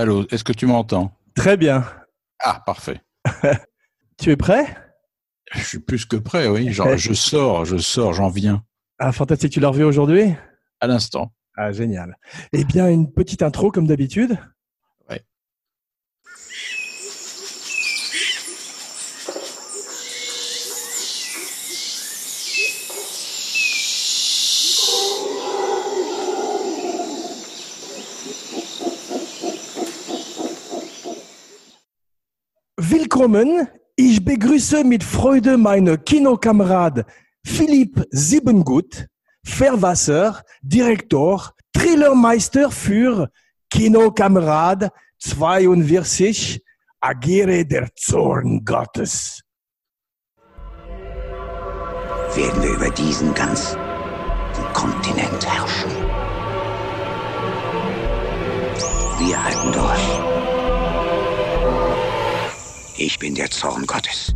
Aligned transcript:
Allô, 0.00 0.26
est-ce 0.30 0.44
que 0.44 0.54
tu 0.54 0.64
m'entends? 0.64 1.14
Très 1.34 1.58
bien. 1.58 1.84
Ah, 2.38 2.62
parfait. 2.64 3.02
Tu 4.18 4.30
es 4.30 4.36
prêt? 4.36 4.64
Je 5.52 5.60
suis 5.60 5.78
plus 5.78 6.06
que 6.06 6.16
prêt, 6.16 6.48
oui. 6.48 6.72
Genre, 6.72 6.88
je 6.96 7.12
sors, 7.12 7.66
je 7.66 7.76
sors, 7.76 8.14
j'en 8.14 8.30
viens. 8.30 8.64
Ah, 8.98 9.12
fantastique. 9.12 9.52
Tu 9.52 9.60
l'as 9.60 9.68
revu 9.68 9.84
aujourd'hui? 9.84 10.34
À 10.80 10.86
l'instant. 10.86 11.34
Ah, 11.54 11.70
génial. 11.72 12.16
Eh 12.54 12.64
bien, 12.64 12.88
une 12.88 13.12
petite 13.12 13.42
intro 13.42 13.70
comme 13.70 13.86
d'habitude. 13.86 14.38
Willkommen. 32.82 33.68
Ich 33.94 34.24
begrüße 34.24 34.84
mit 34.84 35.04
Freude 35.04 35.58
meine 35.58 35.98
Kinokamerad 35.98 37.04
Philipp 37.44 38.06
Siebengut, 38.10 39.06
Verwasser, 39.44 40.42
Direktor, 40.62 41.52
Thrillermeister 41.74 42.70
für 42.70 43.30
Kinokamerad 43.68 44.90
42, 45.18 46.64
Agiere 47.00 47.66
der 47.66 47.90
Zorn 47.96 48.64
Gottes. 48.64 49.42
werden 52.34 52.62
wir 52.62 52.70
über 52.70 52.90
diesen 52.90 53.34
ganzen 53.34 53.78
Kontinent 54.72 55.46
herrschen. 55.46 55.90
Wir 59.18 59.44
halten 59.44 59.72
durch. 59.72 60.29
Ich 63.02 63.18
bin 63.18 63.34
der 63.34 63.50
Zorn 63.50 63.86
Gottes. 63.86 64.34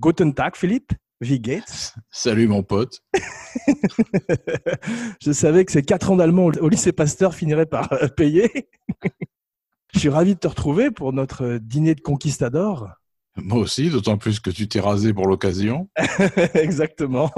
Guten 0.00 0.34
Tag, 0.34 0.56
Philipp. 0.56 0.96
Wie 1.20 1.40
geht's? 1.40 1.94
Salut 2.10 2.48
mon 2.48 2.64
pote. 2.64 2.98
Je 5.22 5.30
savais 5.30 5.64
que 5.64 5.70
ces 5.70 5.82
quatre 5.82 6.10
ans 6.10 6.16
d'allemand 6.16 6.50
au 6.60 6.68
lycée 6.68 6.90
Pasteur 6.90 7.36
finiraient 7.36 7.66
par 7.66 7.92
euh, 7.92 8.08
payer. 8.08 8.68
Je 9.94 10.00
suis 10.00 10.08
ravi 10.08 10.34
de 10.34 10.40
te 10.40 10.48
retrouver 10.48 10.90
pour 10.90 11.12
notre 11.12 11.44
euh, 11.44 11.58
dîner 11.60 11.94
de 11.94 12.00
conquistador. 12.00 12.88
Moi 13.36 13.60
aussi, 13.60 13.90
d'autant 13.90 14.18
plus 14.18 14.40
que 14.40 14.50
tu 14.50 14.66
t'es 14.66 14.80
rasé 14.80 15.14
pour 15.14 15.28
l'occasion. 15.28 15.88
Exactement. 16.54 17.30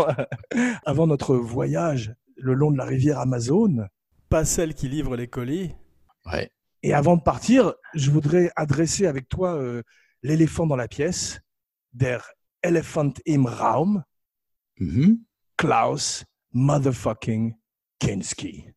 Avant 0.87 1.07
notre 1.07 1.37
voyage 1.37 2.15
le 2.37 2.55
long 2.55 2.71
de 2.71 2.79
la 2.79 2.87
rivière 2.87 3.19
Amazon, 3.19 3.89
pas 4.31 4.47
celle 4.47 4.73
qui 4.73 4.89
livre 4.89 5.17
les 5.17 5.29
colis. 5.29 5.75
Ouais. 6.33 6.51
Et 6.87 6.93
avant 6.93 7.17
de 7.17 7.21
partir, 7.21 7.75
je 7.95 8.13
voudrais 8.13 8.53
adresser 8.55 9.07
avec 9.09 9.29
toi 9.29 9.57
euh, 9.57 9.83
l'éléphant 10.23 10.69
dans 10.69 10.77
la 10.77 10.87
pièce, 10.87 11.41
der 11.93 12.31
Elephant 12.63 13.13
im 13.27 13.45
Raum, 13.45 14.05
Mhm. 14.79 15.19
Klaus 15.57 16.25
Motherfucking 16.53 17.57
Kinski. 17.99 18.69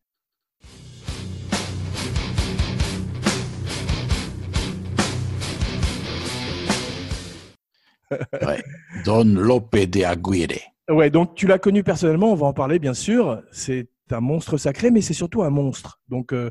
ouais. 8.42 8.64
Don 9.04 9.24
Lope 9.24 9.76
de 9.76 10.02
Aguirre. 10.02 10.58
Ouais, 10.88 11.10
donc 11.10 11.36
tu 11.36 11.46
l'as 11.46 11.60
connu 11.60 11.84
personnellement, 11.84 12.32
on 12.32 12.34
va 12.34 12.46
en 12.48 12.52
parler 12.52 12.80
bien 12.80 12.94
sûr. 12.94 13.40
C'est 13.52 13.86
un 14.12 14.20
monstre 14.20 14.56
sacré, 14.56 14.90
mais 14.90 15.00
c'est 15.00 15.14
surtout 15.14 15.42
un 15.42 15.50
monstre. 15.50 16.00
Donc 16.08 16.32
euh, 16.32 16.50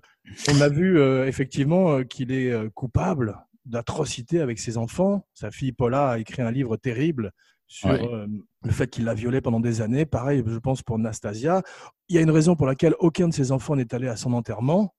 on 0.52 0.62
a 0.62 0.70
vu 0.70 1.00
euh, 1.00 1.28
effectivement 1.28 1.92
euh, 1.92 2.04
qu'il 2.04 2.32
est 2.32 2.54
coupable 2.72 3.38
d'atrocités 3.66 4.40
avec 4.42 4.60
ses 4.60 4.78
enfants. 4.78 5.26
Sa 5.34 5.52
fille 5.52 5.72
Paula 5.72 6.10
a 6.12 6.18
écrit 6.20 6.42
un 6.42 6.52
livre 6.52 6.78
terrible 6.78 7.32
sur 7.68 7.90
Ouais. 7.90 8.02
euh, 8.04 8.26
le 8.64 8.72
fait 8.72 8.88
qu'il 8.88 9.06
l'a 9.06 9.14
violée 9.14 9.42
pendant 9.42 9.60
des 9.60 9.82
années. 9.82 10.06
Pareil, 10.06 10.44
je 10.46 10.58
pense 10.58 10.82
pour 10.82 10.98
Nastasia. 10.98 11.62
Il 12.08 12.16
y 12.16 12.20
a 12.20 12.22
une 12.22 12.32
raison 12.32 12.56
pour 12.56 12.66
laquelle 12.66 12.96
aucun 13.00 13.28
de 13.28 13.34
ses 13.34 13.52
enfants 13.52 13.76
n'est 13.76 13.94
allé 13.94 14.08
à 14.08 14.16
son 14.16 14.34
enterrement. 14.34 14.96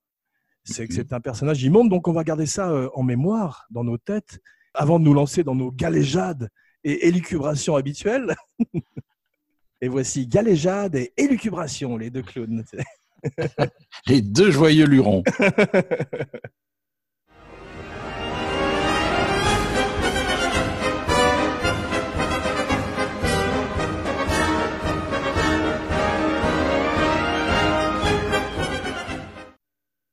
C'est 0.65 0.87
que 0.87 0.93
Mhm. 0.93 0.97
c'est 0.99 1.13
un 1.13 1.21
personnage 1.21 1.63
immonde. 1.65 1.89
Donc 1.91 2.07
on 2.07 2.13
va 2.13 2.23
garder 2.23 2.47
ça 2.47 2.73
en 2.95 3.03
mémoire, 3.03 3.67
dans 3.71 3.83
nos 3.83 3.99
têtes, 3.99 4.39
avant 4.75 5.01
de 5.01 5.05
nous 5.05 5.15
lancer 5.15 5.43
dans 5.43 5.55
nos 5.57 5.73
galéjades 5.73 6.49
et 6.85 7.09
élucubrations 7.09 7.75
habituelles. 7.77 8.35
Et 9.83 9.89
voici 9.89 10.27
Galéjade 10.27 10.95
et 10.97 11.13
Élucubration, 11.17 11.97
les 11.97 12.11
deux 12.11 12.23
clowns. 12.23 12.65
Les 14.07 14.23
deux 14.23 14.51
joyeux 14.51 14.87
lurons. 14.87 15.23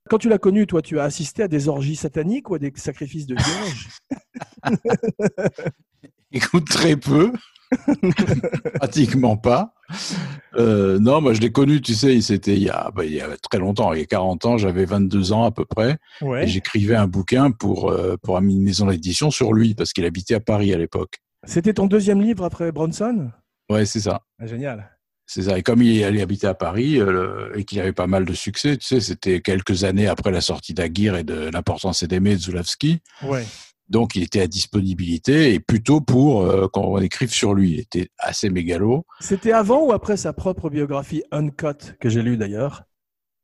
Quand 0.10 0.18
tu 0.18 0.30
l'as 0.30 0.38
connu, 0.38 0.66
toi, 0.68 0.82
tu 0.82 1.00
as 1.00 1.04
assisté 1.04 1.44
à 1.44 1.48
des 1.50 1.68
orgies 1.68 1.98
sataniques 1.98 2.50
ou 2.50 2.56
à 2.56 2.60
des 2.60 2.72
sacrifices 2.76 3.26
de 3.26 3.36
vierges? 3.36 3.90
Écoute, 6.32 6.68
très 6.68 6.96
peu. 6.96 7.34
Pratiquement 8.76 9.38
pas. 9.38 9.74
Euh, 10.56 11.00
non, 11.00 11.22
moi 11.22 11.34
je 11.34 11.42
l'ai 11.42 11.52
connu, 11.52 11.82
tu 11.82 11.94
sais, 11.94 12.20
c'était 12.22 12.56
il, 12.56 12.64
y 12.64 12.70
a- 12.70 12.92
bah, 12.96 13.06
il 13.06 13.14
y 13.14 13.22
a 13.22 13.28
très 13.50 13.60
longtemps, 13.60 13.94
il 13.94 14.00
y 14.00 14.04
a 14.04 14.06
40 14.06 14.46
ans, 14.46 14.58
j'avais 14.58 14.86
22 14.86 15.32
ans 15.34 15.44
à 15.46 15.52
peu 15.52 15.66
près, 15.66 15.98
et 16.44 16.48
j'écrivais 16.48 16.96
un 16.96 17.08
bouquin 17.08 17.52
pour, 17.52 17.90
euh, 17.92 18.16
pour 18.22 18.38
une 18.38 18.62
maison 18.62 18.88
d'édition 18.88 19.32
sur 19.32 19.54
lui, 19.54 19.76
parce 19.76 19.94
qu'il 19.94 20.06
habitait 20.06 20.36
à 20.36 20.40
Paris 20.40 20.74
à 20.74 20.78
l'époque. 20.78 21.18
C'était 21.46 21.74
ton 21.74 21.86
deuxième 21.88 22.22
livre 22.22 22.44
après 22.44 22.72
Bronson? 22.72 23.32
Ouais, 23.70 23.86
c'est 23.86 24.00
ça. 24.00 24.22
Ah, 24.40 24.48
Génial. 24.48 24.92
C'est 25.30 25.42
ça. 25.44 25.58
Et 25.58 25.62
comme 25.62 25.82
il 25.82 26.02
allait 26.06 26.22
habiter 26.22 26.48
à 26.48 26.54
Paris 26.54 27.02
euh, 27.02 27.50
et 27.54 27.66
qu'il 27.66 27.82
avait 27.82 27.92
pas 27.92 28.08
mal 28.08 28.24
de 28.24 28.34
succès, 28.34 28.78
tu 28.78 28.88
sais, 28.88 29.02
c'était 29.02 29.42
quelques 29.42 29.84
années 29.84 30.08
après 30.08 30.32
la 30.32 30.40
sortie 30.40 30.74
d'Aguirre 30.74 31.18
et 31.18 31.26
de 31.26 31.50
L'importance 31.52 32.02
est 32.02 32.08
d'aimer 32.08 32.36
de 32.36 32.40
Zulawski. 32.40 33.02
Ouais. 33.24 33.44
Donc, 33.90 34.16
il 34.16 34.24
était 34.24 34.42
à 34.42 34.48
disponibilité 34.48 35.54
et 35.54 35.60
plutôt 35.60 36.02
pour 36.02 36.42
euh, 36.42 36.68
qu'on 36.68 37.00
écrive 37.00 37.32
sur 37.32 37.54
lui. 37.54 37.72
Il 37.72 37.80
était 37.80 38.10
assez 38.18 38.50
mégalo. 38.50 39.06
C'était 39.22 39.54
avant 39.54 39.86
ou 39.86 39.92
après 39.94 40.18
sa 40.18 40.34
propre 40.34 40.70
biographie 40.70 41.24
Uncut, 41.32 41.96
que 42.00 42.10
j'ai 42.10 42.22
lu 42.22 42.36
d'ailleurs? 42.38 42.84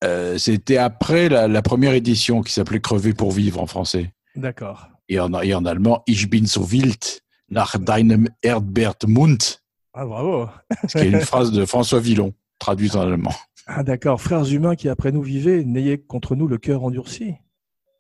Euh, 0.04 0.38
c'était 0.38 0.78
après 0.78 1.30
la, 1.30 1.48
la 1.48 1.62
première 1.62 1.94
édition 1.94 2.42
qui 2.42 2.52
s'appelait 2.52 2.82
Crever 2.82 3.14
pour 3.14 3.32
vivre 3.32 3.62
en 3.62 3.68
français. 3.68 4.14
D'accord. 4.36 4.90
Et 5.08 5.20
en, 5.20 5.34
et 5.42 5.54
en 5.54 5.66
allemand, 5.66 6.04
Ich 6.08 6.30
bin 6.30 6.46
so 6.46 6.62
wild 6.62 7.02
nach 7.50 7.78
deinem 7.78 8.28
Erdbeermund, 8.42 9.62
Ah, 9.94 10.06
bravo. 10.06 10.48
ce 10.88 10.98
qui 10.98 11.06
est 11.06 11.10
une 11.10 11.22
phrase 11.22 11.52
de 11.52 11.66
François 11.66 12.00
Villon, 12.00 12.34
traduite 12.60 12.96
en 12.96 13.02
allemand. 13.02 13.34
Ah, 13.68 13.84
d'accord. 13.84 14.20
Frères 14.22 14.46
humains 14.52 14.76
qui 14.76 14.90
après 14.90 15.12
nous 15.12 15.22
vivaient, 15.22 15.64
n'ayez 15.64 15.98
contre 16.00 16.36
nous 16.36 16.48
le 16.48 16.58
cœur 16.58 16.84
endurci. 16.84 17.36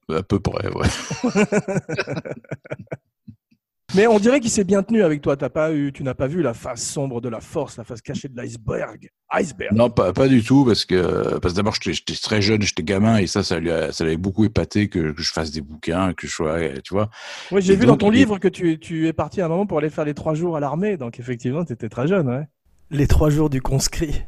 À 0.09 0.23
peu 0.23 0.39
près, 0.39 0.67
ouais. 0.73 0.87
Mais 3.95 4.07
on 4.07 4.17
dirait 4.17 4.39
qu'il 4.39 4.49
s'est 4.49 4.63
bien 4.63 4.81
tenu 4.81 5.03
avec 5.03 5.21
toi. 5.21 5.37
T'as 5.37 5.49
pas 5.49 5.71
eu, 5.71 5.91
tu 5.93 6.01
n'as 6.01 6.15
pas 6.15 6.25
vu 6.25 6.41
la 6.41 6.55
face 6.55 6.81
sombre 6.83 7.21
de 7.21 7.29
la 7.29 7.39
force, 7.41 7.77
la 7.77 7.83
face 7.83 8.01
cachée 8.01 8.27
de 8.27 8.35
l'iceberg. 8.35 9.07
Iceberg. 9.29 9.71
Non, 9.75 9.91
pas, 9.91 10.13
pas 10.13 10.27
du 10.27 10.41
tout, 10.43 10.65
parce 10.65 10.83
que, 10.85 11.37
parce 11.37 11.53
que 11.53 11.57
d'abord, 11.57 11.75
j'étais 11.75 11.93
j'étais 11.93 12.15
très 12.15 12.41
jeune, 12.41 12.63
j'étais 12.63 12.81
gamin, 12.81 13.17
et 13.17 13.27
ça, 13.27 13.43
ça 13.43 13.59
lui 13.59 13.69
a- 13.69 13.91
ça 13.91 14.03
l'avait 14.03 14.17
beaucoup 14.17 14.45
épaté 14.45 14.87
que, 14.89 15.11
que 15.11 15.21
je 15.21 15.31
fasse 15.31 15.51
des 15.51 15.61
bouquins, 15.61 16.13
que 16.13 16.25
je 16.25 16.31
sois, 16.33 16.57
tu 16.83 16.95
vois. 16.95 17.11
Oui, 17.51 17.61
j'ai 17.61 17.75
vu 17.75 17.85
donc, 17.85 17.99
dans 17.99 18.07
ton 18.07 18.11
il- 18.11 18.17
livre 18.17 18.39
que 18.39 18.47
tu, 18.47 18.79
tu 18.79 19.07
es 19.07 19.13
parti 19.13 19.41
à 19.41 19.45
un 19.45 19.49
moment 19.49 19.67
pour 19.67 19.77
aller 19.77 19.91
faire 19.91 20.05
les 20.05 20.15
trois 20.15 20.33
jours 20.33 20.57
à 20.57 20.59
l'armée. 20.59 20.97
Donc 20.97 21.19
effectivement, 21.19 21.63
tu 21.63 21.73
étais 21.73 21.89
très 21.89 22.07
jeune. 22.07 22.27
Ouais. 22.27 22.47
Les 22.89 23.05
trois 23.05 23.29
jours 23.29 23.51
du 23.51 23.61
conscrit. 23.61 24.23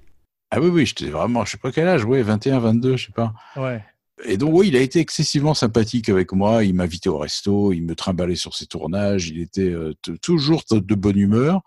Ah 0.52 0.60
oui, 0.62 0.68
oui, 0.68 0.86
j'étais 0.86 1.10
vraiment, 1.10 1.44
je 1.44 1.52
sais 1.52 1.58
pas 1.58 1.72
quel 1.72 1.88
âge, 1.88 2.06
ouais, 2.06 2.22
21, 2.22 2.60
22, 2.60 2.98
je 2.98 3.08
sais 3.08 3.12
pas. 3.14 3.34
Ouais. 3.56 3.84
Et 4.24 4.38
donc, 4.38 4.52
oui, 4.54 4.70
il 4.70 4.78
a 4.78 4.80
été 4.80 5.00
excessivement 5.00 5.54
sympathique 5.54 6.08
avec 6.08 6.32
moi. 6.32 6.64
Il 6.64 6.74
m'invitait 6.74 7.10
au 7.10 7.18
resto, 7.18 7.74
il 7.74 7.82
me 7.84 7.96
trimballait 7.96 8.36
sur 8.36 8.56
ses 8.56 8.66
tournages. 8.66 9.28
Il 9.28 9.42
était 9.42 9.70
euh, 9.70 9.92
toujours 10.22 10.64
de 10.72 10.96
bonne 10.96 11.18
humeur. 11.18 11.62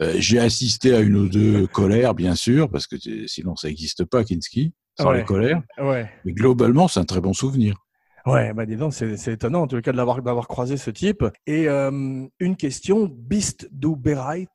Euh, 0.00 0.14
J'ai 0.16 0.38
assisté 0.38 0.94
à 0.94 1.00
une 1.00 1.16
ou 1.16 1.28
deux 1.28 1.66
colères, 1.66 2.14
bien 2.14 2.34
sûr, 2.34 2.70
parce 2.70 2.86
que 2.86 2.96
t- 2.96 3.28
sinon 3.28 3.56
ça 3.56 3.68
n'existe 3.68 4.04
pas, 4.04 4.24
Kinski, 4.24 4.72
sans 4.98 5.10
Ouais. 5.10 5.18
les 5.18 5.24
colères. 5.24 5.62
Ouais. 5.78 6.10
Mais 6.24 6.32
globalement, 6.32 6.88
c'est 6.88 7.00
un 7.00 7.04
très 7.04 7.20
bon 7.20 7.34
souvenir. 7.34 7.76
Ouais, 8.24 8.54
bah 8.54 8.64
dis 8.66 8.76
donc, 8.76 8.94
c'est 8.94 9.32
étonnant 9.32 9.62
en 9.62 9.66
tout 9.66 9.80
cas 9.82 9.92
d'avoir 9.92 10.46
croisé 10.48 10.76
ce 10.78 10.90
type. 10.90 11.24
Et 11.46 11.68
euh, 11.68 12.24
une 12.40 12.56
question, 12.56 13.10
bist 13.12 13.68
du 13.70 13.96
bereit 13.96 14.46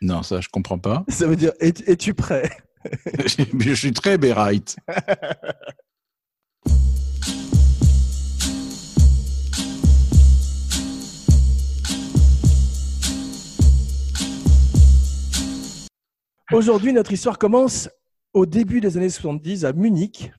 Non, 0.00 0.22
ça, 0.22 0.40
je 0.40 0.48
comprends 0.48 0.78
pas. 0.78 1.04
Ça 1.08 1.26
veut 1.26 1.36
dire, 1.36 1.52
es- 1.60 1.74
es-tu 1.86 2.14
prêt? 2.14 2.48
Je 3.58 3.74
suis 3.74 3.92
très 3.92 4.16
bereit. 4.16 4.64
Aujourd'hui, 16.52 16.92
notre 16.92 17.12
histoire 17.12 17.38
commence 17.38 17.88
Au 18.34 18.44
début 18.44 18.80
des 18.80 18.96
années 18.96 19.08
70, 19.08 19.64
à 19.64 19.72
Munich, 19.72 20.32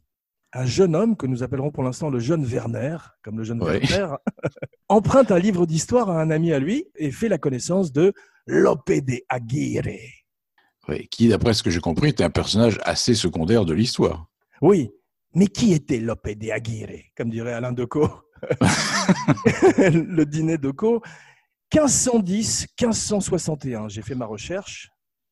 un 0.52 0.66
jeune 0.66 0.94
homme, 0.94 1.16
que 1.16 1.26
nous 1.26 1.42
appellerons 1.42 1.72
pour 1.72 1.84
l'instant 1.84 2.10
le 2.10 2.20
jeune 2.20 2.44
Werner, 2.44 2.98
comme 3.24 3.38
le 3.38 3.46
jeune 3.46 3.64
Ouais. 3.64 3.80
Werner, 3.80 4.16
emprunte 4.90 5.32
un 5.32 5.40
livre 5.40 5.66
d'histoire 5.66 6.10
à 6.10 6.22
un 6.22 6.30
ami 6.30 6.52
à 6.52 6.60
lui 6.60 6.86
et 6.98 7.12
fait 7.12 7.30
la 7.30 7.38
connaissance 7.38 7.94
de 7.94 8.12
Lope 8.46 8.92
de 8.92 9.22
Aguirre. 9.30 9.88
Ouais, 10.90 11.08
qui, 11.10 11.30
d'après 11.30 11.54
ce 11.54 11.64
que 11.64 11.70
j'ai 11.70 11.80
compris, 11.80 12.10
était 12.10 12.26
un 12.26 12.30
personnage 12.30 12.78
assez 12.84 13.16
secondaire 13.16 13.64
de 13.64 13.74
l'histoire. 13.74 14.28
Oui, 14.62 14.92
mais 15.34 15.48
qui 15.48 15.74
était 15.74 16.00
Lope 16.00 16.30
de 16.30 16.52
Aguirre 16.52 17.04
Comme 17.16 17.30
dirait 17.30 17.54
Alain 17.54 17.72
Decaux. 17.72 18.10
le 19.78 20.24
dîner 20.24 20.58
Decaux. 20.58 21.02
1510-1561, 21.74 23.90
j'ai 23.90 24.02
fait 24.02 24.16
ma 24.16 24.26
recherche. 24.26 24.90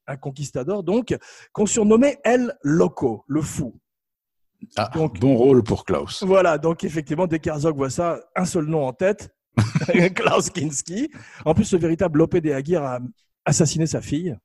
Un 0.07 0.18
conquistador, 0.18 0.84
donc, 0.84 1.16
qu'on 1.51 1.66
surnommait 1.66 2.18
El 2.24 2.57
Loco, 2.63 3.24
le 3.28 3.42
fou. 3.42 3.80
Ah, 4.75 4.90
Donc- 4.94 5.19
bon 5.19 5.36
rôle 5.36 5.63
pour 5.63 5.86
Klaus. 5.86 6.24
Voilà, 6.24 6.57
donc 6.57 6.84
effectivement, 6.84 7.28
dès 7.28 7.40
qu'Herzog 7.40 7.75
voit 7.75 7.90
ça, 7.90 8.19
un 8.36 8.45
seul 8.45 8.66
nom 8.66 8.86
en 8.88 8.94
tête, 8.94 9.30
Klaus 10.16 10.50
Kinski. 10.50 11.10
En 11.45 11.54
plus, 11.54 11.66
ce 11.66 11.75
véritable 11.75 12.19
Lope 12.19 12.38
de 12.38 12.52
Aguirre 12.52 12.84
a 12.84 13.00
assassiné 13.45 13.86
sa 13.86 14.02
fille. 14.02 14.36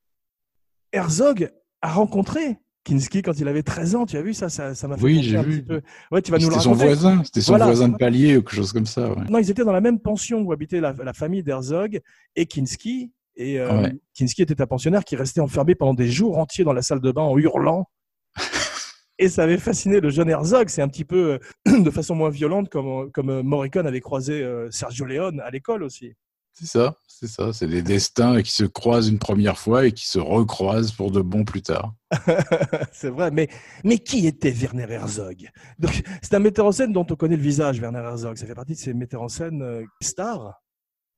Herzog 0.91 1.51
a 1.81 1.93
rencontré 1.93 2.57
Kinski 2.85 3.21
quand 3.21 3.37
il 3.39 3.47
avait 3.49 3.63
13 3.63 3.95
ans. 3.95 4.05
Tu 4.05 4.15
as 4.15 4.21
vu 4.21 4.33
ça 4.33 4.47
Ça 4.47 4.71
m'a 4.87 4.95
fait 4.95 5.03
Oui, 5.03 5.21
j'ai 5.23 5.35
un 5.37 5.41
vu. 5.41 5.57
petit 5.57 5.63
peu. 5.67 5.81
Ouais, 6.11 6.21
tu 6.21 6.31
vas 6.31 6.37
nous 6.37 6.45
le 6.47 6.51
C'était 6.53 6.63
son 6.63 6.69
raconter. 6.71 6.85
voisin, 6.85 7.23
c'était 7.25 7.41
son 7.41 7.51
Voilà. 7.51 7.65
voisin 7.65 7.89
de 7.89 7.97
palier 7.97 8.37
ou 8.37 8.41
quelque 8.43 8.55
chose 8.55 8.71
comme 8.71 8.85
ça. 8.85 9.09
ouais. 9.11 9.23
Non, 9.29 9.39
ils 9.39 9.49
étaient 9.51 9.65
dans 9.65 9.73
la 9.73 9.81
même 9.81 9.99
pension 9.99 10.39
où 10.41 10.53
habitait 10.53 10.79
la, 10.79 10.93
la 10.93 11.13
famille 11.13 11.43
d'Herzog 11.43 11.99
et 12.37 12.45
Kinski. 12.45 13.11
Et 13.35 13.59
euh, 13.59 13.81
Ouais. 13.81 13.93
Kinski 14.13 14.43
était 14.43 14.61
un 14.61 14.67
pensionnaire 14.67 15.03
qui 15.03 15.17
restait 15.17 15.41
enfermé 15.41 15.75
pendant 15.75 15.93
des 15.93 16.07
jours 16.09 16.37
entiers 16.37 16.63
dans 16.63 16.71
la 16.73 16.81
salle 16.81 17.01
de 17.01 17.11
bain 17.11 17.23
en 17.23 17.37
hurlant. 17.37 17.89
et 19.19 19.29
ça 19.29 19.43
avait 19.43 19.57
fasciné 19.57 19.99
le 19.99 20.09
jeune 20.09 20.29
Herzog. 20.29 20.69
C'est 20.69 20.81
un 20.81 20.87
petit 20.87 21.05
peu 21.05 21.39
euh, 21.67 21.79
de 21.83 21.89
façon 21.89 22.15
moins 22.15 22.29
violente 22.29 22.69
comme, 22.69 23.11
comme 23.11 23.29
euh, 23.29 23.43
Morricone 23.43 23.87
avait 23.87 23.99
croisé 24.01 24.41
euh, 24.43 24.69
Sergio 24.71 25.05
Leone 25.05 25.39
à 25.41 25.49
l'école 25.49 25.83
aussi. 25.83 26.13
C'est 26.57 26.67
ça, 26.67 26.95
c'est 27.07 27.27
ça. 27.27 27.51
C'est 27.51 27.67
des 27.67 27.81
destins 27.81 28.41
qui 28.41 28.51
se 28.51 28.63
croisent 28.63 29.09
une 29.09 29.19
première 29.19 29.57
fois 29.57 29.85
et 29.85 29.91
qui 29.91 30.07
se 30.07 30.19
recroisent 30.19 30.93
pour 30.93 31.11
de 31.11 31.21
bon 31.21 31.43
plus 31.43 31.61
tard. 31.61 31.93
c'est 32.93 33.09
vrai, 33.09 33.29
mais, 33.31 33.49
mais 33.83 33.97
qui 33.97 34.25
était 34.25 34.51
Werner 34.51 34.87
Herzog? 34.89 35.49
Donc, 35.79 36.01
C'est 36.21 36.33
un 36.33 36.39
metteur 36.39 36.65
en 36.65 36.71
scène 36.71 36.93
dont 36.93 37.05
on 37.09 37.15
connaît 37.15 37.35
le 37.35 37.41
visage, 37.43 37.79
Werner 37.79 37.99
Herzog. 37.99 38.37
Ça 38.37 38.45
fait 38.45 38.55
partie 38.55 38.73
de 38.73 38.77
ces 38.77 38.93
metteurs 38.93 39.21
en 39.21 39.27
scène 39.27 39.61
euh, 39.61 39.83
stars. 40.01 40.61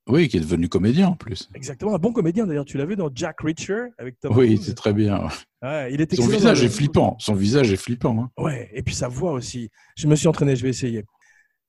Oui, 0.09 0.29
qui 0.29 0.37
est 0.37 0.39
devenu 0.39 0.69
comédien 0.69 1.09
en 1.09 1.15
plus. 1.15 1.49
Exactement, 1.53 1.93
un 1.93 1.99
bon 1.99 2.13
comédien 2.13 2.47
d'ailleurs. 2.47 2.63
Tu 2.65 2.77
l'as 2.77 2.85
vu 2.85 2.95
dans 2.95 3.09
Jack 3.13 3.41
Reacher 3.41 3.87
avec 3.97 4.19
Tom 4.21 4.35
Oui, 4.35 4.57
c'est 4.63 4.73
très 4.73 4.93
bien. 4.93 5.19
ouais. 5.21 5.29
Ouais, 5.63 5.93
il 5.93 5.99
est 6.01 6.15
Son 6.15 6.27
visage 6.27 6.63
est 6.63 6.69
flippant. 6.69 7.17
Son 7.19 7.33
visage 7.35 7.71
est 7.73 7.77
flippant. 7.77 8.17
hein. 8.23 8.41
Ouais, 8.41 8.69
et 8.73 8.81
puis 8.83 8.95
sa 8.95 9.07
voix 9.09 9.33
aussi. 9.33 9.69
Je 9.97 10.07
me 10.07 10.15
suis 10.15 10.27
entraîné, 10.29 10.55
je 10.55 10.63
vais 10.63 10.69
essayer. 10.69 11.03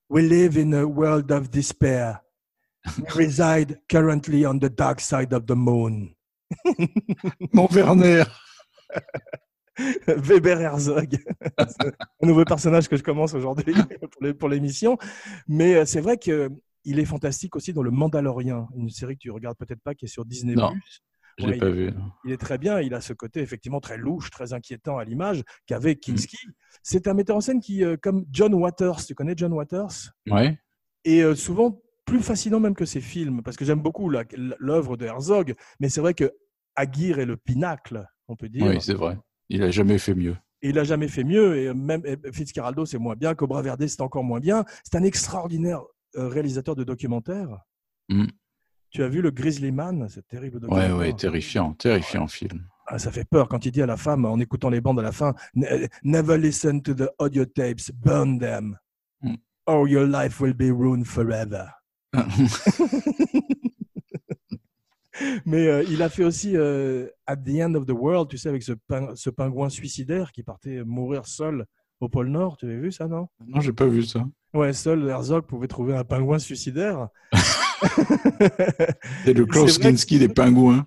We 0.08 0.24
live 0.24 0.56
in 0.56 0.72
a 0.72 0.84
world 0.84 1.30
of 1.32 1.50
despair. 1.50 2.20
Reside 3.14 3.80
currently 3.88 4.46
on 4.46 4.58
the 4.58 4.70
dark 4.70 5.00
side 5.00 5.32
of 5.32 5.46
the 5.46 5.54
moon. 5.54 6.14
Mon 7.52 7.68
Werner. 7.70 8.24
Weber 10.06 10.60
Herzog. 10.60 11.16
Un 11.58 12.26
nouveau 12.26 12.44
personnage 12.44 12.88
que 12.88 12.96
je 12.96 13.02
commence 13.02 13.34
aujourd'hui 13.34 13.74
pour 14.38 14.48
l'émission. 14.48 14.98
Mais 15.46 15.74
euh, 15.74 15.84
c'est 15.84 16.00
vrai 16.00 16.16
que 16.16 16.50
il 16.84 16.98
est 16.98 17.04
fantastique 17.04 17.54
aussi 17.54 17.72
dans 17.72 17.82
Le 17.82 17.90
Mandalorien, 17.90 18.66
une 18.74 18.88
série 18.88 19.14
que 19.14 19.20
tu 19.20 19.30
regardes 19.30 19.58
peut-être 19.58 19.82
pas, 19.82 19.94
qui 19.94 20.06
est 20.06 20.08
sur 20.08 20.24
Disney+. 20.24 20.54
Non. 20.54 20.72
Je 21.38 21.46
Ouais, 21.46 21.56
pas 21.56 21.70
vu. 21.70 21.92
Il 22.24 22.32
est 22.32 22.36
très 22.36 22.58
bien, 22.58 22.80
il 22.80 22.94
a 22.94 23.00
ce 23.00 23.12
côté 23.12 23.40
effectivement 23.40 23.80
très 23.80 23.96
louche, 23.96 24.30
très 24.30 24.52
inquiétant 24.52 24.98
à 24.98 25.04
l'image 25.04 25.44
qu'avait 25.66 25.94
Kinski. 25.94 26.36
C'est 26.82 27.06
un 27.06 27.14
metteur 27.14 27.36
en 27.36 27.40
scène 27.40 27.60
qui, 27.60 27.84
euh, 27.84 27.96
comme 27.96 28.24
John 28.32 28.54
Waters, 28.54 29.04
tu 29.06 29.14
connais 29.14 29.34
John 29.36 29.52
Waters? 29.52 30.10
Ouais. 30.28 30.58
Et 31.04 31.22
euh, 31.22 31.36
souvent 31.36 31.80
plus 32.08 32.22
fascinant 32.22 32.60
même 32.60 32.74
que 32.74 32.84
ses 32.84 33.00
films, 33.00 33.42
parce 33.42 33.56
que 33.56 33.64
j'aime 33.64 33.80
beaucoup 33.80 34.10
l'œuvre 34.10 34.96
de 34.96 35.04
Herzog, 35.06 35.54
mais 35.80 35.88
c'est 35.88 36.00
vrai 36.00 36.14
que 36.14 36.32
Aguirre 36.74 37.18
est 37.18 37.26
le 37.26 37.36
pinacle, 37.36 38.06
on 38.28 38.36
peut 38.36 38.48
dire. 38.48 38.66
Oui, 38.66 38.80
c'est 38.80 38.94
vrai. 38.94 39.18
Il 39.48 39.62
a 39.62 39.70
jamais 39.70 39.98
fait 39.98 40.14
mieux. 40.14 40.36
Et 40.62 40.70
il 40.70 40.74
n'a 40.74 40.84
jamais 40.84 41.08
fait 41.08 41.24
mieux, 41.24 41.56
et 41.56 41.74
même 41.74 42.02
et 42.04 42.16
Fitzcarraldo, 42.32 42.84
c'est 42.86 42.98
moins 42.98 43.14
bien, 43.14 43.34
Cobra 43.34 43.62
Verde, 43.62 43.86
c'est 43.86 44.00
encore 44.00 44.24
moins 44.24 44.40
bien. 44.40 44.64
C'est 44.84 44.96
un 44.96 45.04
extraordinaire 45.04 45.82
euh, 46.16 46.28
réalisateur 46.28 46.74
de 46.74 46.82
documentaires. 46.84 47.58
Mm. 48.08 48.26
Tu 48.90 49.02
as 49.02 49.08
vu 49.08 49.20
le 49.20 49.30
Grizzly 49.30 49.70
Man, 49.70 50.08
ce 50.08 50.20
terrible 50.20 50.60
documentaire 50.60 50.96
ouais, 50.96 51.12
terrifiant, 51.12 51.74
terrifiant 51.74 52.26
film. 52.26 52.66
Ah, 52.86 52.98
ça 52.98 53.12
fait 53.12 53.26
peur 53.28 53.48
quand 53.48 53.66
il 53.66 53.70
dit 53.72 53.82
à 53.82 53.86
la 53.86 53.98
femme, 53.98 54.24
en 54.24 54.40
écoutant 54.40 54.70
les 54.70 54.80
bandes 54.80 54.98
à 54.98 55.02
la 55.02 55.12
fin, 55.12 55.34
Ne- 55.54 55.86
Never 56.02 56.38
listen 56.38 56.80
to 56.82 56.94
the 56.94 57.08
audio 57.18 57.44
tapes, 57.44 57.92
burn 57.92 58.38
them, 58.38 58.76
Mm. 59.22 59.34
or 59.66 59.86
your 59.88 60.06
life 60.06 60.40
will 60.40 60.54
be 60.54 60.70
ruined 60.70 61.04
forever. 61.04 61.66
Mais 65.46 65.66
euh, 65.66 65.82
il 65.88 66.00
a 66.02 66.08
fait 66.08 66.22
aussi 66.22 66.52
euh, 66.56 67.08
At 67.26 67.36
the 67.38 67.60
End 67.60 67.74
of 67.74 67.86
the 67.86 67.90
World, 67.90 68.28
tu 68.30 68.38
sais, 68.38 68.48
avec 68.48 68.62
ce, 68.62 68.72
pin- 68.72 69.14
ce 69.16 69.30
pingouin 69.30 69.68
suicidaire 69.68 70.30
qui 70.30 70.44
partait 70.44 70.84
mourir 70.84 71.26
seul 71.26 71.66
au 72.00 72.08
pôle 72.08 72.28
Nord. 72.28 72.56
Tu 72.56 72.66
avais 72.66 72.76
vu 72.78 72.92
ça, 72.92 73.08
non? 73.08 73.28
Non, 73.44 73.60
j'ai 73.60 73.72
pas 73.72 73.86
vu 73.86 74.04
ça. 74.04 74.24
Ouais, 74.54 74.72
seul 74.72 75.08
Herzog 75.08 75.44
pouvait 75.44 75.66
trouver 75.66 75.96
un 75.96 76.04
pingouin 76.04 76.38
suicidaire. 76.38 77.08
C'est 79.24 79.32
le 79.34 79.44
Klaus 79.46 79.76
que- 79.78 79.82
Kinski 79.82 80.20
des 80.20 80.28
pingouins. 80.28 80.86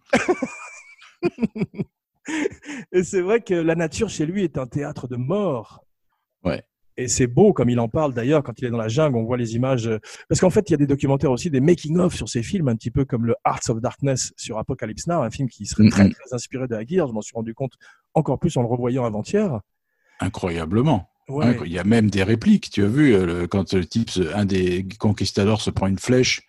Et 2.94 3.04
c'est 3.04 3.22
vrai 3.22 3.42
que 3.42 3.54
la 3.54 3.76
nature 3.76 4.10
chez 4.10 4.26
lui 4.26 4.44
est 4.44 4.58
un 4.58 4.68
théâtre 4.68 5.08
de 5.08 5.18
mort. 5.18 5.84
Ouais. 6.44 6.64
Et 7.02 7.08
c'est 7.08 7.26
beau, 7.26 7.52
comme 7.52 7.70
il 7.72 7.80
en 7.80 7.90
parle 7.90 8.14
d'ailleurs, 8.14 8.44
quand 8.44 8.54
il 8.60 8.66
est 8.66 8.70
dans 8.70 8.78
la 8.78 8.88
jungle, 8.88 9.18
on 9.18 9.24
voit 9.24 9.38
les 9.38 9.56
images. 9.56 9.88
euh, 9.88 9.98
Parce 10.30 10.40
qu'en 10.40 10.52
fait, 10.52 10.70
il 10.70 10.74
y 10.74 10.76
a 10.76 10.78
des 10.78 10.86
documentaires 10.86 11.32
aussi, 11.32 11.50
des 11.50 11.60
making-of 11.60 12.14
sur 12.14 12.30
ces 12.30 12.44
films, 12.44 12.68
un 12.68 12.76
petit 12.76 12.92
peu 12.92 13.06
comme 13.06 13.26
le 13.26 13.34
Hearts 13.44 13.70
of 13.70 13.82
Darkness 13.82 14.34
sur 14.38 14.60
Apocalypse 14.60 15.08
Now, 15.08 15.24
un 15.24 15.32
film 15.32 15.50
qui 15.50 15.66
serait 15.66 15.90
très, 15.90 16.10
très 16.10 16.34
inspiré 16.34 16.68
de 16.68 16.76
Aguirre. 16.76 17.08
Je 17.08 17.14
m'en 17.14 17.22
suis 17.22 17.34
rendu 17.34 17.56
compte 17.56 17.74
encore 18.14 18.38
plus 18.38 18.56
en 18.58 18.62
le 18.62 18.68
revoyant 18.68 19.04
avant-hier. 19.04 19.60
Incroyablement. 20.20 21.10
Ouais. 21.28 21.58
Il 21.66 21.72
y 21.72 21.80
a 21.80 21.84
même 21.84 22.12
des 22.12 22.24
répliques. 22.24 22.70
Tu 22.70 22.84
as 22.84 22.88
vu, 22.88 23.16
euh, 23.16 23.48
quand 23.48 23.74
le 23.74 23.86
type, 23.86 24.12
un 24.36 24.46
des 24.46 24.86
conquistadors 25.00 25.62
se 25.62 25.72
prend 25.72 25.88
une 25.88 25.98
flèche 25.98 26.42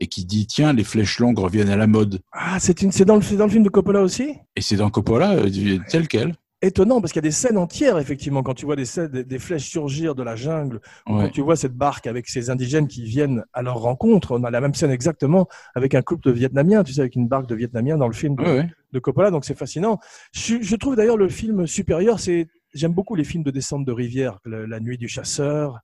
et 0.00 0.06
qui 0.06 0.24
dit 0.26 0.46
Tiens, 0.46 0.72
les 0.72 0.84
flèches 0.84 1.18
longues 1.20 1.38
reviennent 1.38 1.70
à 1.70 1.76
la 1.76 1.86
mode. 1.86 2.20
Ah, 2.32 2.58
c'est 2.60 2.82
une... 2.82 2.92
c'est 2.92 3.04
dans, 3.04 3.16
le... 3.16 3.22
c'est 3.22 3.36
dans 3.36 3.46
le 3.46 3.50
film 3.50 3.62
de 3.62 3.70
Coppola 3.70 4.02
aussi? 4.02 4.34
Et 4.56 4.60
c'est 4.60 4.76
dans 4.76 4.90
Coppola, 4.90 5.32
euh, 5.32 5.78
tel 5.88 6.08
quel. 6.08 6.34
Étonnant, 6.66 7.00
parce 7.00 7.12
qu'il 7.12 7.20
y 7.20 7.26
a 7.26 7.28
des 7.28 7.30
scènes 7.30 7.58
entières, 7.58 7.98
effectivement, 7.98 8.42
quand 8.42 8.54
tu 8.54 8.64
vois 8.64 8.74
des, 8.76 8.86
scènes, 8.86 9.08
des, 9.08 9.22
des 9.22 9.38
flèches 9.38 9.68
surgir 9.68 10.14
de 10.14 10.22
la 10.22 10.34
jungle, 10.34 10.80
Ouais. 11.06 11.24
quand 11.24 11.28
tu 11.30 11.42
vois 11.42 11.56
cette 11.56 11.74
barque 11.74 12.06
avec 12.06 12.26
ces 12.28 12.48
indigènes 12.48 12.88
qui 12.88 13.04
viennent 13.04 13.44
à 13.52 13.60
leur 13.62 13.76
rencontre. 13.80 14.38
On 14.38 14.44
a 14.44 14.50
la 14.50 14.60
même 14.62 14.74
scène 14.74 14.90
exactement 14.90 15.46
avec 15.74 15.94
un 15.94 16.00
couple 16.02 16.26
de 16.28 16.32
Vietnamiens, 16.32 16.82
tu 16.82 16.94
sais, 16.94 17.00
avec 17.00 17.16
une 17.16 17.28
barque 17.28 17.46
de 17.46 17.54
Vietnamiens 17.54 17.98
dans 17.98 18.08
le 18.08 18.14
film 18.14 18.34
de, 18.36 18.42
Ouais, 18.42 18.50
ouais. 18.60 18.70
de 18.92 18.98
Coppola, 18.98 19.30
donc 19.30 19.44
c'est 19.44 19.56
fascinant. 19.58 19.98
Je, 20.32 20.56
je 20.62 20.76
trouve 20.76 20.96
d'ailleurs 20.96 21.18
le 21.18 21.28
film 21.28 21.66
supérieur, 21.66 22.18
c'est 22.18 22.48
j'aime 22.72 22.92
beaucoup 22.92 23.14
les 23.14 23.24
films 23.24 23.44
de 23.44 23.50
descente 23.50 23.84
de 23.84 23.92
rivière, 23.92 24.38
le- 24.44 24.64
La 24.66 24.80
nuit 24.80 24.96
du 24.98 25.08
chasseur. 25.08 25.80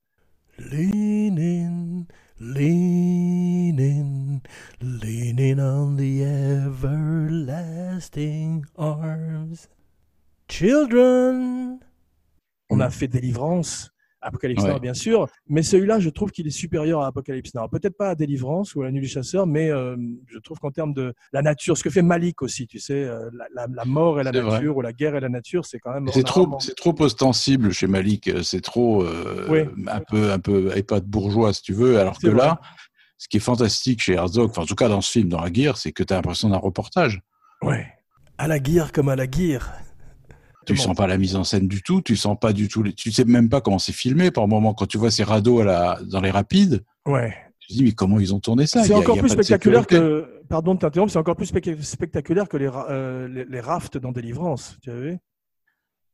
Leaning, 0.58 2.04
leaning, 2.40 4.40
leaning 4.82 5.58
on 5.60 5.96
the 5.96 6.22
everlasting 7.50 8.64
arms. 8.76 9.68
Children. 10.50 11.78
On 12.70 12.80
a 12.80 12.90
fait 12.90 13.08
Délivrance, 13.08 13.90
Apocalypse 14.20 14.62
Ouais. 14.62 14.72
Now, 14.74 14.78
bien 14.78 14.94
sûr, 14.94 15.26
mais 15.48 15.62
celui-là, 15.62 15.98
je 15.98 16.08
trouve 16.10 16.30
qu'il 16.30 16.46
est 16.46 16.50
supérieur 16.50 17.00
à 17.02 17.06
Apocalypse 17.08 17.54
Now. 17.54 17.68
Peut-être 17.68 17.96
pas 17.96 18.10
à 18.10 18.14
Délivrance 18.14 18.74
ou 18.74 18.82
à 18.82 18.84
La 18.84 18.90
Nuit 18.92 19.00
du 19.00 19.08
Chasseur, 19.08 19.46
mais 19.46 19.70
euh, 19.70 19.96
je 20.28 20.38
trouve 20.38 20.58
qu'en 20.58 20.70
termes 20.70 20.92
de 20.94 21.14
la 21.32 21.42
nature, 21.42 21.76
ce 21.76 21.82
que 21.82 21.90
fait 21.90 22.02
Malik 22.02 22.42
aussi, 22.42 22.66
tu 22.66 22.78
sais, 22.78 23.04
euh, 23.04 23.28
la, 23.32 23.46
la- 23.54 23.66
la 23.74 23.84
mort 23.84 24.20
et 24.20 24.24
la 24.24 24.30
nature, 24.32 24.50
vrai. 24.50 24.66
ou 24.68 24.80
la 24.82 24.92
guerre 24.92 25.16
et 25.16 25.20
la 25.20 25.28
nature, 25.28 25.64
c'est 25.64 25.78
quand 25.78 25.92
même. 25.92 26.08
C'est 26.12 26.22
trop, 26.22 26.42
rarement- 26.42 26.60
c'est 26.60 26.76
trop 26.76 26.94
ostensible 27.00 27.72
chez 27.72 27.86
Malik. 27.86 28.28
euh, 28.28 28.42
C'est 28.42 28.60
trop 28.60 29.02
euh, 29.02 29.46
Oui. 29.48 29.60
un 29.88 30.00
peu, 30.00 30.30
un 30.32 30.38
peu, 30.38 30.76
et 30.76 30.82
pas 30.82 31.00
de 31.00 31.06
bourgeois 31.06 31.52
si 31.52 31.62
tu 31.62 31.72
veux. 31.72 31.98
Alors 31.98 32.18
que 32.18 32.28
vrai. 32.28 32.36
là, 32.46 32.60
ce 33.18 33.26
qui 33.28 33.38
est 33.38 33.40
fantastique 33.40 34.00
chez 34.00 34.14
Herzog, 34.14 34.50
enfin, 34.50 34.62
en 34.62 34.66
tout 34.66 34.74
cas 34.76 34.88
dans 34.88 35.00
ce 35.00 35.10
film, 35.10 35.28
dans 35.28 35.40
la 35.40 35.50
guerre, 35.50 35.76
c'est 35.76 35.92
que 35.92 36.02
tu 36.02 36.12
as 36.12 36.16
l'impression 36.16 36.48
d'un 36.50 36.56
reportage. 36.58 37.20
Ouais. 37.62 37.86
À 38.38 38.46
la 38.48 38.58
guerre 38.58 38.92
comme 38.92 39.08
à 39.08 39.16
la 39.16 39.26
guerre. 39.26 39.72
Tu 40.70 40.76
Comment 40.76 40.88
sens 40.88 40.96
pas 40.96 41.06
la 41.06 41.18
mise 41.18 41.36
en 41.36 41.44
scène 41.44 41.68
du 41.68 41.82
tout, 41.82 42.00
tu 42.02 42.16
sens 42.16 42.36
pas 42.40 42.52
du 42.52 42.68
tout, 42.68 42.82
les- 42.82 42.92
tu 42.92 43.10
sais 43.12 43.24
même 43.24 43.48
pas 43.48 43.60
comment 43.60 43.78
c'est 43.78 43.92
filmé 43.92 44.30
par 44.30 44.48
moment 44.48 44.74
quand 44.74 44.86
tu 44.86 44.98
vois 44.98 45.10
ces 45.10 45.24
radeaux 45.24 45.60
à 45.60 45.64
la, 45.64 45.98
dans 46.04 46.20
les 46.20 46.30
rapides. 46.30 46.84
Ouais. 47.06 47.34
Tu 47.60 47.68
te 47.68 47.72
dis 47.74 47.84
mais 47.84 47.92
comment 47.92 48.18
ils 48.20 48.34
ont 48.34 48.40
tourné 48.40 48.66
ça? 48.66 48.82
C'est 48.84 48.94
encore 48.94 49.18
plus 49.18 49.28
spectaculaire 49.30 49.86
que. 49.86 50.40
Pardon 50.48 50.74
de 50.74 50.80
t'interrompre, 50.80 51.12
c'est 51.12 51.18
encore 51.18 51.36
plus 51.36 51.46
spec- 51.46 51.80
spectaculaire 51.82 52.48
que 52.48 52.56
les, 52.56 52.66
ra- 52.68 52.86
euh, 52.90 53.28
les, 53.28 53.44
les 53.44 53.60
rafts 53.60 53.96
dans 53.98 54.10
Délivrance. 54.10 54.76
Tu 54.82 54.90
as 54.90 54.96
vu? 54.96 55.18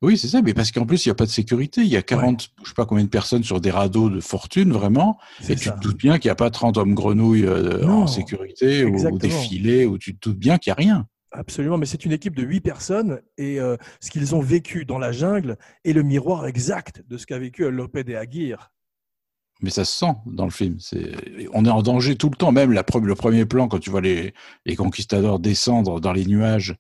Oui, 0.03 0.19
c'est 0.19 0.29
ça, 0.29 0.43
mais 0.43 0.53
parce 0.53 0.71
qu'en 0.73 0.85
plus 0.85 1.07
il 1.07 1.09
y 1.09 1.11
a 1.11 1.15
pas 1.15 1.25
de 1.25 1.31
sécurité. 1.31 1.81
Il 1.81 1.87
y 1.89 1.97
a 1.97 2.03
40, 2.03 2.51
je 2.63 2.69
sais 2.69 2.75
pas 2.75 2.85
combien 2.85 3.03
de 3.05 3.09
personnes 3.09 3.43
sur 3.45 3.63
des 3.63 3.71
radeaux 3.71 4.11
de 4.11 4.21
fortune 4.21 4.71
vraiment, 4.73 5.19
et 5.49 5.57
tu 5.57 5.65
ça. 5.65 5.71
te 5.73 5.81
doutes 5.81 5.97
bien 5.97 6.19
qu'il 6.19 6.29
n'y 6.29 6.33
a 6.33 6.37
pas 6.37 6.51
30 6.51 6.77
hommes 6.77 6.93
grenouilles 6.95 7.47
euh, 7.47 7.83
en 7.89 8.07
sécurité 8.07 8.85
ou, 8.85 8.89
ou 8.89 8.91
des 8.93 8.97
exactement. 9.29 9.41
filets, 9.41 9.87
ou 9.87 9.97
tu 9.97 10.15
te 10.15 10.29
doutes 10.29 10.39
bien 10.39 10.59
qu'il 10.59 10.71
y 10.71 10.73
a 10.73 10.75
rien. 10.75 11.07
Absolument, 11.37 11.77
mais 11.77 11.87
c'est 11.87 12.05
une 12.05 12.13
équipe 12.13 12.35
de 12.35 12.43
huit 12.43 12.61
personnes 12.61 13.21
et 13.37 13.61
euh, 13.61 13.77
ce 14.01 14.11
qu'ils 14.11 14.35
ont 14.35 14.41
vécu 14.41 14.85
dans 14.87 14.99
la 14.99 15.13
jungle 15.13 15.57
est 15.85 15.93
le 15.93 16.03
miroir 16.03 16.47
exact 16.47 17.03
de 17.07 17.19
ce 17.19 17.27
qu'a 17.27 17.39
vécu 17.39 17.71
Lopez 17.71 18.05
et 18.09 18.17
Aguirre. 18.17 18.73
Mais 19.61 19.71
ça 19.71 19.85
se 19.85 19.93
sent 19.99 20.13
dans 20.27 20.45
le 20.45 20.51
film. 20.51 20.79
On 21.53 21.65
est 21.65 21.71
en 21.71 21.83
danger 21.83 22.17
tout 22.17 22.29
le 22.31 22.37
temps. 22.37 22.53
Même 22.53 22.73
la, 22.73 22.83
pre- 22.83 23.03
le 23.05 23.15
premier 23.15 23.47
plan, 23.47 23.69
quand 23.69 23.79
tu 23.79 23.91
vois 23.91 24.01
les, 24.03 24.35
les 24.65 24.77
conquistadors 24.77 25.39
descendre 25.39 26.01
dans 26.01 26.13
les 26.13 26.27
nuages 26.27 26.77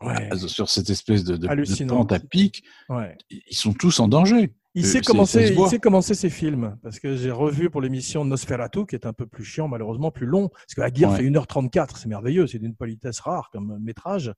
Ouais, 0.00 0.30
euh, 0.32 0.36
sur 0.48 0.68
cette 0.68 0.90
espèce 0.90 1.22
de, 1.22 1.36
de, 1.36 1.86
pente 1.86 2.10
à 2.10 2.18
pic, 2.18 2.64
ouais. 2.88 3.16
ils 3.30 3.56
sont 3.56 3.72
tous 3.72 4.00
en 4.00 4.08
danger. 4.08 4.52
Il 4.74 4.86
sait 4.86 5.02
commencer, 5.02 5.52
il 5.54 5.66
sait 5.68 5.78
commencer 5.78 6.14
ses 6.14 6.30
films 6.30 6.78
parce 6.82 6.98
que 6.98 7.14
j'ai 7.14 7.30
revu 7.30 7.68
pour 7.68 7.82
l'émission 7.82 8.24
Nosferatu 8.24 8.86
qui 8.86 8.94
est 8.94 9.04
un 9.06 9.12
peu 9.12 9.26
plus 9.26 9.44
chiant 9.44 9.68
malheureusement 9.68 10.10
plus 10.10 10.24
long 10.26 10.48
parce 10.48 10.74
que 10.74 10.80
Aguirre 10.80 11.10
Ouais. 11.10 11.16
fait 11.18 11.24
1h34 11.24 11.98
c'est 11.98 12.08
merveilleux 12.08 12.46
c'est 12.46 12.58
d'une 12.58 12.74
politesse 12.74 13.20
rare 13.20 13.50
comme 13.52 13.78
métrage 13.82 14.32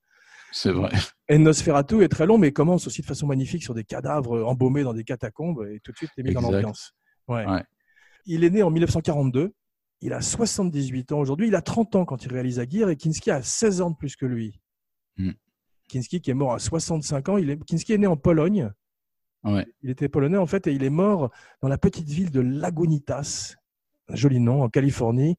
C'est 0.51 0.71
vrai. 0.73 0.91
et 1.29 1.37
Nosferatu 1.37 2.03
est 2.03 2.09
très 2.09 2.25
long 2.25 2.37
mais 2.37 2.51
commence 2.51 2.85
aussi 2.85 3.01
de 3.01 3.05
façon 3.05 3.27
magnifique 3.27 3.63
sur 3.63 3.73
des 3.73 3.85
cadavres 3.85 4.43
embaumés 4.43 4.83
dans 4.83 4.93
des 4.93 5.05
catacombes 5.05 5.65
et 5.71 5.79
tout 5.81 5.93
de 5.93 5.97
suite 5.97 6.09
t'es 6.17 6.23
mis 6.23 6.33
dans 6.33 6.41
Exact. 6.41 6.51
l'ambiance 6.53 6.91
ouais. 7.29 7.45
Ouais. 7.47 7.63
il 8.25 8.43
est 8.43 8.49
né 8.49 8.61
en 8.61 8.71
1942 8.71 9.53
il 10.01 10.11
a 10.11 10.19
78 10.19 11.13
ans 11.13 11.19
aujourd'hui 11.19 11.47
il 11.47 11.55
a 11.55 11.61
30 11.61 11.95
ans 11.95 12.03
quand 12.03 12.25
il 12.25 12.33
réalise 12.33 12.59
Aguirre 12.59 12.89
et 12.89 12.97
Kinski 12.97 13.31
a 13.31 13.41
16 13.41 13.79
ans 13.81 13.91
de 13.91 13.95
plus 13.95 14.17
que 14.17 14.25
lui 14.25 14.59
Hmm. 15.17 15.31
Kinski 15.87 16.19
qui 16.19 16.29
est 16.29 16.33
mort 16.33 16.51
à 16.53 16.59
65 16.59 17.29
ans 17.29 17.37
il 17.37 17.49
est... 17.51 17.63
Kinski 17.63 17.93
est 17.93 17.97
né 17.97 18.07
en 18.07 18.17
Pologne 18.17 18.69
Ouais. 19.45 19.65
il 19.83 19.89
était 19.91 20.09
polonais 20.09 20.37
en 20.37 20.45
fait 20.47 20.65
et 20.67 20.71
il 20.73 20.83
est 20.83 20.89
mort 20.89 21.29
dans 21.61 21.67
la 21.67 21.77
petite 21.77 22.09
ville 22.09 22.31
de 22.31 22.41
Lagunitas, 22.41 23.55
un 24.09 24.15
joli 24.15 24.39
nom, 24.39 24.63
en 24.63 24.69
Californie. 24.69 25.35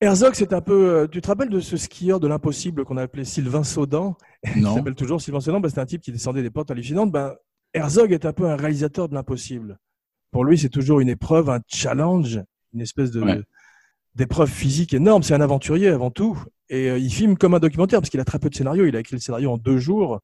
Herzog, 0.00 0.34
c'est 0.34 0.52
un 0.52 0.60
peu. 0.60 0.90
euh, 0.90 1.06
Tu 1.06 1.20
te 1.20 1.28
rappelles 1.28 1.48
de 1.48 1.60
ce 1.60 1.76
skieur 1.76 2.20
de 2.20 2.28
l'impossible 2.28 2.84
qu'on 2.84 2.96
appelait 2.98 3.24
Sylvain 3.24 3.64
Saudan 3.64 4.16
Il 4.56 4.62
Non. 4.62 4.74
s'appelle 4.74 4.94
toujours 4.94 5.20
Sylvain 5.22 5.40
Saudan. 5.40 5.60
Ben, 5.60 5.68
C'était 5.68 5.80
un 5.80 5.86
type 5.86 6.02
qui 6.02 6.12
descendait 6.12 6.42
des 6.42 6.50
portes 6.50 6.70
hallucinantes. 6.70 7.10
Ben, 7.12 7.34
Herzog 7.72 8.12
est 8.12 8.26
un 8.26 8.32
peu 8.32 8.46
un 8.48 8.56
réalisateur 8.56 9.08
de 9.08 9.14
l'impossible. 9.14 9.78
Pour 10.30 10.44
lui, 10.44 10.58
c'est 10.58 10.68
toujours 10.68 11.00
une 11.00 11.08
épreuve, 11.08 11.48
un 11.48 11.60
challenge, 11.66 12.42
une 12.74 12.80
espèce 12.82 13.10
de 13.10 13.22
Ouais. 13.22 13.40
d'épreuve 14.14 14.50
physique 14.50 14.92
énorme. 14.92 15.22
C'est 15.22 15.34
un 15.34 15.40
aventurier 15.40 15.88
avant 15.88 16.10
tout. 16.10 16.42
Et 16.68 16.90
euh, 16.90 16.98
il 16.98 17.10
filme 17.10 17.36
comme 17.38 17.54
un 17.54 17.58
documentaire 17.58 18.00
parce 18.00 18.10
qu'il 18.10 18.20
a 18.20 18.24
très 18.24 18.38
peu 18.38 18.50
de 18.50 18.54
scénario. 18.54 18.84
Il 18.86 18.96
a 18.96 19.00
écrit 19.00 19.16
le 19.16 19.20
scénario 19.20 19.50
en 19.52 19.56
deux 19.58 19.78
jours. 19.78 20.20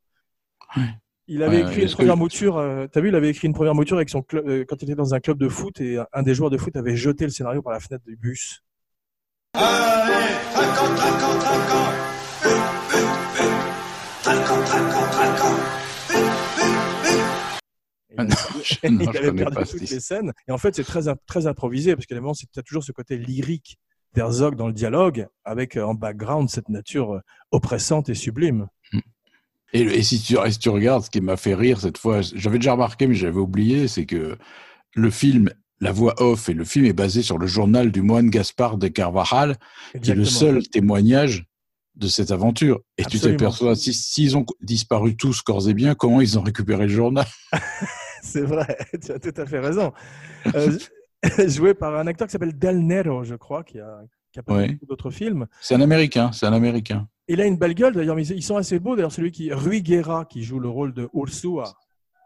Ouais. 0.76 0.82
Il 1.28 1.42
avait 1.42 1.62
Ouais, 1.62 1.70
écrit 1.70 1.82
une 1.82 1.90
première 1.90 2.16
mouture. 2.16 2.56
euh, 2.58 2.86
T'as 2.90 3.00
vu, 3.00 3.08
il 3.08 3.14
avait 3.14 3.30
écrit 3.30 3.46
une 3.46 3.54
première 3.54 3.74
mouture 3.74 3.96
avec 3.96 4.08
son 4.08 4.22
club 4.22 4.46
euh, 4.48 4.64
quand 4.68 4.76
il 4.82 4.86
était 4.86 4.94
dans 4.96 5.14
un 5.14 5.20
club 5.20 5.38
de 5.38 5.48
foot 5.48 5.80
et 5.80 5.98
un- 6.12 6.22
des 6.22 6.34
joueurs 6.34 6.50
de 6.50 6.58
foot 6.58 6.74
avait 6.76 6.96
jeté 6.96 7.24
le 7.24 7.30
scénario 7.30 7.62
par 7.62 7.72
la 7.72 7.80
fenêtre 7.80 8.04
du 8.04 8.16
bus. 8.16 8.62
Allez. 9.54 9.62
Ah 18.18 18.24
non, 18.24 18.34
je, 18.62 18.74
non, 18.88 19.10
il 19.12 19.16
avait 19.16 19.32
perdu 19.32 19.56
toutes 19.70 19.80
les 19.90 20.00
scènes. 20.00 20.32
Et 20.48 20.52
en 20.52 20.58
fait, 20.58 20.74
c'est 20.74 20.84
très, 20.84 21.02
très 21.26 21.46
improvisé 21.46 21.94
parce 21.94 22.06
qu'à 22.06 22.16
tu 22.16 22.58
as 22.58 22.62
toujours 22.62 22.84
ce 22.84 22.92
côté 22.92 23.16
lyrique 23.16 23.78
d'Herzog 24.14 24.54
dans 24.56 24.66
le 24.66 24.74
dialogue 24.74 25.26
avec 25.44 25.76
euh, 25.76 25.84
en 25.84 25.94
background 25.94 26.48
cette 26.50 26.68
nature 26.68 27.20
oppressante 27.50 28.08
et 28.10 28.14
sublime. 28.14 28.66
Et, 29.72 29.80
et 29.82 30.02
si, 30.02 30.20
tu, 30.20 30.36
et 30.38 30.50
si 30.50 30.58
tu 30.58 30.68
regardes, 30.68 31.04
ce 31.04 31.10
qui 31.10 31.20
m'a 31.20 31.36
fait 31.36 31.54
rire 31.54 31.80
cette 31.80 31.98
fois, 31.98 32.20
j'avais 32.20 32.58
déjà 32.58 32.72
remarqué, 32.72 33.06
mais 33.06 33.14
j'avais 33.14 33.38
oublié, 33.38 33.88
c'est 33.88 34.04
que 34.06 34.36
le 34.94 35.10
film, 35.10 35.50
la 35.80 35.92
voix 35.92 36.14
off, 36.22 36.48
et 36.48 36.54
le 36.54 36.64
film 36.64 36.84
est 36.84 36.92
basé 36.92 37.22
sur 37.22 37.38
le 37.38 37.46
journal 37.46 37.90
du 37.90 38.02
moine 38.02 38.28
Gaspard 38.30 38.76
de 38.78 38.88
Carvajal, 38.88 39.56
qui 40.02 40.10
est 40.10 40.14
le 40.14 40.24
seul 40.24 40.62
témoignage 40.68 41.46
de 41.96 42.08
cette 42.08 42.30
aventure. 42.30 42.80
Et 42.98 43.04
tu 43.04 43.16
Absolument. 43.16 43.38
t'aperçois, 43.38 43.74
si- 43.76 43.92
s'ils 43.94 44.36
ont 44.36 44.46
disparu 44.62 45.16
tous 45.16 45.42
corps 45.42 45.68
et 45.68 45.74
bien, 45.74 45.94
comment 45.94 46.20
ils 46.20 46.38
ont 46.38 46.42
récupéré 46.42 46.82
le 46.86 46.92
journal? 46.92 47.26
C'est 48.22 48.42
vrai, 48.42 48.78
tu 49.04 49.10
as 49.12 49.18
tout 49.18 49.34
à 49.40 49.46
fait 49.46 49.58
raison. 49.58 49.92
Euh, 50.54 50.78
joué 51.48 51.74
par 51.74 51.94
un 51.96 52.06
acteur 52.06 52.26
qui 52.28 52.32
s'appelle 52.32 52.56
Del 52.58 52.78
Nero, 52.86 53.24
je 53.24 53.34
crois, 53.34 53.62
qui 53.64 53.78
a, 53.80 54.00
qui 54.32 54.38
a 54.38 54.42
pas 54.42 54.54
Ouais. 54.54 54.78
d'autres 54.88 55.10
films. 55.10 55.46
C'est 55.60 55.74
un 55.74 55.80
Américain, 55.80 56.30
c'est 56.32 56.46
un 56.46 56.52
Américain. 56.52 57.08
Il 57.28 57.40
a 57.40 57.46
une 57.46 57.56
belle 57.56 57.74
gueule, 57.74 57.94
d'ailleurs, 57.94 58.16
mais 58.16 58.26
ils 58.26 58.42
sont 58.42 58.56
assez 58.56 58.78
beaux. 58.78 58.96
D'ailleurs, 58.96 59.12
celui 59.12 59.30
qui, 59.30 59.52
Rui 59.52 59.82
Guerra, 59.82 60.24
qui 60.24 60.42
joue 60.42 60.58
le 60.58 60.68
rôle 60.68 60.92
de 60.92 61.08
Ursua. 61.14 61.64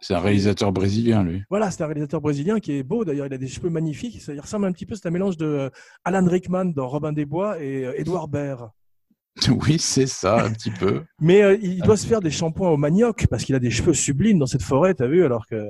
C'est 0.00 0.14
un 0.14 0.20
réalisateur 0.20 0.72
brésilien, 0.72 1.22
lui. 1.24 1.42
Voilà, 1.48 1.70
c'est 1.70 1.82
un 1.82 1.86
réalisateur 1.86 2.20
brésilien 2.20 2.60
qui 2.60 2.72
est 2.72 2.82
beau. 2.82 3.04
D'ailleurs, 3.04 3.26
il 3.26 3.32
a 3.32 3.38
des 3.38 3.48
cheveux 3.48 3.70
magnifiques. 3.70 4.20
Ça, 4.20 4.32
ressemble 4.40 4.66
un 4.66 4.72
petit 4.72 4.86
peu, 4.86 4.94
c'est 4.94 5.06
un 5.06 5.10
mélange 5.10 5.36
de 5.36 5.46
euh, 5.46 5.70
Alan 6.04 6.26
Rickman 6.26 6.66
dans 6.66 6.88
Robin 6.88 7.12
des 7.12 7.24
Bois 7.24 7.62
et 7.62 7.84
euh, 7.84 7.98
Edouard 8.00 8.28
Baird. 8.28 8.70
Oui, 9.48 9.78
c'est 9.78 10.06
ça, 10.06 10.44
un 10.44 10.52
petit 10.52 10.70
peu. 10.70 11.04
Mais 11.20 11.42
euh, 11.42 11.58
il 11.60 11.82
doit 11.82 11.96
se 11.98 12.06
faire 12.06 12.20
des 12.20 12.30
shampoings 12.30 12.70
au 12.70 12.78
manioc 12.78 13.26
parce 13.26 13.44
qu'il 13.44 13.54
a 13.54 13.58
des 13.58 13.70
cheveux 13.70 13.92
sublimes 13.92 14.38
dans 14.38 14.46
cette 14.46 14.62
forêt, 14.62 14.94
t'as 14.94 15.06
vu 15.06 15.24
Alors 15.24 15.46
que 15.46 15.62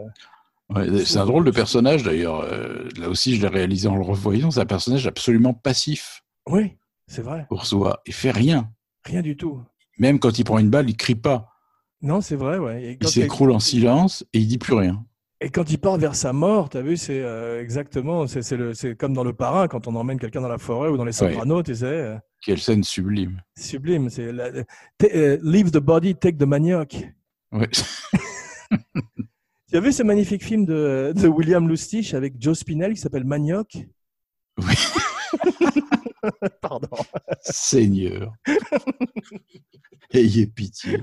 Ouais, 0.74 1.04
c'est 1.04 1.18
un 1.18 1.26
drôle 1.26 1.44
de 1.44 1.50
personnage, 1.52 2.02
d'ailleurs. 2.02 2.40
Euh, 2.40 2.88
là 2.98 3.08
aussi, 3.08 3.36
je 3.36 3.42
l'ai 3.42 3.48
réalisé 3.48 3.86
en 3.88 3.94
le 3.94 4.02
revoyant. 4.02 4.50
C'est 4.50 4.60
un 4.60 4.66
personnage 4.66 5.06
absolument 5.06 5.54
passif, 5.54 6.22
oui, 6.48 6.76
c'est 7.08 7.22
vrai, 7.22 7.46
Ursula. 7.50 8.00
Il 8.06 8.12
fait 8.12 8.30
rien. 8.30 8.70
Rien 9.06 9.22
du 9.22 9.36
tout. 9.36 9.60
Même 9.98 10.18
quand 10.18 10.38
il 10.38 10.44
prend 10.44 10.58
une 10.58 10.70
balle, 10.70 10.88
il 10.90 10.96
crie 10.96 11.14
pas. 11.14 11.48
Non, 12.02 12.20
c'est 12.20 12.36
vrai, 12.36 12.58
ouais. 12.58 12.82
Et 12.84 12.98
Il 13.00 13.08
s'écroule 13.08 13.50
en 13.52 13.58
silence 13.60 14.24
et 14.32 14.38
il 14.38 14.46
dit 14.46 14.58
plus 14.58 14.74
rien. 14.74 15.04
et 15.40 15.48
quand 15.50 15.70
il 15.70 15.78
part 15.78 15.96
vers 15.96 16.14
sa 16.14 16.32
mort, 16.32 16.68
t'as 16.68 16.82
vu, 16.82 16.96
c'est 16.96 17.20
euh, 17.22 17.62
exactement, 17.62 18.26
c'est 18.26 18.96
comme 18.96 19.14
dans 19.14 19.24
le 19.24 19.32
parrain 19.32 19.68
quand 19.68 19.86
on 19.88 19.94
emmène 19.94 20.18
quelqu'un 20.18 20.40
dans 20.42 20.48
la 20.48 20.58
forêt 20.58 20.90
ou 20.90 20.96
dans 20.96 21.04
les 21.04 21.12
sopranos, 21.12 21.62
tu 21.62 21.74
sais, 21.74 21.84
euh, 21.86 22.16
Quelle 22.42 22.58
scène 22.60 22.84
sublime. 22.84 23.40
sublime. 23.58 24.10
C'est 24.10 24.28
euh, 24.28 25.38
leave 25.42 25.70
the 25.70 25.78
body, 25.78 26.14
take 26.14 26.36
the 26.36 26.42
manioc. 26.46 26.96
Ouais. 27.52 27.68
Tu 29.68 29.76
as 29.76 29.80
vu 29.80 29.90
ce 29.92 30.02
magnifique 30.04 30.44
film 30.44 30.64
de, 30.64 31.12
de 31.16 31.26
William 31.26 31.68
Lustig 31.68 32.14
avec 32.14 32.34
Joe 32.38 32.56
Spinell 32.56 32.94
qui 32.94 33.00
s'appelle 33.00 33.24
Manioc? 33.24 33.78
Oui. 34.58 34.74
Pardon. 36.60 36.88
Seigneur. 37.42 38.32
Ayez 40.12 40.46
pitié. 40.46 41.00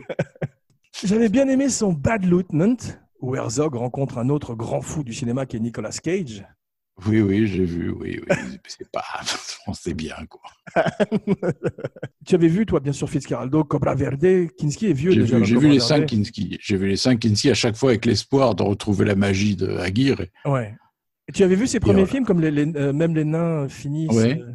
J'avais 1.04 1.30
bien 1.30 1.48
aimé 1.48 1.70
son 1.70 1.92
Bad 1.94 2.24
Lieutenant, 2.26 2.78
où 3.20 3.36
Herzog 3.36 3.76
rencontre 3.76 4.18
un 4.18 4.30
autre 4.30 4.56
grand 4.56 4.82
fou 4.82 5.04
du 5.04 5.14
cinéma 5.14 5.46
qui 5.46 5.58
est 5.58 5.60
Nicolas 5.60 5.92
Cage. 5.92 6.46
Oui, 7.08 7.22
oui, 7.22 7.48
j'ai 7.48 7.66
vu, 7.66 7.90
oui, 7.90 8.20
oui. 8.30 8.36
C'est 8.68 8.90
pas. 8.92 9.04
On 9.68 9.74
sait 9.74 9.96
bien, 9.96 10.16
quoi. 10.30 10.42
Tu 12.26 12.36
avais 12.36 12.48
vu, 12.48 12.66
toi, 12.68 12.80
bien 12.80 12.94
sûr, 12.94 13.10
Fitzcarraldo, 13.10 13.64
Cobra 13.64 13.96
Verde. 13.96 14.48
Kinski 14.58 14.88
est 14.88 14.94
vieux 14.94 15.12
J'ai 15.12 15.24
vu, 15.24 15.40
les 15.62 15.78
Verde. 15.78 15.80
cinq 15.80 16.06
Kinski. 16.06 16.58
J'ai 16.62 16.78
vu 16.78 16.88
les 16.88 16.98
cinq 16.98 17.20
Kinski 17.20 17.50
à 17.50 17.56
chaque 17.56 17.76
fois 17.76 17.90
avec 17.92 18.06
l'espoir 18.06 18.54
de 18.54 18.62
retrouver 18.62 19.06
la 19.06 19.16
magie 19.16 19.56
de 19.56 19.76
Aguirre. 19.78 20.22
Ouais. 20.46 20.76
Et 21.28 21.32
tu 21.32 21.44
avais 21.44 21.56
vu 21.56 21.66
ses 21.66 21.80
premiers 21.80 22.02
voilà. 22.02 22.12
films, 22.12 22.26
comme 22.26 22.42
les, 22.42 22.52
les- 22.52 22.76
euh, 22.76 22.94
même 22.94 23.16
les 23.16 23.26
nains 23.26 23.68
finissent. 23.70 24.12
Ouais. 24.12 24.40
euh, 24.40 24.52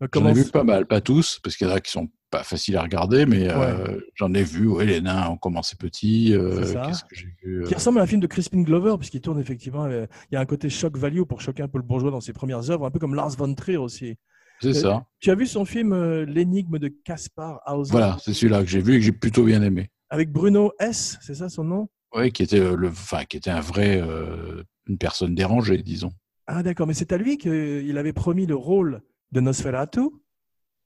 J'en 0.00 0.06
comment- 0.08 0.30
ai 0.30 0.32
vu 0.32 0.44
pas 0.50 0.64
mal, 0.64 0.86
pas 0.86 1.00
tous, 1.00 1.40
parce 1.42 1.56
qu'il 1.56 1.66
y 1.66 1.70
en 1.70 1.74
a 1.74 1.80
qui 1.80 1.90
sont 1.90 2.08
pas 2.30 2.42
faciles 2.42 2.76
à 2.76 2.82
regarder, 2.82 3.26
mais 3.26 3.48
euh, 3.50 4.00
j'en 4.14 4.32
ai 4.34 4.42
vu. 4.42 4.66
Oui, 4.66 4.86
les 4.86 5.00
nains 5.00 5.28
ont 5.28 5.36
commencé 5.36 5.76
petits. 5.76 6.32
euh, 6.34 6.62
C'est 6.64 6.72
ça. 6.74 6.84
Qu'est-ce 6.86 7.02
que 7.04 7.14
j'ai 7.16 7.34
vu 7.42 7.62
euh, 7.62 7.66
Qui 7.66 7.74
ressemble 7.74 7.98
à 7.98 8.02
un 8.02 8.06
film 8.06 8.20
de 8.20 8.26
Crispin 8.26 8.62
Glover, 8.62 8.94
puisqu'il 8.98 9.20
tourne 9.20 9.38
effectivement. 9.40 9.84
euh, 9.86 10.06
Il 10.30 10.34
y 10.34 10.38
a 10.38 10.40
un 10.40 10.46
côté 10.46 10.70
shock 10.70 10.96
value 10.96 11.22
pour 11.22 11.40
choquer 11.40 11.62
un 11.62 11.68
peu 11.68 11.78
le 11.78 11.84
bourgeois 11.84 12.10
dans 12.10 12.20
ses 12.20 12.32
premières 12.32 12.70
œuvres, 12.70 12.86
un 12.86 12.90
peu 12.90 12.98
comme 12.98 13.14
Lars 13.14 13.30
von 13.36 13.52
Trier 13.54 13.76
aussi. 13.78 14.16
C'est 14.62 14.74
ça. 14.74 15.04
Tu 15.20 15.30
as 15.30 15.34
vu 15.34 15.46
son 15.46 15.64
film 15.64 15.92
euh, 15.92 16.24
L'énigme 16.24 16.78
de 16.78 16.88
Caspar 16.88 17.60
Hauser? 17.66 17.90
Voilà, 17.92 18.16
c'est 18.22 18.32
celui-là 18.34 18.62
que 18.62 18.68
j'ai 18.68 18.80
vu 18.82 18.94
et 18.94 18.98
que 18.98 19.04
j'ai 19.04 19.12
plutôt 19.12 19.44
bien 19.44 19.62
aimé. 19.62 19.90
Avec 20.10 20.30
Bruno 20.32 20.72
S, 20.78 21.18
c'est 21.22 21.34
ça 21.34 21.48
son 21.48 21.64
nom? 21.64 21.88
Oui, 22.14 22.30
qui 22.32 22.42
était 22.42 22.58
euh, 22.60 22.76
le, 22.76 22.88
enfin, 22.88 23.24
qui 23.24 23.36
était 23.38 23.50
un 23.50 23.60
vrai, 23.60 24.00
euh, 24.00 24.62
une 24.86 24.98
personne 24.98 25.34
dérangée, 25.34 25.78
disons. 25.82 26.12
Ah 26.46 26.62
d'accord, 26.62 26.86
mais 26.86 26.94
c'est 26.94 27.12
à 27.12 27.16
lui 27.16 27.38
qu'il 27.38 27.96
avait 27.96 28.12
promis 28.12 28.44
le 28.46 28.56
rôle 28.56 29.00
de 29.32 29.40
Nosferatu. 29.40 30.00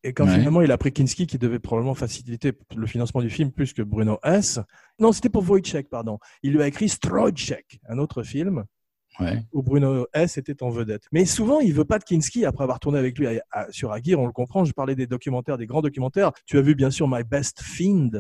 Et 0.07 0.13
quand 0.13 0.27
Ouais. 0.27 0.35
finalement 0.35 0.61
il 0.61 0.71
a 0.71 0.77
pris 0.77 0.93
Kinski, 0.93 1.27
qui 1.27 1.39
devait 1.39 1.59
probablement 1.59 1.95
faciliter 1.95 2.53
le 2.77 2.87
financement 2.87 3.23
du 3.23 3.31
film 3.31 3.51
plus 3.51 3.73
que 3.73 3.81
Bruno 3.83 4.19
S. 4.23 4.61
Non, 4.99 5.13
c'était 5.13 5.31
pour 5.31 5.49
Wojciech, 5.49 5.89
pardon. 5.89 6.19
Il 6.43 6.53
lui 6.53 6.63
a 6.63 6.67
écrit 6.67 6.89
Strojek, 6.91 7.81
un 7.89 7.97
autre 7.99 8.23
film 8.23 8.65
Ouais. 9.21 9.43
où 9.53 9.63
Bruno 9.63 10.07
S 10.13 10.37
était 10.37 10.63
en 10.63 10.69
vedette. 10.69 11.05
Mais 11.13 11.25
souvent, 11.25 11.61
il 11.61 11.73
veut 11.73 11.85
pas 11.87 11.99
de 11.99 12.05
Kinski 12.05 12.45
après 12.45 12.65
avoir 12.65 12.81
tourné 12.81 12.99
avec 12.99 13.17
lui 13.19 13.29
à- 13.29 13.43
à- 13.51 13.67
sur 13.71 13.93
Aguirre, 13.93 14.19
on 14.21 14.27
le 14.27 14.33
comprend. 14.33 14.65
Je 14.67 14.73
parlais 14.73 14.95
des 14.97 15.07
documentaires, 15.07 15.57
des 15.57 15.67
grands 15.67 15.83
documentaires. 15.83 16.33
Tu 16.47 16.59
as 16.59 16.63
vu 16.63 16.75
bien 16.75 16.91
sûr 16.91 17.09
My 17.09 17.23
Best 17.25 17.63
Fiend, 17.63 18.11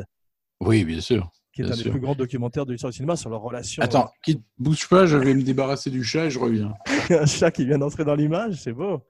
Oui, 0.61 0.85
bien 0.85 1.01
sûr. 1.03 1.31
qui 1.53 1.61
est 1.61 1.65
Bien 1.65 1.75
un 1.75 1.77
des 1.77 1.91
plus 1.91 2.01
grands 2.01 2.15
documentaires 2.15 2.65
de 2.65 2.73
l'histoire 2.73 2.93
du 2.93 2.97
cinéma 2.97 3.17
sur 3.17 3.29
leur 3.29 3.41
relation. 3.43 3.83
Attends, 3.83 4.11
quitte, 4.23 4.43
bouge 4.57 4.89
pas, 4.89 5.05
je 5.05 5.17
vais 5.19 5.35
me 5.35 5.43
débarrasser 5.43 5.91
du 5.91 6.03
chat 6.03 6.27
et 6.27 6.31
je 6.31 6.39
reviens. 6.39 6.73
un 7.11 7.27
chat 7.27 7.51
qui 7.51 7.67
vient 7.67 7.79
d'entrer 7.79 8.05
dans 8.07 8.15
l'image, 8.15 8.55
c'est 8.63 8.73
beau. 8.73 9.03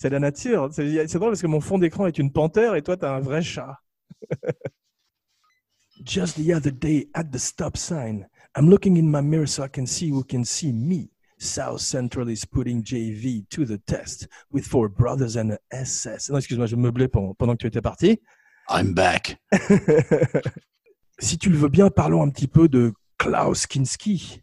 C'est 0.00 0.08
la 0.08 0.18
nature. 0.18 0.70
C'est 0.72 1.14
drôle 1.16 1.32
parce 1.32 1.42
que 1.42 1.46
mon 1.46 1.60
fond 1.60 1.76
d'écran 1.76 2.06
est 2.06 2.16
une 2.16 2.32
panthère 2.32 2.74
et 2.74 2.80
toi, 2.80 2.96
tu 2.96 3.04
as 3.04 3.12
un 3.12 3.20
vrai 3.20 3.42
chat. 3.42 3.76
Just 6.06 6.42
the 6.42 6.54
other 6.54 6.72
day 6.72 7.10
at 7.12 7.24
the 7.24 7.38
stop 7.38 7.76
sign, 7.76 8.26
I'm 8.56 8.70
looking 8.70 8.96
in 8.96 9.10
my 9.10 9.20
mirror 9.20 9.46
so 9.46 9.62
I 9.62 9.68
can 9.68 9.84
see 9.84 10.10
who 10.10 10.24
can 10.24 10.44
see 10.44 10.72
me. 10.72 11.10
South 11.36 11.82
Central 11.82 12.30
is 12.30 12.46
putting 12.50 12.82
JV 12.82 13.46
to 13.50 13.66
the 13.66 13.76
test 13.76 14.26
with 14.50 14.64
four 14.66 14.88
brothers 14.88 15.36
and 15.36 15.52
a 15.52 15.58
SS. 15.70 16.30
Non, 16.30 16.38
excuse-moi, 16.38 16.66
je 16.66 16.76
me 16.76 16.90
meublais 16.90 17.08
pendant, 17.08 17.34
pendant 17.34 17.52
que 17.52 17.58
tu 17.58 17.66
étais 17.66 17.82
parti. 17.82 18.22
I'm 18.70 18.94
back. 18.94 19.36
si 21.18 21.36
tu 21.36 21.50
le 21.50 21.58
veux 21.58 21.68
bien, 21.68 21.90
parlons 21.90 22.22
un 22.22 22.30
petit 22.30 22.48
peu 22.48 22.68
de 22.68 22.94
Klaus 23.18 23.66
Kinski. 23.66 24.40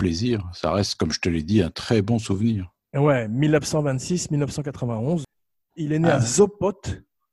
Plaisir. 0.00 0.48
Ça 0.52 0.72
reste, 0.72 0.94
comme 0.96 1.12
je 1.12 1.20
te 1.20 1.28
l'ai 1.28 1.42
dit, 1.42 1.62
un 1.62 1.70
très 1.70 2.00
bon 2.02 2.18
souvenir. 2.18 2.72
Ouais, 2.94 3.28
1926-1991. 3.28 5.22
Il 5.76 5.92
est 5.92 5.98
né 5.98 6.08
Ah. 6.10 6.16
à 6.16 6.20
Sopot, 6.20 6.80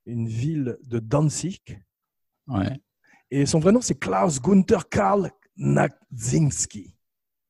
une 0.06 0.28
ville 0.28 0.78
de 0.84 1.00
Danzig. 1.00 1.60
Ouais, 2.48 2.80
Et 3.32 3.46
son 3.46 3.60
vrai 3.60 3.72
nom, 3.72 3.82
c'est 3.82 3.96
Klaus 4.00 4.42
Gunther 4.42 4.88
Karl 4.90 5.32
Nakzinski. 5.58 6.94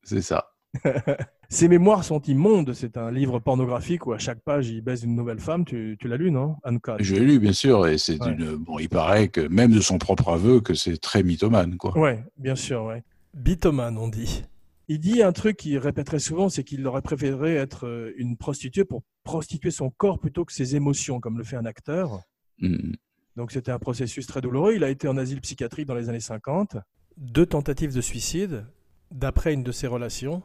c'est 0.04 0.22
ça. 0.22 0.54
Ses 1.50 1.70
mémoires 1.70 2.04
sont 2.04 2.22
immondes. 2.24 2.74
C'est 2.74 2.98
un 2.98 3.10
livre 3.10 3.40
pornographique 3.40 4.06
où 4.06 4.12
à 4.12 4.18
chaque 4.18 4.42
page, 4.42 4.68
il 4.70 4.82
baise 4.82 5.04
une 5.04 5.16
nouvelle 5.16 5.40
femme. 5.40 5.64
Tu, 5.66 5.96
tu 6.00 6.08
l'as 6.10 6.18
lu, 6.18 6.30
non 6.30 6.58
Uncut. 6.66 6.92
Je 7.00 7.16
l'ai 7.16 7.22
lu, 7.26 7.40
bien 7.40 7.54
sûr, 7.54 7.88
et 7.88 7.98
c'est 7.98 8.22
Ouais. 8.22 8.32
une. 8.34 8.56
Bon, 8.58 8.80
il 8.80 8.90
paraît 8.90 9.30
que 9.30 9.42
même 9.48 9.72
de 9.72 9.80
son 9.80 9.98
propre 9.98 10.30
aveu 10.34 10.60
que 10.60 10.74
c'est 10.74 10.98
très 10.98 11.24
mythomane, 11.24 11.78
quoi. 11.78 11.98
Ouais, 11.98 12.22
bien 12.38 12.56
sûr, 12.56 12.84
ouais. 12.84 13.02
Bitoman, 13.34 13.98
on 13.98 14.08
dit. 14.10 14.44
Il 14.89 15.00
dit 15.00 15.22
un 15.22 15.34
truc 15.34 15.58
qu'il 15.58 15.77
répéterait 15.77 16.20
souvent, 16.20 16.50
c'est 16.50 16.63
qu'il 16.63 16.86
aurait 16.88 17.01
préféré 17.01 17.56
être 17.56 17.88
euh, 17.88 18.13
une 18.17 18.38
prostituée 18.38 18.86
pour 18.86 19.03
prostituer 19.24 19.72
son 19.72 19.89
corps 19.89 20.20
plutôt 20.20 20.46
que 20.46 20.53
ses 20.53 20.75
émotions, 20.75 21.20
comme 21.20 21.38
le 21.38 21.44
fait 21.44 21.58
un 21.58 21.65
acteur. 21.65 22.22
Mm. 22.60 22.94
Donc 23.36 23.51
c'était 23.51 23.72
un 23.72 23.79
processus 23.79 24.25
très 24.25 24.41
douloureux. 24.41 24.74
Il 24.75 24.84
a 24.84 24.89
été 24.89 25.08
en 25.08 25.17
asile 25.17 25.41
psychiatrique 25.41 25.88
dans 25.88 25.96
les 25.96 26.10
années 26.10 26.20
50. 26.20 26.77
Deux 27.17 27.46
tentatives 27.46 27.94
de 27.94 28.01
suicide, 28.01 28.65
d'après 29.12 29.53
une 29.53 29.63
de 29.63 29.72
ses 29.72 29.88
relations. 29.88 30.41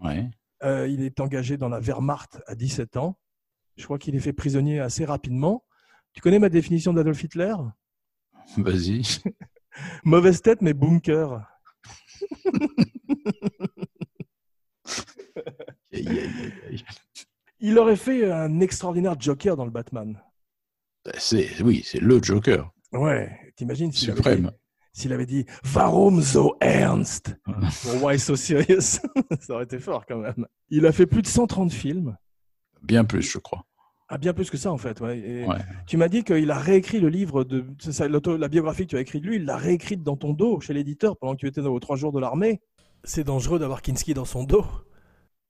Ouais. 0.00 0.30
Euh, 0.62 0.88
il 0.88 1.02
est 1.02 1.20
engagé 1.20 1.56
dans 1.56 1.68
la 1.68 1.78
Wehrmacht 1.80 2.40
à 2.46 2.54
17 2.54 2.96
ans. 2.96 3.18
Je 3.76 3.84
crois 3.84 3.98
qu'il 3.98 4.16
est 4.16 4.20
fait 4.20 4.32
prisonnier 4.32 4.80
assez 4.80 5.04
rapidement. 5.04 5.64
Tu 6.14 6.22
connais 6.22 6.38
ma 6.38 6.48
définition 6.48 6.94
d'Adolf 6.94 7.22
Hitler? 7.22 7.54
Vas-y. 8.56 9.02
Mauvaise 10.04 10.40
tête, 10.40 10.62
mais 10.62 10.72
bunker. 10.72 11.42
Il 17.60 17.78
aurait 17.78 17.96
fait 17.96 18.30
un 18.30 18.60
extraordinaire 18.60 19.16
Joker 19.18 19.56
dans 19.56 19.64
le 19.64 19.70
Batman. 19.70 20.20
C'est, 21.18 21.62
oui, 21.62 21.82
c'est 21.84 22.00
le 22.00 22.22
Joker 22.22 22.70
Ouais, 22.92 23.30
t'imagines 23.56 23.92
s'il 23.92 24.10
avait, 24.10 24.36
dit, 24.36 25.12
avait 25.12 25.26
dit 25.26 25.46
Warum 25.74 26.20
so 26.22 26.56
ernst 26.60 27.34
Pour 27.82 28.04
Why 28.04 28.18
so 28.18 28.36
serious 28.36 28.80
Ça 29.40 29.54
aurait 29.54 29.64
été 29.64 29.78
fort 29.78 30.04
quand 30.06 30.18
même. 30.18 30.46
Il 30.70 30.86
a 30.86 30.92
fait 30.92 31.06
plus 31.06 31.22
de 31.22 31.26
130 31.26 31.72
films. 31.72 32.16
Bien 32.82 33.04
plus, 33.04 33.22
je 33.22 33.38
crois. 33.38 33.64
Ah, 34.08 34.18
bien 34.18 34.32
plus 34.32 34.50
que 34.50 34.56
ça 34.56 34.70
en 34.72 34.78
fait. 34.78 35.00
Ouais. 35.00 35.18
Et 35.18 35.44
Ouais. 35.46 35.56
Tu 35.86 35.96
m'as 35.96 36.08
dit 36.08 36.22
qu'il 36.24 36.50
a 36.50 36.58
réécrit 36.58 37.00
le 37.00 37.08
livre, 37.08 37.42
de 37.44 37.64
ça, 37.78 38.06
la 38.08 38.48
biographie 38.48 38.84
que 38.84 38.90
tu 38.90 38.96
as 38.96 39.00
écrite 39.00 39.22
de 39.22 39.28
lui, 39.28 39.36
il 39.36 39.44
l'a 39.44 39.56
réécrite 39.56 40.02
dans 40.02 40.16
ton 40.16 40.32
dos 40.32 40.60
chez 40.60 40.74
l'éditeur 40.74 41.16
pendant 41.18 41.34
que 41.34 41.40
tu 41.40 41.46
étais 41.48 41.62
dans- 41.62 41.72
aux 41.72 41.80
trois 41.80 41.96
jours 41.96 42.12
de 42.12 42.20
l'armée. 42.20 42.60
C'est 43.06 43.24
dangereux 43.24 43.58
d'avoir 43.58 43.80
Kinski 43.82 44.12
dans 44.14 44.24
son 44.24 44.44
dos. 44.44 44.66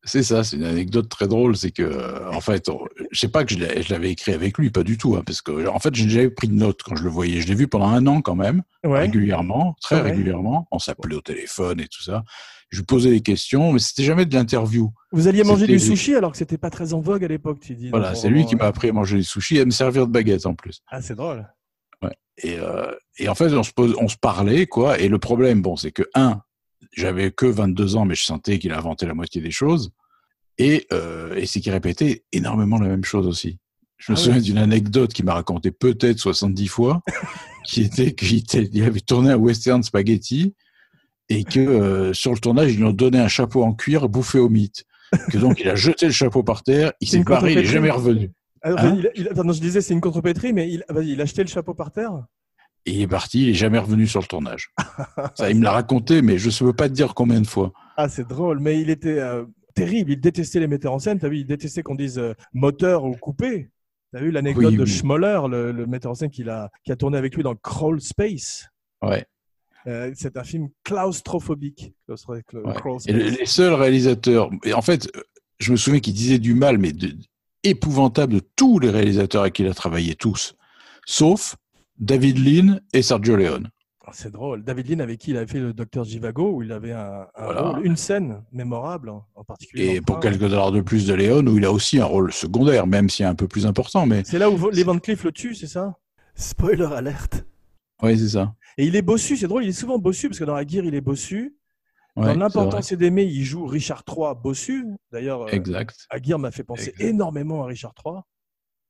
C'est 0.04 0.22
ça, 0.22 0.44
c'est 0.44 0.56
une 0.56 0.64
anecdote 0.64 1.08
très 1.08 1.26
drôle, 1.26 1.56
c'est 1.56 1.72
que, 1.72 1.82
euh, 1.82 2.30
en 2.30 2.40
fait, 2.40 2.68
on- 2.68 2.84
je 3.10 3.18
sais 3.18 3.26
pas 3.28 3.44
que 3.44 3.52
je 3.54 3.90
l'avais 3.90 4.10
écrit 4.12 4.32
avec 4.32 4.56
lui, 4.56 4.70
pas 4.70 4.84
du 4.84 4.98
tout, 4.98 5.16
hein, 5.16 5.22
parce 5.26 5.42
que, 5.42 5.66
en 5.66 5.80
fait, 5.80 5.92
j'ai 5.96 6.08
jamais 6.08 6.30
pris 6.30 6.46
de 6.46 6.52
notes 6.54 6.82
quand 6.84 6.94
je 6.94 7.02
le 7.02 7.10
voyais. 7.10 7.40
Je 7.40 7.48
l'ai 7.48 7.56
vu 7.56 7.66
pendant 7.66 7.88
un 7.88 8.06
an 8.06 8.20
quand 8.20 8.36
même, 8.36 8.62
Ouais. 8.84 9.00
régulièrement, 9.00 9.74
très 9.80 9.96
Ouais. 9.96 10.10
régulièrement. 10.10 10.68
On 10.70 10.78
s'appelait 10.78 11.16
au 11.16 11.20
téléphone 11.22 11.80
et 11.80 11.88
tout 11.88 12.02
ça. 12.04 12.22
Je 12.70 12.78
lui 12.78 12.84
posais 12.84 13.10
des 13.10 13.20
questions, 13.20 13.72
mais 13.72 13.78
c'était 13.80 14.04
jamais 14.04 14.26
de 14.26 14.34
l'interview. 14.34 14.92
Vous 15.10 15.26
alliez 15.26 15.42
manger 15.42 15.66
du 15.66 15.80
sushi 15.80 16.14
alors 16.14 16.30
que 16.32 16.38
c'était 16.38 16.58
pas 16.58 16.70
très 16.70 16.92
en 16.94 17.00
vogue 17.00 17.24
à 17.24 17.28
l'époque, 17.28 17.58
tu 17.60 17.74
dis. 17.74 17.88
Voilà, 17.90 18.14
c'est 18.14 18.28
lui 18.28 18.44
qui 18.46 18.54
m'a 18.54 18.62
ouais. 18.64 18.68
appris 18.68 18.90
à 18.90 18.92
manger 18.92 19.16
des 19.16 19.22
sushis 19.24 19.56
et 19.56 19.62
à 19.62 19.64
me 19.64 19.70
servir 19.70 20.06
de 20.06 20.12
baguette 20.12 20.46
en 20.46 20.54
plus. 20.54 20.82
Ah, 20.88 21.00
c'est 21.02 21.14
drôle. 21.16 21.48
Et, 22.42 22.58
euh, 22.58 22.92
et 23.18 23.30
en 23.30 23.34
fait, 23.34 23.50
on 23.54 23.62
se, 23.62 23.72
pose, 23.72 23.96
on 23.98 24.08
se 24.08 24.16
parlait, 24.18 24.66
quoi. 24.66 24.98
Et 25.00 25.08
le 25.08 25.18
problème, 25.18 25.62
bon, 25.62 25.74
c'est 25.76 25.90
que, 25.90 26.02
un, 26.14 26.42
j'avais 26.92 27.30
que 27.30 27.46
22 27.46 27.96
ans, 27.96 28.04
mais 28.04 28.14
je 28.14 28.22
sentais 28.24 28.58
qu'il 28.58 28.72
inventait 28.72 29.06
la 29.06 29.14
moitié 29.14 29.40
des 29.40 29.50
choses. 29.50 29.90
Et, 30.58 30.86
euh, 30.92 31.34
et 31.34 31.46
c'est 31.46 31.60
qu'il 31.60 31.72
répétait 31.72 32.24
énormément 32.32 32.78
la 32.78 32.88
même 32.88 33.04
chose 33.04 33.26
aussi. 33.26 33.58
Je 33.98 34.12
me 34.12 34.16
Ah 34.16 34.20
souviens 34.20 34.40
d'une 34.40 34.58
anecdote 34.58 35.12
qu'il 35.12 35.24
m'a 35.24 35.34
raconté 35.34 35.70
peut-être 35.70 36.18
70 36.18 36.68
fois, 36.68 37.02
qui 37.66 37.82
était 37.82 38.12
qu'il 38.14 38.82
avait 38.84 39.00
tourné 39.00 39.30
un 39.32 39.36
western 39.36 39.82
spaghetti 39.82 40.54
et 41.28 41.44
que 41.44 41.60
euh, 41.60 42.12
sur 42.14 42.32
le 42.32 42.38
tournage, 42.38 42.72
ils 42.72 42.76
lui 42.78 42.84
ont 42.84 42.92
donné 42.92 43.18
un 43.18 43.28
chapeau 43.28 43.62
en 43.64 43.74
cuir 43.74 44.08
bouffé 44.08 44.38
au 44.38 44.48
mythe. 44.48 44.84
Que 45.30 45.38
donc, 45.38 45.60
il 45.60 45.68
a 45.68 45.74
jeté 45.76 46.06
le 46.06 46.12
chapeau 46.12 46.42
par 46.42 46.62
terre, 46.62 46.92
il 47.00 47.08
s'est 47.08 47.22
barré, 47.22 47.52
il 47.52 47.58
est 47.58 47.62
contrepétrie. 47.62 47.72
jamais 47.72 47.90
revenu. 47.90 48.32
Hein 48.62 48.96
il, 48.96 49.10
il- 49.14 49.28
pardon, 49.34 49.52
je 49.52 49.60
disais 49.60 49.80
c'est 49.80 49.94
une 49.94 50.00
contrepétrie, 50.00 50.52
mais 50.52 50.68
il, 50.70 50.84
il 51.04 51.20
a 51.20 51.24
jeté 51.24 51.42
le 51.42 51.48
chapeau 51.48 51.74
par 51.74 51.92
terre? 51.92 52.24
Et 52.86 52.92
il 52.92 53.02
est 53.02 53.06
parti, 53.08 53.42
il 53.42 53.48
est 53.50 53.54
jamais 53.54 53.78
revenu 53.78 54.06
sur 54.06 54.20
le 54.20 54.26
tournage. 54.26 54.70
Ça, 55.34 55.50
il 55.50 55.58
me 55.58 55.64
l'a 55.64 55.72
raconté, 55.72 56.22
mais 56.22 56.38
je 56.38 56.48
ne 56.48 56.70
peux 56.70 56.76
pas 56.76 56.88
te 56.88 56.94
dire 56.94 57.14
combien 57.14 57.40
de 57.40 57.46
fois. 57.46 57.72
Ah, 57.96 58.08
c'est 58.08 58.26
drôle, 58.26 58.60
mais 58.60 58.80
il 58.80 58.90
était 58.90 59.18
euh, 59.18 59.44
terrible. 59.74 60.12
Il 60.12 60.20
détestait 60.20 60.60
les 60.60 60.68
metteurs 60.68 60.92
en 60.92 60.98
scène. 61.00 61.18
T'as 61.18 61.28
vu, 61.28 61.38
il 61.38 61.46
détestait 61.46 61.82
qu'on 61.82 61.96
dise 61.96 62.18
euh, 62.18 62.34
moteur 62.54 63.04
ou 63.04 63.12
coupé. 63.16 63.70
T'as 64.12 64.20
vu 64.20 64.30
l'anecdote 64.30 64.66
Oui, 64.70 64.76
de 64.76 64.82
oui. 64.84 64.88
Schmoller, 64.88 65.40
le, 65.50 65.72
le 65.72 65.86
metteur 65.86 66.12
en 66.12 66.14
scène 66.14 66.30
qu'il 66.30 66.48
a, 66.48 66.70
qui 66.84 66.92
a 66.92 66.96
tourné 66.96 67.18
avec 67.18 67.34
lui 67.34 67.42
dans 67.42 67.56
Crawl 67.56 68.00
Space. 68.00 68.68
Ouais. 69.02 69.26
Euh, 69.88 70.12
c'est 70.14 70.36
un 70.36 70.44
film 70.44 70.68
claustrophobique. 70.84 71.92
Claustro- 72.08 72.40
cla- 72.42 72.62
Ouais. 72.66 72.74
Crawl 72.74 72.98
Et 73.08 73.12
le- 73.12 73.20
Space. 73.26 73.38
les 73.40 73.46
seuls 73.46 73.74
réalisateurs, 73.74 74.50
et 74.64 74.72
en 74.74 74.82
fait, 74.82 75.10
je 75.58 75.72
me 75.72 75.76
souviens 75.76 76.00
qu'il 76.00 76.14
disait 76.14 76.38
du 76.38 76.54
mal, 76.54 76.78
mais 76.78 76.92
de- 76.92 77.14
épouvantable 77.64 78.34
de 78.34 78.40
tous 78.54 78.78
les 78.78 78.90
réalisateurs 78.90 79.42
avec 79.42 79.54
qui 79.54 79.62
il 79.62 79.68
a 79.68 79.74
travaillé, 79.74 80.14
tous, 80.14 80.54
sauf 81.04 81.56
David 81.98 82.38
Lean 82.38 82.78
et 82.92 83.02
Sergio 83.02 83.36
Leone. 83.36 83.70
Ah, 84.08 84.10
C'est 84.12 84.30
drôle. 84.30 84.62
David 84.62 84.88
Lean, 84.88 85.00
avec 85.00 85.18
qui 85.18 85.30
il 85.32 85.36
avait 85.36 85.46
fait 85.50 85.58
le 85.58 85.72
Docteur 85.72 86.04
Jivago, 86.04 86.52
où 86.56 86.62
il 86.62 86.70
avait 86.70 86.92
un, 86.92 87.26
un 87.34 87.44
Voilà. 87.44 87.62
rôle, 87.70 87.84
une 87.86 87.96
scène 87.96 88.42
mémorable, 88.52 89.08
en, 89.08 89.26
en 89.34 89.42
particulier. 89.44 89.96
Et 89.96 90.00
pour 90.00 90.20
train. 90.20 90.30
quelques 90.30 90.48
dollars 90.48 90.70
de 90.70 90.80
plus 90.80 91.06
de 91.06 91.14
Leone, 91.14 91.48
où 91.48 91.58
il 91.58 91.64
a 91.64 91.72
aussi 91.72 91.98
un 92.00 92.04
rôle 92.04 92.32
secondaire, 92.32 92.86
même 92.86 93.08
s'il 93.10 93.24
est 93.24 93.28
un 93.28 93.34
peu 93.34 93.48
plus 93.48 93.66
important, 93.66 94.06
mais 94.06 94.22
C'est 94.24 94.38
là 94.38 94.48
où 94.48 94.70
Lee 94.70 94.84
Van 94.84 94.98
Cleef 94.98 95.24
le 95.24 95.32
tue, 95.32 95.54
c'est 95.56 95.66
ça? 95.66 95.96
Spoiler 96.36 96.84
alerte. 96.92 97.44
oui, 98.02 98.16
c'est 98.18 98.28
ça. 98.28 98.54
Et 98.78 98.86
il 98.86 98.94
est 98.94 99.02
bossu, 99.02 99.36
c'est 99.38 99.48
drôle, 99.48 99.64
il 99.64 99.70
est 99.70 99.72
souvent 99.72 99.98
bossu, 99.98 100.28
parce 100.28 100.38
que 100.38 100.44
dans 100.44 100.54
la 100.54 100.64
guerre, 100.64 100.84
il 100.84 100.94
est 100.94 101.00
bossu. 101.00 101.56
Ouais, 102.14 102.34
dans 102.36 102.48
vrai. 102.48 102.82
c'est 102.82 102.96
d'aimer, 102.96 103.24
il 103.24 103.42
joue 103.44 103.66
Richard 103.66 104.02
III 104.08 104.34
bossu. 104.42 104.86
D'ailleurs, 105.12 105.42
euh, 105.42 105.48
Exact. 105.48 106.06
Aguirre 106.10 106.38
m'a 106.38 106.50
fait 106.50 106.62
penser 106.64 106.90
Exact. 106.90 107.04
énormément 107.04 107.64
à 107.64 107.66
Richard 107.66 107.92
III. 108.04 108.14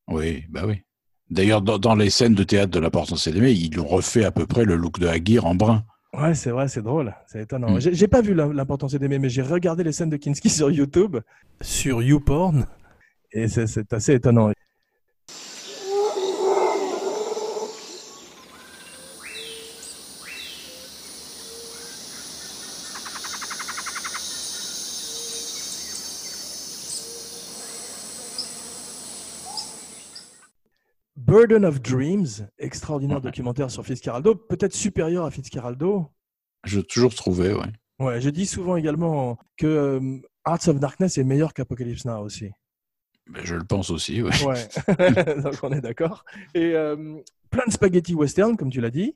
Oui, 0.09 0.45
bah 0.51 0.63
oui. 0.67 0.83
D'ailleurs, 1.31 1.63
dans, 1.63 1.79
dans 1.79 1.95
les 1.95 2.11
scènes 2.11 2.35
de 2.35 2.45
théâtre 2.45 2.71
de 2.71 2.79
l'importance 2.79 3.27
aimée, 3.27 3.53
ils 3.53 3.79
ont 3.81 3.87
refait 3.87 4.25
à 4.25 4.31
peu 4.31 4.47
près 4.47 4.65
le 4.65 4.77
look 4.77 4.99
de 4.99 5.07
Aguirre 5.09 5.45
en 5.47 5.55
brun. 5.55 5.85
Ouais, 6.15 6.35
c'est 6.35 6.51
vrai, 6.51 6.69
c'est 6.69 6.83
drôle, 6.83 7.15
c'est 7.27 7.43
étonnant. 7.43 7.73
Mm. 7.73 7.81
J'ai 7.81 8.09
pas 8.09 8.23
vu 8.23 8.33
l'im- 8.35 8.53
l'importance 8.53 8.95
d'aimer, 8.95 9.19
mais 9.19 9.29
j'ai 9.29 9.43
regardé 9.43 9.85
les 9.85 9.93
scènes 9.93 10.09
de 10.11 10.17
Kinski 10.17 10.49
sur 10.51 10.71
YouTube. 10.71 11.17
Sur 11.61 12.03
YouPorn? 12.03 12.67
Et 13.33 13.49
c'est- 13.49 13.67
c'est 13.67 13.93
assez 13.93 14.15
étonnant. 14.15 14.51
Burden 31.47 31.65
of 31.65 31.81
Dreams, 31.81 32.49
extraordinaire 32.59 33.19
Ouais. 33.19 33.23
documentaire 33.23 33.71
sur 33.71 33.87
Fitzcarraldo, 33.87 34.35
peut-être 34.35 34.75
supérieur 34.75 35.25
à 35.25 35.31
Fitzcarraldo. 35.31 36.09
Je 36.65 36.81
toujours 36.81 37.15
trouvé, 37.15 37.55
ouais. 37.55 37.73
Ouais, 38.01 38.21
je 38.21 38.31
dis 38.31 38.47
souvent 38.47 38.75
également 38.77 39.39
que 39.57 39.67
euh, 39.67 40.19
Hearts 40.45 40.67
of 40.67 40.81
Darkness 40.81 41.19
est 41.19 41.25
meilleur 41.25 41.55
qu'Apocalypse 41.55 42.05
Now 42.05 42.19
aussi. 42.25 42.51
Mais 43.29 43.41
je 43.45 43.55
le 43.55 43.63
pense 43.63 43.91
aussi, 43.91 44.23
ouais. 44.23 44.33
Ouais, 44.45 45.37
donc 45.43 45.55
on 45.63 45.71
est 45.71 45.81
d'accord. 45.81 46.25
Et 46.55 46.73
euh, 46.75 47.17
plein 47.51 47.65
de 47.67 47.73
spaghetti 47.73 48.15
western, 48.15 48.57
comme 48.57 48.71
tu 48.71 48.81
l'as 48.81 48.91
dit. 48.91 49.15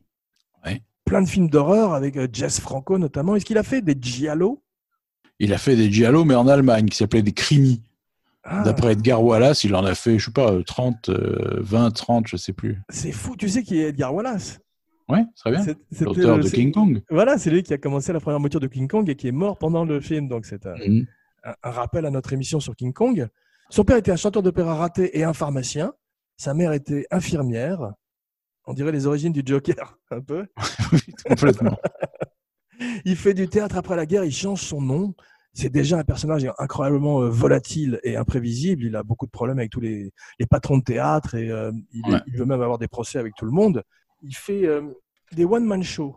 Ouais. 0.64 0.82
Plein 1.04 1.22
de 1.22 1.28
films 1.28 1.50
d'horreur 1.50 1.94
avec 1.94 2.16
euh, 2.16 2.28
Jess 2.32 2.60
Franco 2.60 2.96
notamment. 2.96 3.34
Est-ce 3.34 3.44
qu'il 3.44 3.58
a 3.58 3.64
fait 3.64 3.82
des 3.82 3.96
giallo? 4.00 4.62
Il 5.40 5.52
a 5.52 5.58
fait 5.58 5.74
des 5.74 5.90
giallo, 5.90 6.24
mais 6.24 6.36
en 6.36 6.46
Allemagne, 6.46 6.86
qui 6.86 6.96
s'appelait 6.96 7.22
des 7.22 7.32
crimi. 7.32 7.82
Ah, 8.42 8.62
D'après 8.62 8.92
Edgar 8.92 9.22
Wallace, 9.22 9.64
il 9.64 9.74
en 9.74 9.84
a 9.84 9.94
fait, 9.94 10.18
je 10.18 10.26
sais 10.26 10.30
pas, 10.32 10.50
euh, 10.52 10.62
30, 10.62 11.10
euh, 11.10 11.58
20, 11.60 11.90
30, 11.90 12.26
je 12.26 12.36
sais 12.36 12.52
plus. 12.54 12.80
C'est 12.88 13.12
fou, 13.12 13.36
tu 13.36 13.48
sais 13.48 13.62
qui 13.62 13.78
est 13.80 13.88
Edgar 13.88 14.14
Wallace? 14.14 14.60
Ouais, 15.08 15.24
très 15.36 15.50
bien. 15.50 15.64
L'auteur 16.00 16.36
le- 16.38 16.44
de 16.44 16.48
King 16.48 16.72
Kong. 16.72 17.02
Voilà, 17.10 17.36
c'est 17.36 17.50
lui 17.50 17.62
qui 17.62 17.74
a 17.74 17.78
commencé 17.78 18.12
la 18.12 18.20
première 18.20 18.40
mouture 18.40 18.60
de 18.60 18.66
King 18.68 18.88
Kong 18.88 19.08
et 19.10 19.16
qui 19.16 19.28
est 19.28 19.32
mort 19.32 19.58
pendant 19.58 19.84
le 19.84 20.00
film. 20.00 20.28
Donc 20.28 20.46
c'est 20.46 20.64
un, 20.66 20.74
Mhm. 20.76 21.06
un- 21.44 21.54
un 21.64 21.70
rappel 21.70 22.06
à 22.06 22.10
notre 22.10 22.32
émission 22.32 22.60
sur 22.60 22.74
King 22.76 22.92
Kong. 22.92 23.28
Son 23.70 23.84
père 23.84 23.96
était 23.96 24.12
un 24.12 24.16
chanteur 24.16 24.42
d'opéra 24.42 24.74
raté 24.76 25.18
et 25.18 25.24
un 25.24 25.32
pharmacien. 25.32 25.92
Sa 26.36 26.54
mère 26.54 26.72
était 26.72 27.06
infirmière. 27.10 27.92
On 28.66 28.72
dirait 28.72 28.92
les 28.92 29.06
origines 29.06 29.32
du 29.32 29.42
Joker, 29.44 29.98
un 30.12 30.20
peu. 30.20 30.46
Oui, 30.92 31.00
complètement. 31.28 31.76
Il 33.04 33.16
fait 33.16 33.34
du 33.34 33.48
théâtre 33.48 33.76
après 33.76 33.96
la 33.96 34.06
guerre, 34.06 34.24
il 34.24 34.32
change 34.32 34.62
son 34.62 34.80
nom. 34.80 35.14
C'est 35.52 35.70
déjà 35.70 35.98
un 35.98 36.04
personnage 36.04 36.46
incroyablement 36.58 37.22
euh, 37.22 37.28
volatile 37.28 37.98
et 38.04 38.16
imprévisible. 38.16 38.84
Il 38.84 38.96
a 38.96 39.02
beaucoup 39.02 39.26
de 39.26 39.30
problèmes 39.30 39.58
avec 39.58 39.70
tous 39.70 39.80
les, 39.80 40.12
les 40.38 40.46
patrons 40.46 40.78
de 40.78 40.84
théâtre 40.84 41.34
et 41.34 41.50
euh, 41.50 41.72
il, 41.92 42.02
Ouais. 42.10 42.20
il 42.26 42.36
veut 42.36 42.44
même 42.44 42.62
avoir 42.62 42.78
des 42.78 42.88
procès 42.88 43.18
avec 43.18 43.34
tout 43.36 43.44
le 43.44 43.50
monde. 43.50 43.82
Il 44.22 44.34
fait 44.36 44.64
euh, 44.66 44.82
des 45.32 45.44
one-man 45.44 45.82
shows 45.82 46.16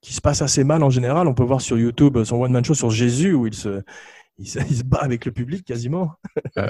qui 0.00 0.12
se 0.12 0.20
passent 0.20 0.42
assez 0.42 0.64
mal 0.64 0.82
en 0.82 0.90
général. 0.90 1.26
On 1.28 1.34
peut 1.34 1.42
voir 1.44 1.60
sur 1.60 1.78
YouTube 1.78 2.22
son 2.24 2.36
one-man 2.42 2.64
show 2.64 2.74
sur 2.74 2.90
Jésus 2.90 3.32
où 3.34 3.46
il 3.46 3.54
se, 3.54 3.82
il 4.38 4.48
se, 4.48 4.58
il 4.70 4.76
se 4.76 4.84
bat 4.84 4.98
avec 5.00 5.24
le 5.24 5.32
public 5.32 5.64
quasiment. 5.64 6.12
Ouais. 6.56 6.68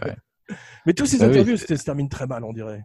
Mais 0.87 0.93
tous 0.95 1.07
ces 1.07 1.21
Ah 1.23 1.27
oui. 1.27 1.33
interviews 1.33 1.57
se 1.57 1.75
terminent 1.75 2.09
très 2.09 2.27
mal, 2.29 2.45
on 2.45 2.53
dirait. 2.53 2.85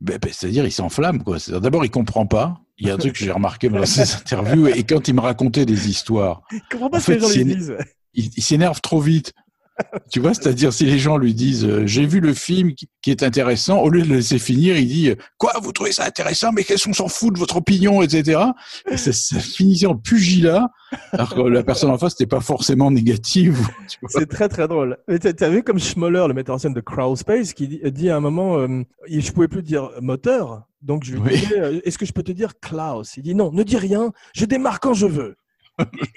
Ben, 0.00 0.18
ben, 0.20 0.30
C'est-à-dire, 0.32 0.64
il 0.66 0.70
s'enflamme, 0.70 1.22
D'abord, 1.60 1.84
il 1.84 1.90
comprend 1.90 2.26
pas. 2.26 2.60
Il 2.76 2.86
y 2.86 2.90
a 2.90 2.94
un 2.94 2.98
truc 2.98 3.14
que 3.14 3.18
j'ai 3.24 3.32
remarqué 3.32 3.68
dans 3.68 3.84
ces 3.86 4.14
interviews, 4.14 4.68
et 4.68 4.84
quand 4.84 5.08
il 5.08 5.14
me 5.14 5.20
racontait 5.20 5.64
des 5.66 5.88
histoires, 5.88 6.42
Je 6.52 6.58
comprends 6.70 6.90
pas 6.90 6.98
En 6.98 7.00
ce 7.00 7.06
que 7.06 7.12
les 7.12 7.20
gens 7.20 7.28
lui 7.30 7.44
disent. 7.56 7.76
Il, 8.18 8.30
il 8.36 8.42
s'énerve 8.42 8.80
trop 8.80 9.00
vite. 9.00 9.32
Tu 10.10 10.18
vois, 10.20 10.34
c'est-à-dire 10.34 10.72
si 10.72 10.84
les 10.86 10.98
gens 10.98 11.18
lui 11.18 11.34
disent 11.34 11.64
euh, 11.64 11.86
j'ai 11.86 12.04
vu 12.04 12.18
le 12.18 12.34
film 12.34 12.72
qui, 12.74 12.88
est 13.06 13.22
intéressant, 13.22 13.78
au 13.78 13.88
lieu 13.88 14.02
de 14.02 14.08
le 14.08 14.16
laisser 14.16 14.38
finir, 14.38 14.76
il 14.76 14.86
dit 14.88 15.12
quoi 15.38 15.52
vous 15.62 15.72
trouvez 15.72 15.92
ça 15.92 16.04
intéressant, 16.04 16.50
mais 16.52 16.64
qu'est-ce 16.64 16.84
qu'on 16.86 16.92
s'en 16.92 17.08
fout 17.08 17.32
de 17.32 17.38
votre 17.38 17.56
opinion, 17.56 18.02
etc. 18.02 18.40
Et 18.90 18.96
ça, 18.96 19.12
ça 19.12 19.38
finissait 19.38 19.86
en 19.86 19.96
pugilat, 19.96 20.68
alors 21.12 21.32
que 21.32 21.40
la 21.40 21.62
personne 21.62 21.90
en 21.90 21.96
face 21.96 22.14
n'était 22.14 22.26
pas 22.26 22.40
forcément 22.40 22.90
négative. 22.90 23.66
C'est 24.08 24.28
très 24.28 24.48
très 24.48 24.66
drôle. 24.68 24.98
Mais 25.06 25.18
t'as 25.20 25.48
vu 25.48 25.62
comme 25.62 25.78
Schmoller, 25.78 26.24
le 26.26 26.34
metteur 26.34 26.56
en 26.56 26.58
scène 26.58 26.74
de 26.74 26.80
Crawl 26.80 27.16
Space, 27.16 27.54
qui 27.54 27.68
dit, 27.68 27.80
dit 27.84 28.10
à 28.10 28.16
un 28.16 28.20
moment, 28.20 28.58
euh, 28.58 28.82
je 29.08 29.30
pouvais 29.30 29.48
plus 29.48 29.62
dire 29.62 29.90
moteur, 30.02 30.64
donc 30.82 31.04
je 31.04 31.12
lui 31.12 31.20
Oui. 31.20 31.38
disais, 31.38 31.60
euh, 31.60 31.80
est-ce 31.84 31.98
que 31.98 32.04
je 32.04 32.12
peux 32.12 32.22
te 32.24 32.32
dire 32.32 32.58
Klaus? 32.60 33.16
Il 33.16 33.22
dit 33.22 33.34
non, 33.34 33.52
ne 33.52 33.62
dis 33.62 33.76
rien, 33.78 34.12
je 34.34 34.44
démarre 34.44 34.80
quand 34.80 34.92
je 34.94 35.06
veux. 35.06 35.36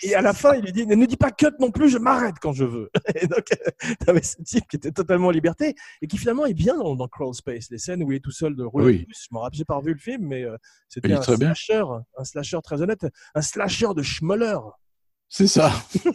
Et, 0.04 0.16
à 0.16 0.22
la 0.22 0.34
fin, 0.34 0.56
il 0.56 0.64
lui 0.64 0.72
dit, 0.72 0.86
ne 0.88 1.06
dis 1.06 1.18
pas 1.18 1.32
cut 1.32 1.48
non 1.60 1.72
plus, 1.72 1.90
je 1.90 1.98
m'arrête 1.98 2.36
quand 2.42 2.54
je 2.54 2.66
veux. 2.66 2.90
Et 3.22 3.28
donc, 3.28 3.46
tu 3.46 4.10
avais 4.10 4.24
ce 4.24 4.42
type 4.42 4.68
qui 4.68 4.78
était 4.78 4.92
totalement 4.92 5.28
en 5.28 5.32
liberté 5.32 5.76
et 6.02 6.08
qui 6.08 6.18
finalement 6.18 6.46
est 6.46 6.54
bien 6.54 6.78
dans, 6.78 6.96
dans 6.96 7.08
Crawl 7.08 7.34
Space, 7.34 7.70
les 7.70 7.78
scènes 7.78 8.04
où 8.04 8.12
il 8.12 8.18
est 8.18 8.20
tout 8.20 8.32
seul 8.32 8.56
de 8.56 8.64
rouler. 8.64 8.86
Oui. 8.86 9.08
Je 9.10 9.28
m'en 9.32 9.42
rappelle, 9.42 9.58
j'ai 9.58 9.66
pas 9.66 9.76
revu 9.76 9.94
le 9.94 10.00
film, 10.00 10.28
mais 10.28 10.44
euh, 10.44 10.58
c'était 10.88 11.14
un 11.14 11.20
bien. 11.36 11.54
slasher, 11.54 11.84
un 12.18 12.24
slasher 12.24 12.60
très 12.64 12.82
honnête, 12.82 13.06
un 13.36 13.42
slasher 13.42 13.94
de 13.96 14.02
Schmoller. 14.02 14.58
C'est 15.30 15.48
ça. 15.48 15.72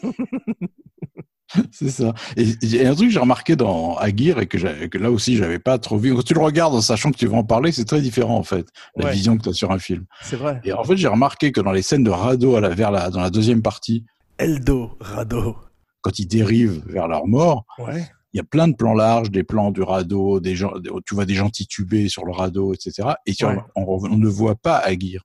C'est 1.70 1.90
ça. 1.90 2.12
Et 2.36 2.42
il 2.62 2.74
y 2.76 2.84
a 2.84 2.90
un 2.90 2.94
truc 2.94 3.08
que 3.08 3.12
j'ai 3.14 3.20
remarqué 3.20 3.54
dans 3.56 3.96
Aguirre 3.96 4.40
et 4.40 4.46
que, 4.46 4.58
là 4.98 5.10
aussi 5.10 5.36
j'avais 5.36 5.58
pas 5.58 5.78
trop 5.78 5.96
vu. 5.98 6.14
Quand 6.14 6.22
tu 6.24 6.34
le 6.34 6.40
regardes 6.40 6.74
en 6.74 6.80
sachant 6.80 7.10
que 7.12 7.16
tu 7.16 7.26
vas 7.26 7.36
en 7.36 7.44
parler, 7.44 7.70
c'est 7.72 7.84
très 7.84 8.00
différent 8.00 8.36
en 8.36 8.42
fait, 8.42 8.66
la 8.96 9.06
Ouais. 9.06 9.12
vision 9.12 9.36
que 9.36 9.42
tu 9.44 9.48
as 9.50 9.52
sur 9.52 9.70
un 9.70 9.78
film. 9.78 10.06
C'est 10.22 10.36
vrai. 10.36 10.60
Et 10.64 10.72
en 10.72 10.82
fait, 10.84 10.96
j'ai 10.96 11.08
remarqué 11.08 11.52
que 11.52 11.60
dans 11.60 11.72
les 11.72 11.82
scènes 11.82 12.02
de 12.04 12.10
à 12.10 12.60
la, 12.60 12.68
vers 12.70 12.90
la, 12.90 13.10
dans 13.10 13.20
la 13.20 13.30
deuxième 13.30 13.62
partie, 13.62 14.04
Eldo, 14.38 14.96
Rado. 15.00 15.56
quand 16.02 16.18
ils 16.18 16.26
dérivent 16.26 16.82
vers 16.86 17.06
leur 17.08 17.26
mort, 17.26 17.64
Ouais. 17.78 18.06
il 18.32 18.36
y 18.38 18.40
a 18.40 18.44
plein 18.44 18.68
de 18.68 18.74
plans 18.74 18.94
larges, 18.94 19.30
des 19.30 19.44
plans 19.44 19.70
du 19.70 19.82
radeau, 19.82 20.40
des 20.40 20.56
gens, 20.56 20.72
tu 21.06 21.14
vois 21.14 21.24
des 21.26 21.34
gens 21.34 21.48
titubés 21.48 22.08
sur 22.08 22.24
le 22.24 22.32
radeau, 22.32 22.74
etc. 22.74 23.10
Et 23.24 23.34
tu- 23.34 23.46
Ouais. 23.46 23.56
on, 23.76 23.84
on 24.04 24.16
ne 24.18 24.28
voit 24.28 24.56
pas 24.56 24.76
Aguirre. 24.78 25.22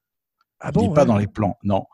Ah 0.60 0.70
il 0.76 0.82
n'est 0.90 0.94
pas 0.94 1.06
dans 1.06 1.18
les 1.18 1.26
plans, 1.28 1.58
non. 1.64 1.86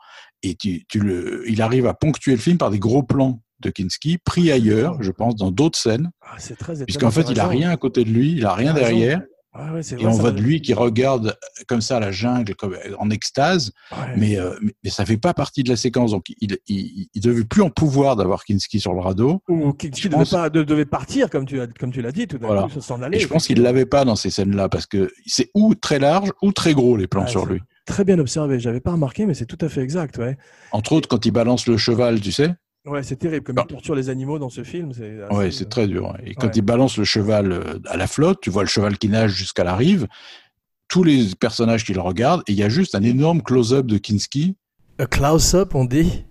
Et 0.42 0.54
tu, 0.54 0.84
tu 0.88 1.00
le, 1.00 1.42
il 1.50 1.62
arrive 1.62 1.86
à 1.86 1.94
ponctuer 1.94 2.32
le 2.32 2.38
film 2.38 2.58
par 2.58 2.70
des 2.70 2.78
gros 2.78 3.02
plans 3.02 3.40
de 3.60 3.70
Kinski, 3.70 4.18
pris 4.18 4.50
ailleurs, 4.52 5.02
je 5.02 5.10
pense, 5.10 5.36
dans 5.36 5.50
d'autres 5.50 5.78
scènes, 5.78 6.10
Ah, 6.22 6.36
c'est 6.38 6.56
très 6.56 6.84
puisqu'en 6.84 7.10
fait, 7.10 7.26
il 7.30 7.40
a 7.40 7.46
rien 7.48 7.70
à 7.70 7.76
côté 7.76 8.04
de 8.04 8.10
lui, 8.10 8.32
il 8.32 8.44
a 8.46 8.54
rien 8.54 8.72
derrière, 8.74 9.20
ouais, 9.72 9.80
et 9.98 10.06
on 10.06 10.10
voit 10.10 10.30
de 10.30 10.40
lui 10.40 10.60
qui 10.62 10.74
regarde 10.74 11.36
comme 11.66 11.80
ça 11.80 11.98
la 11.98 12.12
jungle, 12.12 12.54
comme 12.54 12.76
en 12.98 13.10
extase, 13.10 13.72
Ouais. 13.90 13.98
mais, 14.16 14.38
euh, 14.38 14.54
mais, 14.84 14.90
ça 14.90 15.04
fait 15.04 15.16
pas 15.16 15.34
partie 15.34 15.64
de 15.64 15.70
la 15.70 15.76
séquence. 15.76 16.12
Donc, 16.12 16.26
il, 16.40 16.56
il, 16.68 17.08
il 17.12 17.20
devait 17.20 17.44
plus 17.44 17.62
en 17.62 17.70
pouvoir 17.70 18.14
d'avoir 18.14 18.44
Kinski 18.44 18.78
sur 18.78 18.94
le 18.94 19.00
radeau. 19.00 19.42
Ou 19.48 19.74
je 19.80 19.88
devait, 20.08 20.08
pense- 20.18 20.30
pas, 20.30 20.50
de- 20.50 20.62
devait 20.62 20.84
partir, 20.84 21.28
comme 21.30 21.44
tu, 21.46 21.60
as- 21.60 21.66
comme 21.66 21.90
tu 21.92 22.00
l'as 22.02 22.12
dit, 22.12 22.28
tout 22.28 22.38
d'un 22.38 22.46
Voilà. 22.46 22.62
coup, 22.72 22.80
s'en 22.80 23.02
aller. 23.02 23.16
Et 23.16 23.20
je 23.20 23.26
pense 23.26 23.46
qu'il 23.48 23.60
l'avait 23.62 23.86
pas 23.86 24.04
dans 24.04 24.14
ces 24.16 24.30
scènes-là 24.30 24.68
parce 24.68 24.86
que 24.86 25.10
c'est 25.26 25.50
ou 25.54 25.74
très 25.74 25.98
large 25.98 26.30
ou 26.42 26.52
très 26.52 26.74
gros 26.74 26.96
les 26.96 27.08
plans 27.08 27.22
Ouais, 27.24 27.28
sur 27.30 27.44
lui. 27.46 27.60
Très 27.86 28.04
bien 28.04 28.18
observé, 28.18 28.60
j'avais 28.60 28.80
pas 28.80 28.92
remarqué, 28.92 29.24
mais 29.24 29.32
c'est 29.34 29.46
tout 29.46 29.58
à 29.62 29.68
fait 29.70 29.80
exact. 29.80 30.20
Entre 30.72 30.92
autres, 30.92 31.08
quand 31.08 31.24
il 31.24 31.30
balance 31.32 31.66
le 31.66 31.78
cheval, 31.78 32.20
tu 32.20 32.30
sais. 32.32 32.50
Ouais 32.86 33.02
c'est 33.02 33.16
terrible. 33.16 33.44
Comme 33.44 33.58
Ah. 33.58 33.64
il 33.68 33.72
torture 33.72 33.94
les 33.94 34.08
animaux 34.10 34.38
dans 34.38 34.48
ce 34.50 34.64
film, 34.64 34.92
c'est. 34.92 35.22
assez- 35.22 35.34
Ouais, 35.34 35.50
c'est 35.50 35.68
très 35.68 35.86
dur. 35.86 36.16
Et 36.24 36.34
quand 36.34 36.46
Ouais. 36.46 36.52
il 36.56 36.62
balance 36.62 36.96
le 36.98 37.04
cheval 37.04 37.52
euh, 37.52 37.78
à 37.86 37.96
la 37.96 38.06
flotte, 38.06 38.40
tu 38.40 38.50
vois 38.50 38.62
le 38.62 38.68
cheval 38.68 38.98
qui 38.98 39.08
nage 39.08 39.32
jusqu'à 39.32 39.64
la 39.64 39.74
rive, 39.76 40.06
tous 40.88 41.04
les 41.04 41.26
personnages 41.38 41.84
qui 41.84 41.92
le 41.92 42.00
regardent, 42.00 42.42
et 42.46 42.52
il 42.52 42.58
y 42.58 42.62
a 42.62 42.68
juste 42.68 42.94
un 42.94 43.02
énorme 43.02 43.42
close-up 43.42 43.86
de 43.86 43.98
Kinski, 43.98 44.56
A 44.98 45.06
close-up, 45.06 45.74
on 45.74 45.84
dit? 45.84 46.24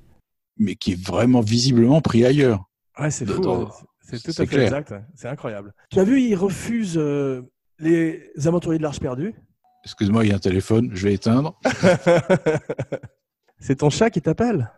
mais 0.58 0.76
qui 0.76 0.94
est 0.94 1.00
vraiment 1.08 1.42
visiblement 1.42 2.02
pris 2.02 2.26
ailleurs. 2.26 2.64
Ouais, 3.00 3.12
c'est 3.12 3.26
fou. 3.28 3.40
dans-. 3.42 3.70
C'est 4.02 4.24
tout 4.24 4.32
à 4.32 4.34
fait 4.34 4.48
clair. 4.48 4.64
exact. 4.64 4.94
C'est 5.16 5.28
incroyable. 5.28 5.74
Tu 5.92 6.00
as 6.00 6.04
vu, 6.04 6.22
il 6.22 6.34
refuse 6.36 6.98
euh, 6.98 7.42
les 7.78 8.32
aventuriers 8.46 8.78
de 8.80 8.84
l'Arche 8.84 9.00
perdue? 9.02 9.36
Excuse-moi, 9.84 10.26
il 10.26 10.30
y 10.30 10.32
a 10.32 10.36
un 10.36 10.40
téléphone, 10.40 10.90
je 10.94 11.04
vais 11.08 11.14
éteindre. 11.14 11.60
c'est 13.60 13.76
ton 13.78 13.90
chat 13.90 14.10
qui 14.10 14.22
t'appelle? 14.22 14.72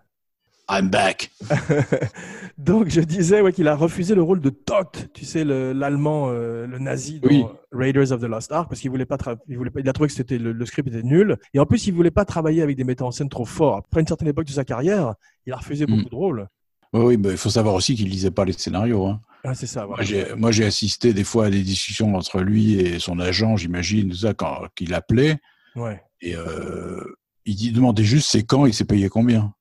I'm 0.69 0.89
back. 0.89 1.31
Donc, 2.57 2.89
je 2.89 3.01
disais 3.01 3.41
ouais, 3.41 3.53
qu'il 3.53 3.67
a 3.67 3.75
refusé 3.75 4.13
le 4.15 4.21
rôle 4.21 4.39
de 4.41 4.49
Todt, 4.49 5.07
tu 5.13 5.25
sais, 5.25 5.43
le- 5.43 5.73
l'allemand, 5.73 6.27
euh, 6.29 6.67
le 6.67 6.77
nazi 6.77 7.19
dans 7.19 7.29
Oui. 7.29 7.43
Raiders 7.71 8.11
of 8.11 8.21
the 8.21 8.25
Lost 8.25 8.51
Ark, 8.51 8.67
parce 8.69 8.81
qu'il 8.81 8.91
voulait 8.91 9.05
pas, 9.05 9.17
il 9.47 9.57
voulait 9.57 9.69
pas, 9.71 9.79
il 9.79 9.89
a 9.89 9.93
trouvé 9.93 10.07
que 10.09 10.13
c'était 10.13 10.37
le, 10.37 10.51
le 10.51 10.65
script 10.65 10.87
était 10.89 11.01
nul, 11.03 11.37
et 11.53 11.59
en 11.59 11.65
plus, 11.65 11.87
il 11.87 11.93
voulait 11.93 12.11
pas 12.11 12.25
travailler 12.25 12.61
avec 12.61 12.75
des 12.77 12.83
metteurs 12.83 13.07
en 13.07 13.11
scène 13.11 13.29
trop 13.29 13.45
forts. 13.45 13.77
Après 13.77 14.01
une 14.01 14.07
certaine 14.07 14.27
époque 14.27 14.45
de 14.45 14.51
sa 14.51 14.65
carrière, 14.65 15.15
il 15.45 15.53
a 15.53 15.57
refusé 15.57 15.85
Mm. 15.85 15.95
beaucoup 15.95 16.09
de 16.09 16.15
rôles. 16.15 16.47
Oui, 16.93 17.17
mais 17.17 17.29
il 17.29 17.37
faut 17.37 17.49
savoir 17.51 17.75
aussi 17.75 17.95
qu'il 17.95 18.09
lisait 18.09 18.31
pas 18.31 18.45
les 18.45 18.53
scénarios. 18.53 19.05
Hein. 19.05 19.21
Ah, 19.43 19.53
c'est 19.55 19.67
ça. 19.67 19.85
Moi, 19.85 19.95
Voilà. 19.97 20.03
j'ai- 20.03 20.35
Moi, 20.35 20.51
j'ai 20.51 20.65
assisté 20.65 21.13
des 21.13 21.23
fois 21.23 21.45
à 21.45 21.49
des 21.49 21.61
discussions 21.61 22.13
entre 22.15 22.41
lui 22.41 22.73
et 22.79 22.99
son 22.99 23.19
agent, 23.19 23.55
j'imagine, 23.57 24.11
ça, 24.13 24.33
quand 24.33 24.63
qu'il 24.75 24.93
appelait. 24.93 25.37
Ouais. 25.75 26.01
Et 26.21 26.35
euh, 26.35 26.99
il 27.45 27.71
demandait 27.73 28.03
juste 28.03 28.29
c'est 28.31 28.43
quand 28.43 28.65
et 28.65 28.71
c'est 28.73 28.85
payé 28.85 29.07
combien. 29.07 29.53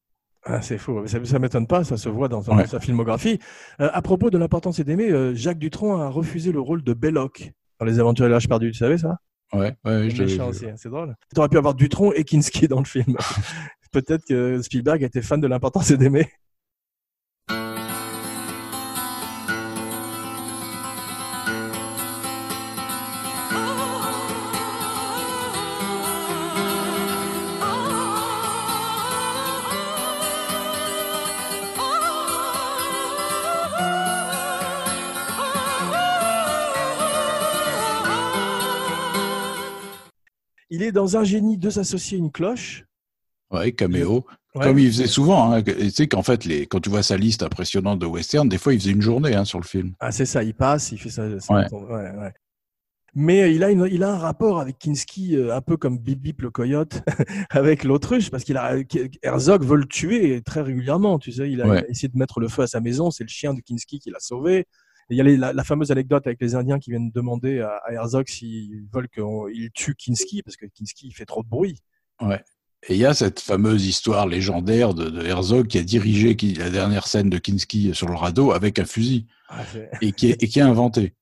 Ah, 0.51 0.63
c'est 0.63 0.79
fou. 0.79 1.07
Ça, 1.07 1.19
ça 1.25 1.39
m'étonne 1.39 1.67
pas, 1.67 1.85
ça 1.85 1.97
se 1.99 2.09
voit 2.09 2.29
dans, 2.29 2.41
dans 2.41 2.57
Ouais. 2.57 2.67
sa 2.67 2.81
filmographie. 2.81 3.39
Euh, 3.81 3.91
à 3.93 4.01
propos 4.03 4.31
de 4.31 4.39
l'importance 4.39 4.81
d'aimer, 4.81 5.11
euh, 5.11 5.35
Jacques 5.35 5.59
Dutronc 5.59 5.99
a 6.01 6.09
refusé 6.09 6.53
le 6.53 6.61
rôle 6.61 6.83
de 6.83 6.95
Belloc 6.95 7.53
dans 7.79 7.85
Les 7.87 8.01
Aventuriers 8.01 8.29
de 8.29 8.33
l'Arche 8.33 8.49
perdue. 8.49 8.71
Tu 8.73 8.79
savais 8.79 8.97
ça? 8.99 9.19
Ouais, 9.53 9.77
ouais, 9.85 10.09
je 10.11 10.23
méchant 10.23 10.49
aussi, 10.49 10.67
hein, 10.67 10.75
c'est 10.77 10.89
drôle. 10.89 11.15
Tu 11.35 11.39
aurais 11.39 11.49
pu 11.49 11.59
avoir 11.59 11.75
Dutronc 11.75 12.13
et 12.13 12.25
Kinski 12.25 12.67
dans 12.69 12.79
le 12.81 12.85
film. 12.87 13.17
Peut-être 13.93 14.25
que 14.27 14.61
Spielberg 14.63 15.03
était 15.03 15.23
fan 15.23 15.41
de 15.41 15.47
l'importance 15.47 15.91
d'aimer. 15.93 16.29
Il 40.71 40.83
est 40.83 40.93
dans 40.93 41.17
un 41.17 41.25
génie, 41.25 41.57
deux 41.59 41.79
associés, 41.79 42.19
une 42.19 42.31
cloche. 42.31 42.85
Ouais, 43.51 43.73
caméo. 43.73 44.27
Ouais. 44.55 44.65
Comme 44.65 44.79
il 44.79 44.89
faisait 44.89 45.07
souvent. 45.07 45.53
Hein, 45.53 45.63
tu 45.63 45.91
sais 45.91 46.07
qu'en 46.09 46.23
fait, 46.23 46.45
les, 46.45 46.67
quand 46.67 46.81
tu 46.81 46.91
vois 46.91 47.03
sa 47.03 47.17
liste 47.17 47.43
impressionnante 47.43 47.99
de 47.99 48.07
western, 48.07 48.49
des 48.49 48.59
fois, 48.59 48.75
il 48.75 48.81
faisait 48.81 48.91
une 48.93 49.03
journée 49.03 49.35
hein, 49.35 49.45
sur 49.45 49.59
le 49.61 49.65
film. 49.65 49.95
Ah, 50.01 50.13
c'est 50.13 50.27
ça, 50.27 50.43
il 50.43 50.55
passe, 50.55 50.93
il 50.93 50.99
fait 50.99 51.11
ça. 51.11 51.39
ça- 51.41 51.55
Ouais. 51.55 51.67
ouais, 51.73 52.11
ouais. 52.19 52.33
Mais 53.15 53.43
euh, 53.43 53.49
il 53.49 53.65
a, 53.65 53.71
une, 53.71 53.89
il 53.91 54.03
a 54.05 54.13
un 54.13 54.19
rapport 54.19 54.61
avec 54.61 54.79
Kinski 54.79 55.35
euh, 55.37 55.57
un 55.57 55.63
peu 55.63 55.77
comme 55.79 55.99
Bip 55.99 56.21
Bip 56.21 56.43
le 56.43 56.51
coyote 56.51 57.03
avec 57.51 57.85
l'autruche, 57.85 58.31
parce 58.31 58.45
qu'il 58.45 58.57
a 58.59 58.77
Herzog 59.23 59.65
veut 59.65 59.77
le 59.79 59.87
tuer 59.87 60.43
très 60.43 60.61
régulièrement. 60.61 61.19
Tu 61.19 61.33
sais, 61.33 61.51
il 61.51 61.63
a, 61.63 61.65
il 61.67 61.71
a 61.85 61.89
essayé 61.89 62.09
de 62.09 62.19
mettre 62.19 62.39
le 62.39 62.49
feu 62.49 62.63
à 62.63 62.67
sa 62.67 62.81
maison. 62.81 63.11
C'est 63.11 63.25
le 63.25 63.29
chien 63.31 63.55
de 63.55 63.61
Kinski 63.61 63.99
qui 63.99 64.11
l'a 64.11 64.21
sauvé. 64.21 64.67
Il 65.11 65.17
y 65.17 65.21
a 65.21 65.25
les- 65.25 65.37
la, 65.37 65.53
la 65.53 65.65
fameuse 65.65 65.91
anecdote 65.91 66.27
avec 66.27 66.41
les 66.41 66.55
Indiens 66.55 66.79
qui 66.79 66.91
viennent 66.91 67.11
demander 67.11 67.61
à, 67.61 67.71
à 67.87 67.93
Herzog 67.93 68.29
s'ils 68.29 68.87
veulent 68.93 69.09
qu'il 69.09 69.71
tue 69.73 69.95
Kinski 69.95 70.43
parce 70.43 70.57
que 70.57 70.67
Kinski 70.67 71.11
fait 71.13 71.25
trop 71.27 71.43
de 71.43 71.49
bruit. 71.49 71.79
Ouais. 72.21 72.43
Et 72.89 72.95
il 72.95 73.01
y 73.01 73.07
a 73.07 73.15
cette 73.15 73.41
fameuse 73.41 73.87
histoire 73.87 74.27
légendaire 74.27 74.95
de, 74.95 75.09
de 75.11 75.25
Herzog 75.25 75.67
qui 75.67 75.79
a 75.79 75.83
dirigé 75.83 76.37
qui, 76.37 76.55
la 76.55 76.71
dernière 76.71 77.07
scène 77.09 77.29
de 77.31 77.39
Kinski 77.39 77.93
sur 77.95 78.09
le 78.09 78.15
radeau 78.15 78.53
avec 78.53 78.79
un 78.79 78.85
fusil 78.85 79.27
Ah, 79.49 79.63
et 80.03 80.13
qui, 80.13 80.31
est- 80.31 80.43
et 80.43 80.47
qui 80.49 80.61
a 80.61 80.67
inventé. 80.67 81.15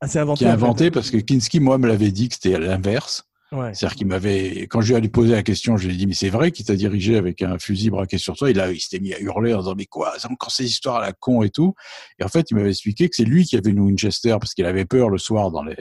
ah, 0.00 0.08
c'est 0.08 0.20
inventé. 0.20 0.38
Qui 0.38 0.44
en 0.46 0.48
fait. 0.48 0.54
inventé 0.54 0.90
parce 0.90 1.10
que 1.10 1.18
Kinski, 1.18 1.60
moi, 1.60 1.76
me 1.78 1.86
l'avait 1.88 2.12
dit 2.12 2.28
que 2.28 2.34
c'était 2.36 2.54
à 2.54 2.58
l'inverse. 2.58 3.28
Ouais. 3.52 3.74
C'est-à-dire 3.74 3.96
qu'il 3.96 4.06
m'avait, 4.06 4.62
quand 4.62 4.80
je 4.80 4.94
lui 4.94 5.04
ai 5.04 5.08
posé 5.10 5.32
la 5.32 5.42
question, 5.42 5.76
je 5.76 5.86
lui 5.86 5.94
ai 5.94 5.98
dit, 5.98 6.06
mais 6.06 6.14
c'est 6.14 6.30
vrai 6.30 6.50
qu'il 6.52 6.64
t'a 6.64 6.74
dirigé 6.74 7.16
avec 7.16 7.42
un 7.42 7.58
fusil 7.58 7.90
braqué 7.90 8.16
sur 8.16 8.34
toi. 8.34 8.50
Il 8.50 8.58
a, 8.58 8.72
il 8.72 8.80
s'était 8.80 8.98
mis 8.98 9.12
à 9.12 9.20
hurler 9.20 9.52
en 9.52 9.58
disant, 9.58 9.74
mais 9.76 9.84
quoi, 9.84 10.14
c'est 10.16 10.30
encore 10.30 10.50
ces 10.50 10.64
histoires 10.64 10.96
à 10.96 11.00
la 11.02 11.12
con 11.12 11.42
et 11.42 11.50
tout. 11.50 11.74
Et 12.18 12.24
en 12.24 12.28
fait, 12.28 12.50
il 12.50 12.54
m'avait 12.54 12.70
expliqué 12.70 13.10
que 13.10 13.16
c'est 13.16 13.24
lui 13.24 13.44
qui 13.44 13.56
avait 13.56 13.70
une 13.70 13.80
Winchester 13.80 14.36
parce 14.40 14.54
qu'il 14.54 14.64
avait 14.64 14.86
peur 14.86 15.10
le 15.10 15.18
soir 15.18 15.50
dans 15.50 15.62
les, 15.62 15.76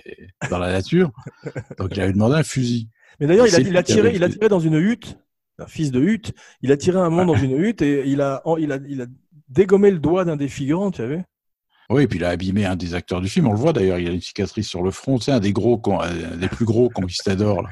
dans 0.49 0.57
la 0.57 0.69
nature. 0.69 1.11
Donc, 1.79 1.95
il 1.95 2.01
avait 2.01 2.11
demandé 2.11 2.35
un 2.35 2.43
fusil. 2.43 2.89
Mais 3.21 3.27
d'ailleurs, 3.27 3.47
il 3.47 3.55
a, 3.55 3.59
il 3.59 3.83
tiré, 3.83 3.99
avait 4.01 4.15
il 4.15 4.23
a 4.23 4.29
tiré 4.29 4.49
dans 4.49 4.59
une 4.59 4.75
hutte, 4.75 5.17
un 5.57 5.67
fils 5.67 5.91
de 5.91 6.01
hutte. 6.01 6.33
Il 6.61 6.73
a 6.73 6.77
tiré 6.77 6.99
un 6.99 7.09
moment 7.09 7.33
dans 7.33 7.39
une 7.41 7.57
hutte 7.57 7.81
et 7.81 8.03
il 8.05 8.19
a, 8.19 8.43
il 8.59 8.71
a, 8.73 8.79
il 8.89 9.01
a 9.01 9.05
dégommé 9.47 9.91
le 9.91 9.99
doigt 9.99 10.25
d'un 10.25 10.35
des 10.35 10.49
figurants, 10.49 10.91
tu 10.91 11.05
vu 11.05 11.21
Oui, 11.91 12.03
et 12.03 12.07
puis 12.07 12.19
il 12.19 12.25
a 12.25 12.29
abîmé 12.29 12.65
un 12.65 12.75
des 12.75 12.93
acteurs 12.93 13.21
du 13.21 13.29
film. 13.29 13.47
On 13.47 13.51
le 13.51 13.57
voit 13.57 13.73
d'ailleurs, 13.73 13.99
il 13.99 14.07
a 14.07 14.11
une 14.11 14.21
cicatrice 14.21 14.67
sur 14.67 14.81
le 14.81 14.91
front. 14.91 15.19
C'est 15.19 15.31
un 15.31 15.39
des 15.39 15.51
gros, 15.53 15.77
con- 15.77 15.99
un 15.99 16.37
des 16.37 16.47
plus 16.47 16.65
gros 16.65 16.89
conquistadors. 16.89 17.61
là. 17.63 17.69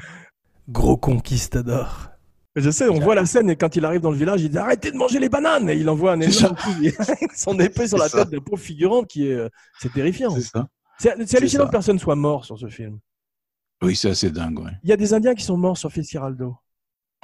Gros 0.68 0.96
conquistador. 0.96 2.08
Je 2.56 2.70
sais, 2.70 2.88
on 2.88 2.98
voit 2.98 3.14
la 3.14 3.26
scène 3.26 3.48
et 3.48 3.56
quand 3.56 3.76
il 3.76 3.84
arrive 3.84 4.00
dans 4.00 4.10
le 4.10 4.16
village, 4.16 4.42
il 4.42 4.50
dit 4.50 4.58
arrêtez 4.58 4.90
de 4.90 4.96
manger 4.96 5.20
les 5.20 5.28
bananes 5.28 5.70
et 5.70 5.74
il 5.76 5.88
envoie 5.88 6.12
un 6.12 6.20
énorme 6.20 6.56
coup, 6.56 6.70
son 7.36 7.58
épée 7.60 7.86
sur 7.86 7.96
la 7.96 8.08
ça. 8.08 8.18
tête 8.24 8.30
de 8.32 8.38
pauvre 8.40 8.60
figurant 8.60 9.04
qui 9.04 9.28
est, 9.28 9.32
euh, 9.34 9.48
c'est 9.80 9.92
terrifiant. 9.92 10.30
C'est 10.30 10.42
ça. 10.42 10.66
C'est 10.98 11.14
c'est 11.26 11.36
hallucinant 11.38 11.66
que 11.66 11.70
personne 11.70 11.98
soit 11.98 12.16
mort 12.16 12.44
sur 12.44 12.58
ce 12.58 12.66
film. 12.68 12.98
Oui, 13.82 13.94
c'est 13.96 14.10
assez 14.10 14.30
dingue. 14.30 14.58
Ouais. 14.58 14.72
Il 14.82 14.90
y 14.90 14.92
a 14.92 14.96
des 14.96 15.14
Indiens 15.14 15.34
qui 15.34 15.44
sont 15.44 15.56
morts 15.56 15.78
sur 15.78 15.90
Fitzgeraldo. 15.90 16.56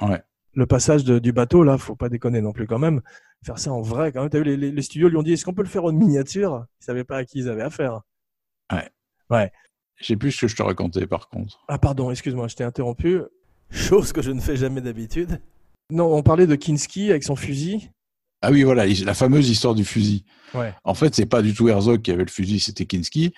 Ouais. 0.01 0.21
Le 0.57 0.65
passage 0.65 1.03
de- 1.03 1.19
du 1.19 1.31
bateau, 1.31 1.63
là, 1.63 1.77
faut 1.77 1.95
pas 1.95 2.09
déconner 2.09 2.41
non 2.41 2.51
plus 2.51 2.65
quand 2.65 2.79
même. 2.79 3.01
Faire 3.45 3.59
ça 3.59 3.71
en 3.71 3.81
vrai, 3.81 4.11
quand 4.11 4.21
même. 4.21 4.29
T'as 4.31 4.39
vu, 4.39 4.43
les, 4.43 4.57
les- 4.57 4.71
les 4.71 4.81
studios 4.81 5.07
lui 5.07 5.15
ont 5.15 5.21
dit 5.23 5.33
est-ce 5.33 5.45
qu'on 5.45 5.53
peut 5.53 5.61
le 5.61 5.69
faire 5.69 5.85
en 5.85 5.91
miniature? 5.93 6.65
Ils 6.81 6.85
savaient 6.85 7.03
pas 7.03 7.17
à 7.17 7.25
qui 7.25 7.37
ils 7.39 7.47
avaient 7.49 7.61
affaire. 7.61 8.01
Je 9.99 10.05
sais 10.05 10.15
plus 10.15 10.31
ce 10.31 10.41
que 10.41 10.47
je 10.47 10.55
te 10.55 10.63
racontais 10.63 11.07
par 11.07 11.27
contre. 11.29 11.59
Ah 11.67 11.77
pardon, 11.77 12.11
excuse-moi, 12.11 12.47
je 12.47 12.55
t'ai 12.55 12.63
interrompu. 12.63 13.21
Chose 13.69 14.13
que 14.13 14.21
je 14.21 14.31
ne 14.31 14.39
fais 14.39 14.55
jamais 14.57 14.81
d'habitude. 14.81 15.41
Non, 15.91 16.13
on 16.15 16.21
parlait 16.23 16.47
de 16.47 16.55
Kinski 16.55 17.09
avec 17.09 17.23
son 17.23 17.35
fusil. 17.35 17.91
Ah 18.41 18.51
oui, 18.51 18.63
voilà, 18.63 18.85
la 18.85 19.13
fameuse 19.13 19.49
histoire 19.49 19.73
du 19.73 19.83
fusil. 19.85 20.23
Ouais. 20.53 20.73
En 20.83 20.93
fait, 20.93 21.15
c'est 21.15 21.25
pas 21.25 21.41
du 21.41 21.53
tout 21.53 21.67
Herzog 21.67 22.01
qui 22.01 22.11
avait 22.11 22.25
le 22.25 22.29
fusil, 22.31 22.59
c'était 22.59 22.85
Kinski. 22.85 23.33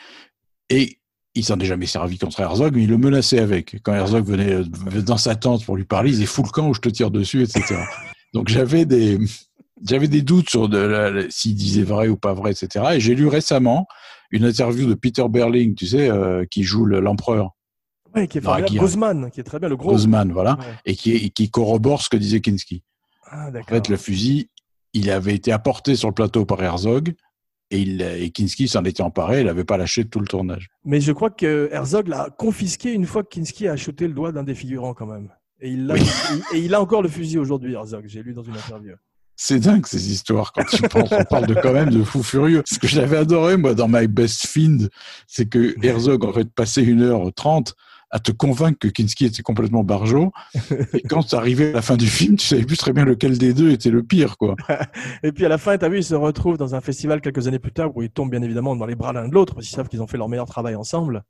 Et 0.69 0.99
il 1.39 1.43
s'en 1.43 1.60
est 1.60 1.65
jamais 1.65 1.86
servi 1.88 2.17
contre 2.17 2.39
Herzog, 2.39 2.75
mais 2.75 2.84
il 2.84 2.89
le 2.89 2.97
menaçait 2.97 3.39
avec. 3.39 3.78
Quand 3.84 3.93
Herzog 3.93 4.25
venait 4.25 4.54
euh, 4.54 5.02
dans 5.02 5.17
sa 5.17 5.36
tente 5.36 5.65
pour 5.65 5.75
lui 5.75 5.86
parler, 5.86 6.10
il 6.10 6.13
disait 6.13 6.25
fous 6.25 6.43
le 6.43 6.49
camp 6.49 6.69
ou 6.69 6.73
je 6.73 6.82
te 6.82 6.89
tire 6.89 7.12
dessus, 7.12 7.41
etc. 7.43 7.75
Donc 8.34 8.49
j'avais 8.49 8.86
des, 8.86 9.17
j'avais 9.84 10.08
des 10.08 10.21
doutes 10.21 10.49
sur 10.49 10.69
de 10.69 11.25
s'il 11.30 11.56
disait 11.56 11.82
vrai 11.84 12.08
ou 12.08 12.17
pas 12.17 12.34
vrai, 12.34 12.52
etc. 12.52 12.86
Et 12.93 12.99
j'ai 12.99 13.15
lu 13.15 13.28
récemment 13.28 13.88
une 14.32 14.45
interview 14.45 14.88
de 14.88 14.93
Peter 14.93 15.25
Berling, 15.28 15.73
tu 15.73 15.88
sais, 15.88 16.10
euh, 16.10 16.45
qui 16.49 16.62
joue 16.63 16.86
le- 16.86 16.99
l'empereur, 16.99 17.52
Ouais, 18.15 18.28
qui 18.28 18.38
est 18.38 18.41
guerre. 18.41 18.65
Grossman, 18.75 19.32
qui 19.32 19.39
est 19.39 19.43
très 19.43 19.60
bien, 19.60 19.69
le 19.69 19.75
gros. 19.78 19.91
Osman, 19.93 20.32
voilà, 20.32 20.54
Ouais. 20.60 20.65
et 20.86 20.95
qui, 20.95 21.32
qui 21.32 21.49
corrobore 21.49 22.02
ce 22.02 22.10
que 22.10 22.17
disait 22.17 22.39
Kinski. 22.41 22.84
Ah, 23.32 23.49
En 23.49 23.63
fait, 23.63 23.88
le 23.89 23.97
fusil, 23.97 24.49
il 24.93 25.10
avait 25.12 25.36
été 25.36 25.52
apporté 25.52 25.95
sur 25.95 26.08
le 26.10 26.13
plateau 26.15 26.45
par 26.45 26.62
Herzog, 26.63 27.13
et, 27.71 27.79
il, 27.82 28.01
et 28.01 28.29
Kinski 28.32 28.67
s'en 28.67 28.84
était 28.84 29.03
emparé, 29.03 29.41
il 29.41 29.45
n'avait 29.45 29.63
pas 29.63 29.77
lâché 29.77 30.05
tout 30.05 30.19
le 30.19 30.27
tournage. 30.27 30.69
Mais 30.86 31.01
je 31.01 31.12
crois 31.12 31.29
que 31.29 31.69
Herzog 31.71 32.08
l'a 32.08 32.29
confisqué 32.38 32.91
une 32.93 33.05
fois 33.05 33.23
que 33.23 33.29
Kinski 33.29 33.67
a 33.67 33.75
shooté 33.75 34.08
le 34.08 34.13
doigt 34.13 34.32
d'un 34.32 34.43
des 34.43 34.55
figurants 34.55 34.93
quand 34.93 35.05
même. 35.08 35.29
Et 35.62 35.69
il, 35.71 35.86
l'a- 35.88 35.93
Oui. 35.95 36.01
et 36.53 36.58
et 36.58 36.60
il 36.62 36.73
a 36.73 36.82
encore 36.82 37.01
le 37.01 37.10
fusil 37.10 37.38
aujourd'hui, 37.38 37.73
Herzog. 37.73 38.05
J'ai 38.08 38.23
lu 38.23 38.34
dans 38.34 38.43
une 38.43 38.55
interview. 38.55 38.93
C'est 39.36 39.60
dingue 39.60 39.86
ces 39.86 40.12
histoires 40.12 40.51
quand 40.51 40.65
tu 40.65 40.82
penses. 40.82 41.10
On 41.12 41.23
parle 41.23 41.47
de 41.47 41.53
quand 41.53 41.71
même 41.71 41.91
de 41.91 42.03
fou 42.03 42.23
furieux. 42.23 42.62
Ce 42.65 42.77
que 42.77 42.88
j'avais 42.88 43.15
adoré 43.15 43.55
moi 43.55 43.73
dans 43.73 43.88
My 43.88 44.05
Best 44.08 44.47
Find, 44.47 44.89
c'est 45.27 45.47
que 45.47 45.75
Herzog 45.82 46.25
aurait 46.25 46.43
passé 46.43 46.82
une 46.84 47.01
heure 47.03 47.32
trente 47.34 47.73
à 48.12 48.19
te 48.19 48.32
convaincre 48.32 48.80
que 48.80 48.88
Kinski 48.88 49.26
était 49.26 49.43
complètement 49.43 49.84
barjot. 49.84 50.32
Et 50.93 51.02
quand 51.02 51.24
tu 51.24 51.36
arrivais 51.36 51.69
à 51.69 51.74
la 51.74 51.82
fin 51.82 51.98
du 51.98 52.08
film, 52.08 52.38
tu 52.38 52.45
savais 52.45 52.65
plus 52.65 52.78
très 52.78 52.93
bien 52.93 53.06
lequel 53.06 53.38
des 53.38 53.54
deux 53.54 53.72
était 53.72 53.91
le 53.91 54.04
pire, 54.04 54.38
quoi. 54.38 54.56
Et 55.24 55.32
puis 55.32 55.45
à 55.45 55.50
la 55.50 55.58
fin, 55.58 55.78
tu 55.78 55.86
as 55.86 55.89
vu, 55.89 55.98
ils 55.98 56.04
se 56.04 56.15
retrouvent 56.15 56.58
dans 56.58 56.76
un 56.76 56.82
festival 56.82 57.22
quelques 57.22 57.48
années 57.48 57.60
plus 57.60 57.72
tard 57.72 57.95
où 57.95 58.02
ils 58.02 58.10
tombent 58.10 58.32
bien 58.32 58.41
évidemment 58.41 58.76
dans 58.76 58.86
les 58.86 58.95
bras 58.95 59.13
l'un 59.13 59.28
de 59.28 59.34
l'autre 59.34 59.56
parce 59.56 59.67
qu'ils 59.67 59.76
savent 59.76 59.88
qu'ils 59.88 60.02
ont 60.02 60.08
fait 60.08 60.17
leur 60.17 60.30
meilleur 60.30 60.48
travail 60.48 60.76
ensemble. 60.76 61.24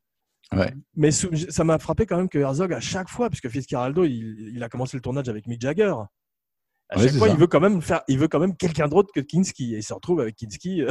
Ouais. 0.52 0.74
Mais 0.96 1.12
ça 1.12 1.64
m'a 1.64 1.78
frappé 1.78 2.06
quand 2.06 2.18
même 2.18 2.30
que 2.30 2.40
Herzog, 2.40 2.74
à 2.74 2.80
chaque 2.80 3.10
fois, 3.10 3.30
puisque 3.30 3.50
Fitzcarraldo, 3.50 4.04
il, 4.06 4.52
il 4.56 4.64
a 4.64 4.70
commencé 4.70 4.98
le 4.98 5.02
tournage 5.02 5.30
avec 5.30 5.46
Mick 5.46 5.62
Jagger. 5.62 5.94
À 6.92 6.98
Ouais, 6.98 7.04
chaque 7.08 7.18
fois, 7.18 7.28
ça. 7.28 7.34
il 7.34 7.40
veut 7.40 7.46
quand 7.48 7.60
même 7.60 7.82
faire, 7.84 8.02
il 8.08 8.18
veut 8.18 8.28
quand 8.28 8.40
même 8.40 8.56
quelqu'un 8.56 8.88
d'autre 8.88 9.10
que 9.14 9.20
Kinski. 9.20 9.76
Et 9.76 9.78
il 9.78 9.84
se 9.84 9.94
retrouve 9.94 10.22
avec 10.22 10.36
Kinski. 10.36 10.82
euh, 10.82 10.90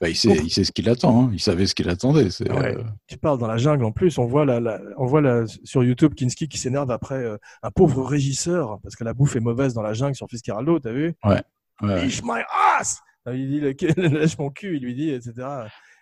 Bah, 0.00 0.08
il, 0.08 0.16
sait, 0.16 0.30
il 0.42 0.50
sait 0.50 0.64
ce 0.64 0.72
qu'il 0.72 0.88
attend. 0.88 1.24
hein. 1.24 1.30
Il 1.34 1.40
savait 1.40 1.66
ce 1.66 1.74
qu'il 1.74 1.90
attendait. 1.90 2.24
Ouais. 2.50 2.76
euh, 2.76 2.82
Tu 3.06 3.18
parles 3.18 3.38
dans 3.38 3.46
la 3.46 3.58
jungle 3.58 3.84
en 3.84 3.92
plus. 3.92 4.16
On 4.16 4.24
voit, 4.26 4.46
la, 4.46 4.60
la- 4.60 4.80
on 4.96 5.04
voit 5.04 5.20
la- 5.20 5.44
sur 5.64 5.84
YouTube 5.84 6.14
Kinski 6.14 6.48
qui 6.48 6.56
s'énerve 6.56 6.90
après 6.90 7.16
euh, 7.22 7.36
un 7.62 7.70
pauvre 7.70 8.02
régisseur 8.04 8.78
parce 8.82 8.96
que 8.96 9.04
la 9.04 9.12
bouffe 9.12 9.36
est 9.36 9.40
mauvaise 9.40 9.74
dans 9.74 9.82
la 9.82 9.92
jungle 9.92 10.14
sur 10.14 10.26
Fitzcarraldo. 10.28 10.78
T'as 10.80 10.92
vu? 10.92 11.12
Ouais. 11.24 11.42
Leash 11.82 12.22
my 12.22 12.40
ass 12.78 13.00
Il 13.30 13.48
dit 13.50 13.60
le- 13.60 13.74
lâche 14.20 14.38
mon 14.38 14.48
cul, 14.50 14.76
il 14.76 14.82
lui 14.82 14.94
dit, 14.94 15.10
etc. 15.10 15.32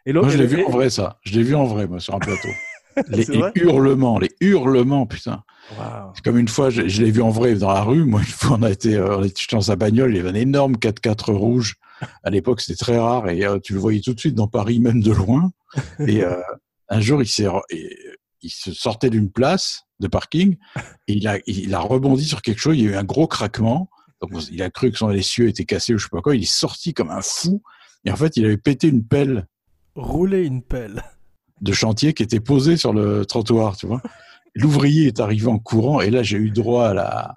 Et 0.07 0.13
Moi, 0.13 0.29
je 0.29 0.39
l'ai 0.39 0.47
vu 0.47 0.65
en 0.65 0.71
vrai, 0.71 0.91
ça. 0.91 1.19
Je 1.23 1.35
l'ai 1.35 1.43
vu 1.43 1.55
en 1.57 1.65
vrai, 1.65 1.87
moi, 1.89 1.99
sur 2.01 2.15
un 2.15 2.19
plateau. 2.21 2.49
les, 3.09 3.27
hurlements, 3.55 4.19
les 4.19 4.35
hurlements, 4.41 5.07
putain. 5.07 5.45
C'est 6.15 6.25
comme 6.25 6.39
une 6.39 6.49
fois, 6.49 6.71
je, 6.71 6.89
je 6.89 7.03
l'ai 7.03 7.11
vu 7.11 7.23
en 7.23 7.31
vrai 7.31 7.55
dans 7.55 7.73
la 7.73 7.83
rue. 7.83 8.05
Moi, 8.05 8.21
une 8.21 8.27
fois, 8.27 8.57
on 8.59 8.63
a 8.63 8.71
été, 8.71 8.97
euh, 8.97 9.19
on 9.19 9.25
était 9.25 9.43
dans 9.53 9.61
sa 9.61 9.77
bagnole. 9.77 10.13
Il 10.13 10.17
y 10.17 10.21
avait 10.21 10.31
un 10.31 10.35
énorme 10.35 10.75
4x4 10.77 11.33
rouge. 11.33 11.77
À 12.23 12.31
l'époque, 12.31 12.61
c'était 12.61 12.79
très 12.79 12.99
rare 12.99 13.29
et 13.29 13.45
euh, 13.45 13.59
tu 13.59 13.73
le 13.73 13.81
voyais 13.81 14.01
tout 14.01 14.15
de 14.15 14.21
suite 14.21 14.35
dans 14.35 14.47
Paris, 14.47 14.79
même 14.79 15.03
de 15.03 15.13
loin. 15.13 15.51
Et 16.07 16.25
euh, 16.25 16.41
un 16.89 17.01
jour, 17.01 17.21
il 17.21 17.27
s'est, 17.27 17.47
il 18.41 18.51
se 18.51 18.73
sortait 18.73 19.11
d'une 19.11 19.31
place 19.31 19.85
de 20.01 20.07
parking 20.07 20.57
et 21.09 21.13
il 21.13 21.29
a, 21.29 21.39
il 21.47 21.75
a 21.75 21.81
rebondi 21.81 22.25
sur 22.25 22.41
quelque 22.41 22.61
chose. 22.61 22.77
Il 22.77 22.85
y 22.85 22.89
a 22.89 22.93
eu 22.93 22.95
un 22.95 23.05
gros 23.05 23.27
craquement. 23.27 23.91
Donc, 24.23 24.31
il 24.51 24.63
a 24.63 24.71
cru 24.71 24.91
que 24.91 24.97
son 24.97 25.11
essieu 25.11 25.49
était 25.49 25.65
cassé 25.65 25.93
ou 25.93 25.99
je 25.99 26.05
sais 26.05 26.11
pas 26.11 26.23
quoi. 26.23 26.37
Il 26.37 26.43
est 26.43 26.51
sorti 26.51 26.95
comme 26.95 27.11
un 27.11 27.21
fou. 27.21 27.63
Et 28.05 28.11
en 28.11 28.17
fait, 28.17 28.37
il 28.37 28.45
avait 28.47 28.57
pété 28.57 28.89
une 28.89 29.05
pelle 29.05 29.47
Rouler 29.95 30.45
une 30.45 30.63
pelle. 30.63 31.03
De 31.61 31.73
chantier 31.73 32.15
qui 32.15 32.23
était 32.23 32.41
posé 32.41 32.77
sur 32.77 32.93
le 32.93 33.25
trottoir, 33.25 33.77
tu 33.77 33.87
vois. 33.87 34.03
L'ouvrier 34.55 35.07
est 35.07 35.21
arrivé 35.21 35.47
en 35.47 35.59
courant 35.59 36.01
et 36.01 36.11
là 36.11 36.23
j'ai 36.23 36.37
eu 36.37 36.51
droit 36.51 36.89
à 36.89 36.95
la 36.95 37.35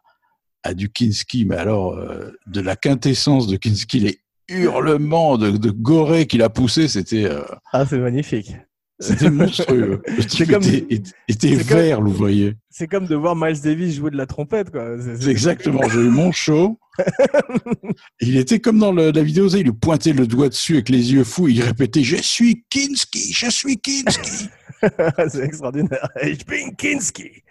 à 0.63 0.73
du 0.73 0.91
Kinski, 0.91 1.45
mais 1.45 1.55
alors 1.55 1.95
euh, 1.95 2.31
de 2.47 2.61
la 2.61 2.75
quintessence 2.75 3.47
de 3.47 3.57
Kinski, 3.57 3.99
les 3.99 4.19
hurlements 4.47 5.37
de, 5.37 5.51
de 5.51 5.71
Gorée 5.71 6.27
qu'il 6.27 6.43
a 6.43 6.49
poussé, 6.49 6.87
c'était 6.87 7.25
euh, 7.25 7.41
Ah, 7.73 7.85
c'est 7.85 7.97
magnifique. 7.97 8.53
C'était 9.01 9.29
monstrueux. 9.31 10.01
Type 10.27 10.51
comme- 10.51 10.63
était, 10.63 11.11
c'est 11.29 11.67
comme- 11.67 11.77
vert, 11.77 11.99
l'ouvrier. 12.01 12.55
C'est 12.69 12.87
comme 12.87 13.05
de 13.07 13.15
voir 13.15 13.35
Miles 13.35 13.59
Davis 13.61 13.95
jouer 13.95 14.11
de 14.11 14.17
la 14.17 14.25
trompette, 14.25 14.69
quoi. 14.71 14.95
C'est- 14.99 15.21
C'est 15.23 15.29
exactement. 15.31 15.81
J'ai 15.89 15.99
eu 15.99 16.09
mon 16.09 16.31
show. 16.31 16.79
Il 18.21 18.37
était 18.37 18.59
comme 18.59 18.79
dans 18.79 18.91
le- 18.93 19.11
la 19.11 19.23
vidéo, 19.23 19.47
il 19.49 19.63
lui 19.63 19.71
pointait 19.73 20.13
le 20.13 20.27
doigt 20.27 20.49
dessus 20.49 20.73
avec 20.75 20.89
les 20.89 21.13
yeux 21.13 21.23
fous. 21.23 21.47
Il 21.47 21.61
répétait 21.61 22.03
"Je 22.03 22.17
suis 22.17 22.63
Kinski, 22.69 23.33
je 23.33 23.49
suis 23.49 23.77
Kinski." 23.79 24.49
c'est 25.29 25.43
extraordinaire. 25.43 26.07
Ich 26.23 26.45
bin 26.45 26.71
Kinski. 26.77 27.43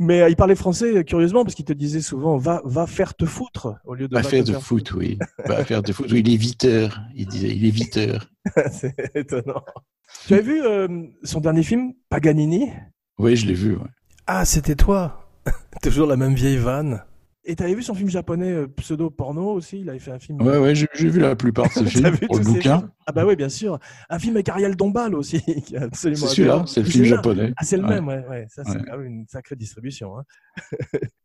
Mais 0.00 0.22
euh, 0.22 0.30
il 0.30 0.34
parlait 0.34 0.54
français 0.54 0.96
euh, 0.96 1.02
curieusement 1.02 1.44
parce 1.44 1.54
qu'il 1.54 1.66
te 1.66 1.74
disait 1.74 2.00
souvent 2.00 2.38
va, 2.38 2.62
va 2.64 2.86
faire 2.86 3.14
te 3.14 3.26
foutre 3.26 3.74
au 3.84 3.94
lieu 3.94 4.08
de 4.08 4.14
Va 4.14 4.22
faire 4.22 4.42
te 4.42 4.50
de 4.50 4.56
foot, 4.56 4.92
oui. 4.92 5.18
Va 5.46 5.62
faire 5.62 5.82
de. 5.82 5.92
Oui, 6.10 6.20
il 6.20 6.32
est 6.32 6.36
viteur. 6.38 7.02
Il 7.14 7.26
disait, 7.26 7.54
il 7.54 7.66
est 7.66 7.70
viteur. 7.70 8.30
c'est 8.72 8.94
étonnant. 9.14 9.62
Tu 10.26 10.34
as 10.34 10.40
vu 10.40 10.62
euh, 10.64 10.88
son 11.22 11.40
dernier 11.40 11.62
film, 11.62 11.92
Paganini? 12.08 12.70
Oui, 13.18 13.36
je 13.36 13.46
l'ai 13.46 13.52
vu. 13.52 13.74
ouais. 13.76 13.88
Ah, 14.26 14.46
c'était 14.46 14.74
toi. 14.74 15.28
Toujours 15.82 16.06
la 16.06 16.16
même 16.16 16.34
vieille 16.34 16.56
vanne. 16.56 17.02
Et 17.44 17.56
t'avais 17.56 17.74
vu 17.74 17.82
son 17.82 17.94
film 17.94 18.10
japonais 18.10 18.50
euh, 18.52 18.66
pseudo-porno 18.66 19.52
aussi? 19.52 19.80
Il 19.80 19.88
avait 19.88 19.98
fait 19.98 20.10
un 20.10 20.18
film. 20.18 20.42
Ouais, 20.42 20.58
ouais, 20.58 20.74
j'ai 20.74 20.86
vu 20.94 21.20
la 21.20 21.34
plupart 21.34 21.64
de 21.68 21.70
T'as 21.84 21.86
films 21.86 22.18
pour 22.26 22.36
le 22.38 22.44
bouquin. 22.44 22.90
Ah 23.06 23.12
bah 23.12 23.24
oui, 23.26 23.34
bien 23.34 23.48
sûr. 23.48 23.78
Un 24.10 24.18
film 24.18 24.36
avec 24.36 24.48
Ariel 24.50 24.76
Dombal 24.76 25.14
aussi, 25.14 25.42
C'est 25.94 26.14
celui-là, 26.14 26.64
c'est 26.66 26.82
le 26.82 26.88
film 26.90 27.04
japonais. 27.06 27.52
Ah, 27.56 27.64
c'est 27.64 27.78
le 27.78 27.84
Ouais. 27.84 27.88
même, 27.94 28.06
ouais. 28.08 28.24
ouais. 28.28 28.46
Ça, 28.50 28.62
c'est 28.64 28.72
Ouais. 28.76 28.82
quand 28.86 28.98
même 28.98 29.06
une 29.06 29.26
sacrée 29.26 29.56
distribution. 29.56 30.18
hein. 30.18 30.24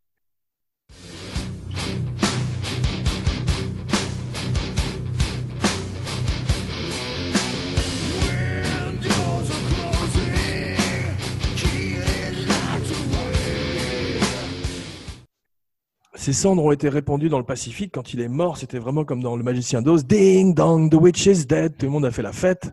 Ses 16.16 16.32
cendres 16.32 16.64
ont 16.64 16.72
été 16.72 16.88
répandues 16.88 17.28
dans 17.28 17.38
le 17.38 17.44
Pacifique. 17.44 17.92
Quand 17.92 18.14
il 18.14 18.20
est 18.20 18.28
mort, 18.28 18.56
c'était 18.56 18.78
vraiment 18.78 19.04
comme 19.04 19.22
dans 19.22 19.36
Le 19.36 19.42
Magicien 19.44 19.82
d'Oz. 19.82 20.06
Ding 20.06 20.54
dong, 20.54 20.90
the 20.90 20.94
witch 20.94 21.26
is 21.26 21.46
dead. 21.46 21.76
Tout 21.76 21.86
le 21.86 21.92
monde 21.92 22.06
a 22.06 22.10
fait 22.10 22.22
la 22.22 22.32
fête. 22.32 22.70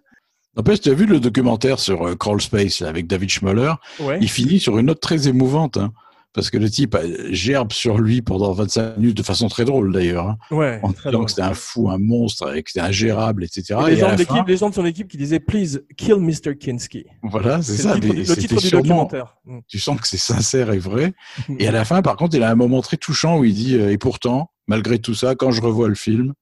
N'empêche, 0.55 0.81
tu 0.81 0.89
as 0.89 0.93
vu 0.93 1.05
le 1.05 1.19
documentaire 1.19 1.79
sur 1.79 2.07
euh, 2.07 2.15
Crawl 2.15 2.41
Space 2.41 2.79
là, 2.79 2.87
avec 2.87 3.07
David 3.07 3.29
Schmoller? 3.29 3.73
Ouais. 3.99 4.19
Il 4.21 4.29
finit 4.29 4.59
sur 4.59 4.77
une 4.77 4.85
note 4.85 5.01
très 5.01 5.27
émouvante. 5.27 5.77
hein, 5.77 5.91
parce 6.33 6.49
que 6.49 6.57
le 6.57 6.69
type 6.69 6.95
euh, 6.95 7.27
gerbe 7.31 7.71
sur 7.71 7.99
lui 7.99 8.21
pendant 8.21 8.51
25 8.53 8.97
minutes 8.97 9.17
de 9.17 9.23
façon 9.23 9.47
très 9.47 9.65
drôle 9.65 9.93
d'ailleurs. 9.93 10.27
hein, 10.27 10.37
Ouais. 10.51 10.79
en 10.83 10.89
disant 10.89 11.11
drôle. 11.11 11.25
que 11.25 11.31
c'était 11.31 11.41
un 11.43 11.53
fou, 11.53 11.89
un 11.89 11.97
monstre, 11.99 12.55
et 12.55 12.63
que 12.63 12.71
c'était 12.71 12.85
ingérable, 12.85 13.43
etc. 13.43 13.79
Et 13.87 13.91
les, 13.91 13.93
Et 13.93 13.99
gens 13.99 14.15
de 14.15 14.23
fin, 14.23 14.43
les 14.47 14.57
gens 14.57 14.69
de 14.69 14.75
son 14.75 14.85
équipe 14.85 15.07
qui 15.07 15.17
disaient 15.17 15.39
Please 15.39 15.81
kill 15.95 16.15
Mr. 16.15 16.55
Kinski. 16.59 17.05
voilà, 17.23 17.61
c'est 17.61 17.77
ça. 17.77 17.95
le 17.95 18.01
titre, 18.25 18.55
le 18.55 18.61
du 18.61 18.67
sûrement- 18.67 18.81
documentaire. 18.81 19.35
Mm. 19.45 19.59
Tu 19.67 19.79
sens 19.79 19.99
que 20.01 20.07
c'est 20.07 20.17
sincère 20.17 20.71
et 20.73 20.79
vrai. 20.79 21.13
Et 21.59 21.67
à 21.67 21.71
la 21.71 21.85
fin, 21.85 22.01
par 22.01 22.15
contre, 22.15 22.35
il 22.35 22.43
a 22.43 22.49
un 22.49 22.55
moment 22.55 22.81
très 22.81 22.97
touchant 22.97 23.37
où 23.37 23.43
il 23.45 23.53
dit 23.53 23.75
euh, 23.75 23.91
Et 23.91 23.97
pourtant, 23.97 24.49
malgré 24.67 24.99
tout 24.99 25.13
ça, 25.13 25.35
quand 25.35 25.51
je 25.51 25.61
revois 25.61 25.87
le 25.87 25.95
film, 25.95 26.33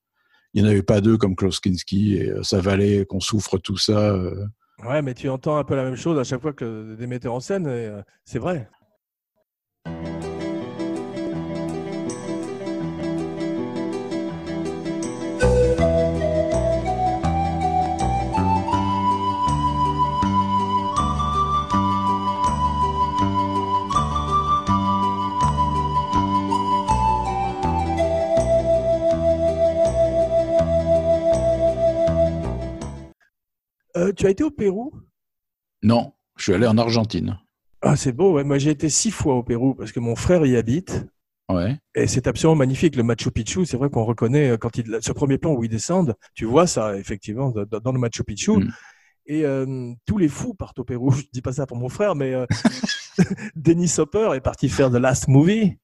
il 0.53 0.61
n'y 0.63 0.67
en 0.67 0.71
avait 0.71 0.83
pas 0.83 1.01
deux 1.01 1.17
comme 1.17 1.35
Klaus 1.35 1.59
Kinski 1.59 2.15
et 2.17 2.29
euh, 2.29 2.43
ça 2.43 2.59
valait 2.61 3.05
qu'on 3.05 3.19
souffre 3.19 3.57
tout 3.57 3.77
ça. 3.77 4.15
Ouais, 4.85 5.01
mais 5.01 5.13
tu 5.13 5.29
entends 5.29 5.57
un 5.57 5.63
peu 5.63 5.75
la 5.75 5.83
même 5.83 5.95
chose 5.95 6.17
à 6.17 6.23
chaque 6.23 6.41
fois 6.41 6.53
que 6.53 6.95
des 6.95 7.07
metteurs 7.07 7.33
en 7.33 7.39
scène. 7.39 7.67
et, 7.67 7.89
c'est 8.25 8.39
vrai. 8.39 8.67
Euh, 33.97 34.13
tu 34.13 34.25
as 34.25 34.29
été 34.29 34.43
au 34.43 34.51
Pérou? 34.51 34.93
Non, 35.83 36.13
je 36.37 36.43
suis 36.43 36.53
allé 36.53 36.65
en 36.65 36.77
Argentine. 36.77 37.39
Ah, 37.81 37.95
c'est 37.95 38.11
beau. 38.11 38.33
ouais. 38.33 38.43
Moi, 38.43 38.57
j'ai 38.57 38.71
été 38.71 38.89
six 38.89 39.11
fois 39.11 39.35
au 39.35 39.43
Pérou 39.43 39.73
parce 39.73 39.91
que 39.91 39.99
mon 39.99 40.15
frère 40.15 40.45
y 40.45 40.55
habite. 40.55 41.05
Ouais. 41.49 41.77
Et 41.95 42.07
c'est 42.07 42.27
absolument 42.27 42.55
magnifique. 42.55 42.95
Le 42.95 43.03
Machu 43.03 43.31
Picchu, 43.31 43.65
c'est 43.65 43.77
vrai 43.77 43.89
qu'on 43.89 44.05
reconnaît 44.05 44.51
euh, 44.51 44.57
quand 44.57 44.77
il, 44.77 44.99
ce 45.01 45.11
premier 45.11 45.37
plan 45.37 45.53
où 45.53 45.63
ils 45.63 45.69
descendent, 45.69 46.15
tu 46.33 46.45
vois 46.45 46.65
ça 46.65 46.97
effectivement 46.97 47.51
dans, 47.51 47.91
le 47.91 47.99
Machu 47.99 48.23
Picchu. 48.23 48.51
Mm. 48.51 48.71
Et 49.27 49.45
euh, 49.45 49.93
tous 50.05 50.17
les 50.17 50.27
fous 50.27 50.53
partent 50.53 50.79
au 50.79 50.83
Pérou. 50.83 51.11
Je 51.11 51.23
dis 51.31 51.41
pas 51.41 51.53
ça 51.53 51.65
pour 51.65 51.77
mon 51.77 51.89
frère, 51.89 52.15
mais 52.15 52.33
euh, 52.33 52.45
Dennis 53.55 53.95
Hopper 53.97 54.31
est 54.35 54.41
parti 54.41 54.69
faire 54.69 54.89
The 54.89 54.95
Last 54.95 55.27
Movie. 55.27 55.77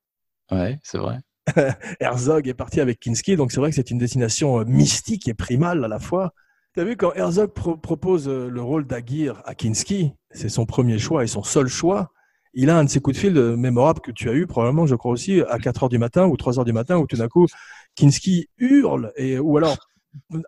Ouais, 0.52 0.80
c'est 0.84 0.98
vrai. 0.98 1.20
Herzog 2.00 2.48
est 2.48 2.54
parti 2.54 2.82
avec 2.82 3.00
Kinski, 3.00 3.36
donc 3.36 3.52
c'est 3.52 3.60
vrai 3.60 3.70
que 3.70 3.76
c'est 3.76 3.92
une 3.92 3.98
destination 3.98 4.60
euh, 4.60 4.66
mystique 4.66 5.28
et 5.28 5.34
primale 5.34 5.84
à 5.84 5.88
la 5.88 6.00
fois. 6.00 6.34
Tu 6.74 6.82
as 6.82 6.84
vu 6.84 6.96
quand 6.96 7.14
Herzog 7.14 7.52
pro- 7.52 7.78
propose 7.78 8.28
euh, 8.28 8.50
le 8.50 8.62
rôle 8.62 8.86
d'Aguirre 8.86 9.42
à 9.46 9.56
Kinski, 9.56 10.14
c'est 10.32 10.50
son 10.50 10.66
premier 10.66 11.00
choix 11.00 11.24
et 11.24 11.28
son 11.28 11.44
seul 11.44 11.68
choix. 11.68 12.12
Il 12.54 12.70
a 12.70 12.78
un 12.78 12.84
de 12.84 12.90
ces 12.90 13.00
coups 13.00 13.16
de 13.16 13.20
fil 13.22 13.38
euh, 13.38 13.56
mémorables 13.58 14.02
que 14.02 14.12
tu 14.12 14.30
as 14.30 14.34
eu 14.34 14.48
probablement, 14.48 14.86
je 14.86 14.96
crois 14.96 15.12
aussi, 15.12 15.42
à 15.42 15.58
4 15.60 15.84
heures 15.84 15.90
du 15.90 15.98
matin 15.98 16.26
ou 16.28 16.38
3 16.38 16.60
heures 16.60 16.66
du 16.66 16.74
matin, 16.74 16.98
où 16.98 17.08
tout 17.08 17.18
d'un 17.18 17.28
coup, 17.28 17.48
Kinski 17.96 18.48
hurle, 18.60 19.12
et, 19.16 19.40
ou 19.40 19.58
alors 19.58 19.78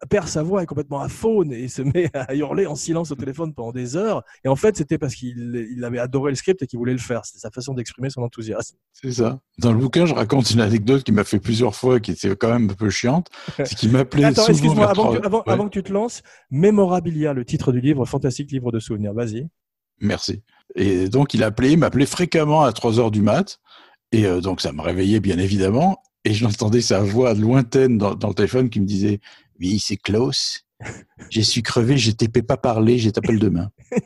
perd 0.09 0.27
sa 0.27 0.43
voix, 0.43 0.63
est 0.63 0.65
complètement 0.65 0.99
aphone 0.99 1.51
et 1.51 1.67
se 1.67 1.81
met 1.81 2.09
à 2.13 2.35
hurler 2.35 2.65
en 2.65 2.75
silence 2.75 3.11
au 3.11 3.15
téléphone 3.15 3.53
pendant 3.53 3.71
des 3.71 3.95
heures. 3.95 4.23
Et 4.43 4.47
en 4.47 4.55
fait, 4.55 4.77
c'était 4.77 4.97
parce 4.97 5.15
qu'il 5.15 5.67
il 5.71 5.83
avait 5.83 5.99
adoré 5.99 6.31
le 6.31 6.35
script 6.35 6.61
et 6.61 6.67
qu'il 6.67 6.79
voulait 6.79 6.93
le 6.93 6.99
faire. 6.99 7.25
C'était 7.25 7.39
sa 7.39 7.51
façon 7.51 7.73
d'exprimer 7.73 8.09
son 8.09 8.21
enthousiasme. 8.21 8.77
C'est 8.93 9.11
ça. 9.13 9.39
Dans 9.57 9.71
le 9.71 9.77
bouquin, 9.77 10.05
je 10.05 10.13
raconte 10.13 10.51
une 10.51 10.61
anecdote 10.61 11.03
qui 11.03 11.11
m'a 11.11 11.23
fait 11.23 11.39
plusieurs 11.39 11.75
fois, 11.75 11.99
qui 11.99 12.11
était 12.11 12.35
quand 12.35 12.49
même 12.49 12.69
un 12.69 12.73
peu 12.73 12.89
chiante. 12.89 13.27
C'est 13.57 13.75
qu'il 13.75 13.91
m'appelait 13.91 14.25
Attends, 14.25 14.47
excuse-moi, 14.47 14.89
avant, 14.89 15.13
avant, 15.13 15.39
Ouais, 15.39 15.53
avant 15.53 15.65
que 15.65 15.73
tu 15.73 15.83
te 15.83 15.93
lances, 15.93 16.21
Memorabilia, 16.51 17.33
le 17.33 17.45
titre 17.45 17.71
du 17.71 17.81
livre, 17.81 18.05
fantastique 18.05 18.51
livre 18.51 18.71
de 18.71 18.79
souvenirs. 18.79 19.13
Vas-y. 19.13 19.47
Merci. 20.01 20.41
Et 20.75 21.09
donc, 21.09 21.33
il 21.33 21.43
appelait, 21.43 21.73
il 21.73 21.77
m'appelait 21.77 22.05
fréquemment 22.05 22.63
à 22.63 22.71
3 22.71 22.99
heures 22.99 23.11
du 23.11 23.21
mat. 23.21 23.59
Et 24.11 24.25
euh, 24.25 24.41
donc, 24.41 24.61
ça 24.61 24.71
me 24.71 24.81
réveillait, 24.81 25.19
bien 25.19 25.37
évidemment. 25.37 26.01
Et 26.25 26.33
j'entendais 26.33 26.81
sa 26.81 27.01
voix 27.01 27.33
lointaine 27.33 27.97
dans, 27.97 28.15
dans 28.15 28.27
le 28.29 28.33
téléphone 28.33 28.69
qui 28.69 28.81
me 28.81 28.85
disait 28.85 29.19
Oui, 29.59 29.79
c'est 29.79 29.97
Klaus. 29.97 30.65
J'ai 31.29 31.43
su 31.43 31.61
crever, 31.61 31.97
je 31.97 32.11
t'ai 32.11 32.27
pas 32.29 32.57
parler, 32.57 32.97
je 32.97 33.09
t'appelle 33.09 33.39
demain. 33.39 33.69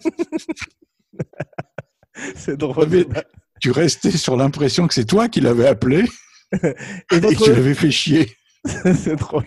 C'est 2.35 2.57
drôle. 2.57 2.87
Mais 2.89 3.05
tu 3.59 3.71
restais 3.71 4.11
sur 4.11 4.35
l'impression 4.35 4.87
que 4.87 4.93
c'est 4.93 5.05
toi 5.05 5.27
qui 5.29 5.41
l'avais 5.41 5.67
appelé 5.67 6.05
Et 6.53 6.57
et 7.11 7.19
que 7.21 7.43
tu 7.43 7.51
l'avais 7.51 7.73
fait 7.73 7.91
chier. 7.91 8.31
c'est 8.65 9.15
drôle. 9.17 9.43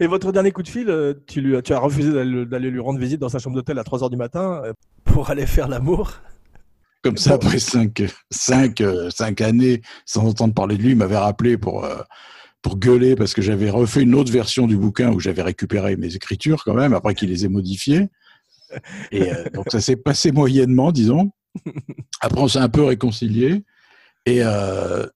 Et 0.00 0.06
votre 0.06 0.32
dernier 0.32 0.50
coup 0.50 0.62
de 0.62 0.68
fil, 0.68 0.88
euh, 0.88 1.12
tu, 1.26 1.40
lui, 1.42 1.56
as- 1.56 1.62
tu 1.62 1.74
as 1.74 1.78
refusé 1.78 2.10
d'aller 2.46 2.70
lui 2.70 2.80
rendre 2.80 2.98
visite 2.98 3.20
dans 3.20 3.28
sa 3.28 3.38
chambre 3.38 3.54
d'hôtel 3.56 3.78
à 3.78 3.84
3 3.84 4.02
heures 4.02 4.10
du 4.10 4.16
matin 4.16 4.62
euh, 4.64 4.72
pour 5.04 5.28
aller 5.30 5.46
faire 5.46 5.68
l'amour? 5.68 6.14
Comme 7.02 7.18
ça, 7.18 7.34
après 7.34 7.58
cinq, 7.58 8.02
cinq, 8.30 8.80
euh, 8.80 9.10
cinq 9.10 9.40
années 9.42 9.82
sans 10.06 10.26
entendre 10.26 10.54
parler 10.54 10.76
de 10.78 10.82
lui, 10.82 10.90
il 10.90 10.96
m'avait 10.96 11.18
rappelé 11.18 11.58
pour, 11.58 11.84
pour 12.62 12.78
gueuler 12.78 13.14
parce 13.16 13.34
que 13.34 13.42
j'avais 13.42 13.70
refait 13.70 14.02
une 14.02 14.14
autre 14.14 14.32
version 14.32 14.66
du 14.66 14.76
bouquin 14.76 15.12
où 15.12 15.20
j'avais 15.20 15.42
récupéré 15.42 15.96
mes 15.96 16.14
écritures 16.14 16.64
quand 16.64 16.74
même, 16.74 16.94
après 16.94 17.14
qu'il 17.14 17.28
les 17.28 17.44
ait 17.44 17.48
modifiées. 17.48 18.08
Et 19.12 19.32
euh, 19.32 19.44
donc 19.54 19.66
ça 19.70 19.80
s'est 19.80 19.96
passé 19.96 20.32
moyennement, 20.32 20.92
disons. 20.92 21.30
Après, 22.20 22.40
on 22.40 22.48
s'est 22.48 22.58
un 22.58 22.68
peu 22.68 22.84
réconcilié. 22.84 23.62
Et 24.26 24.40
euh, 24.42 25.06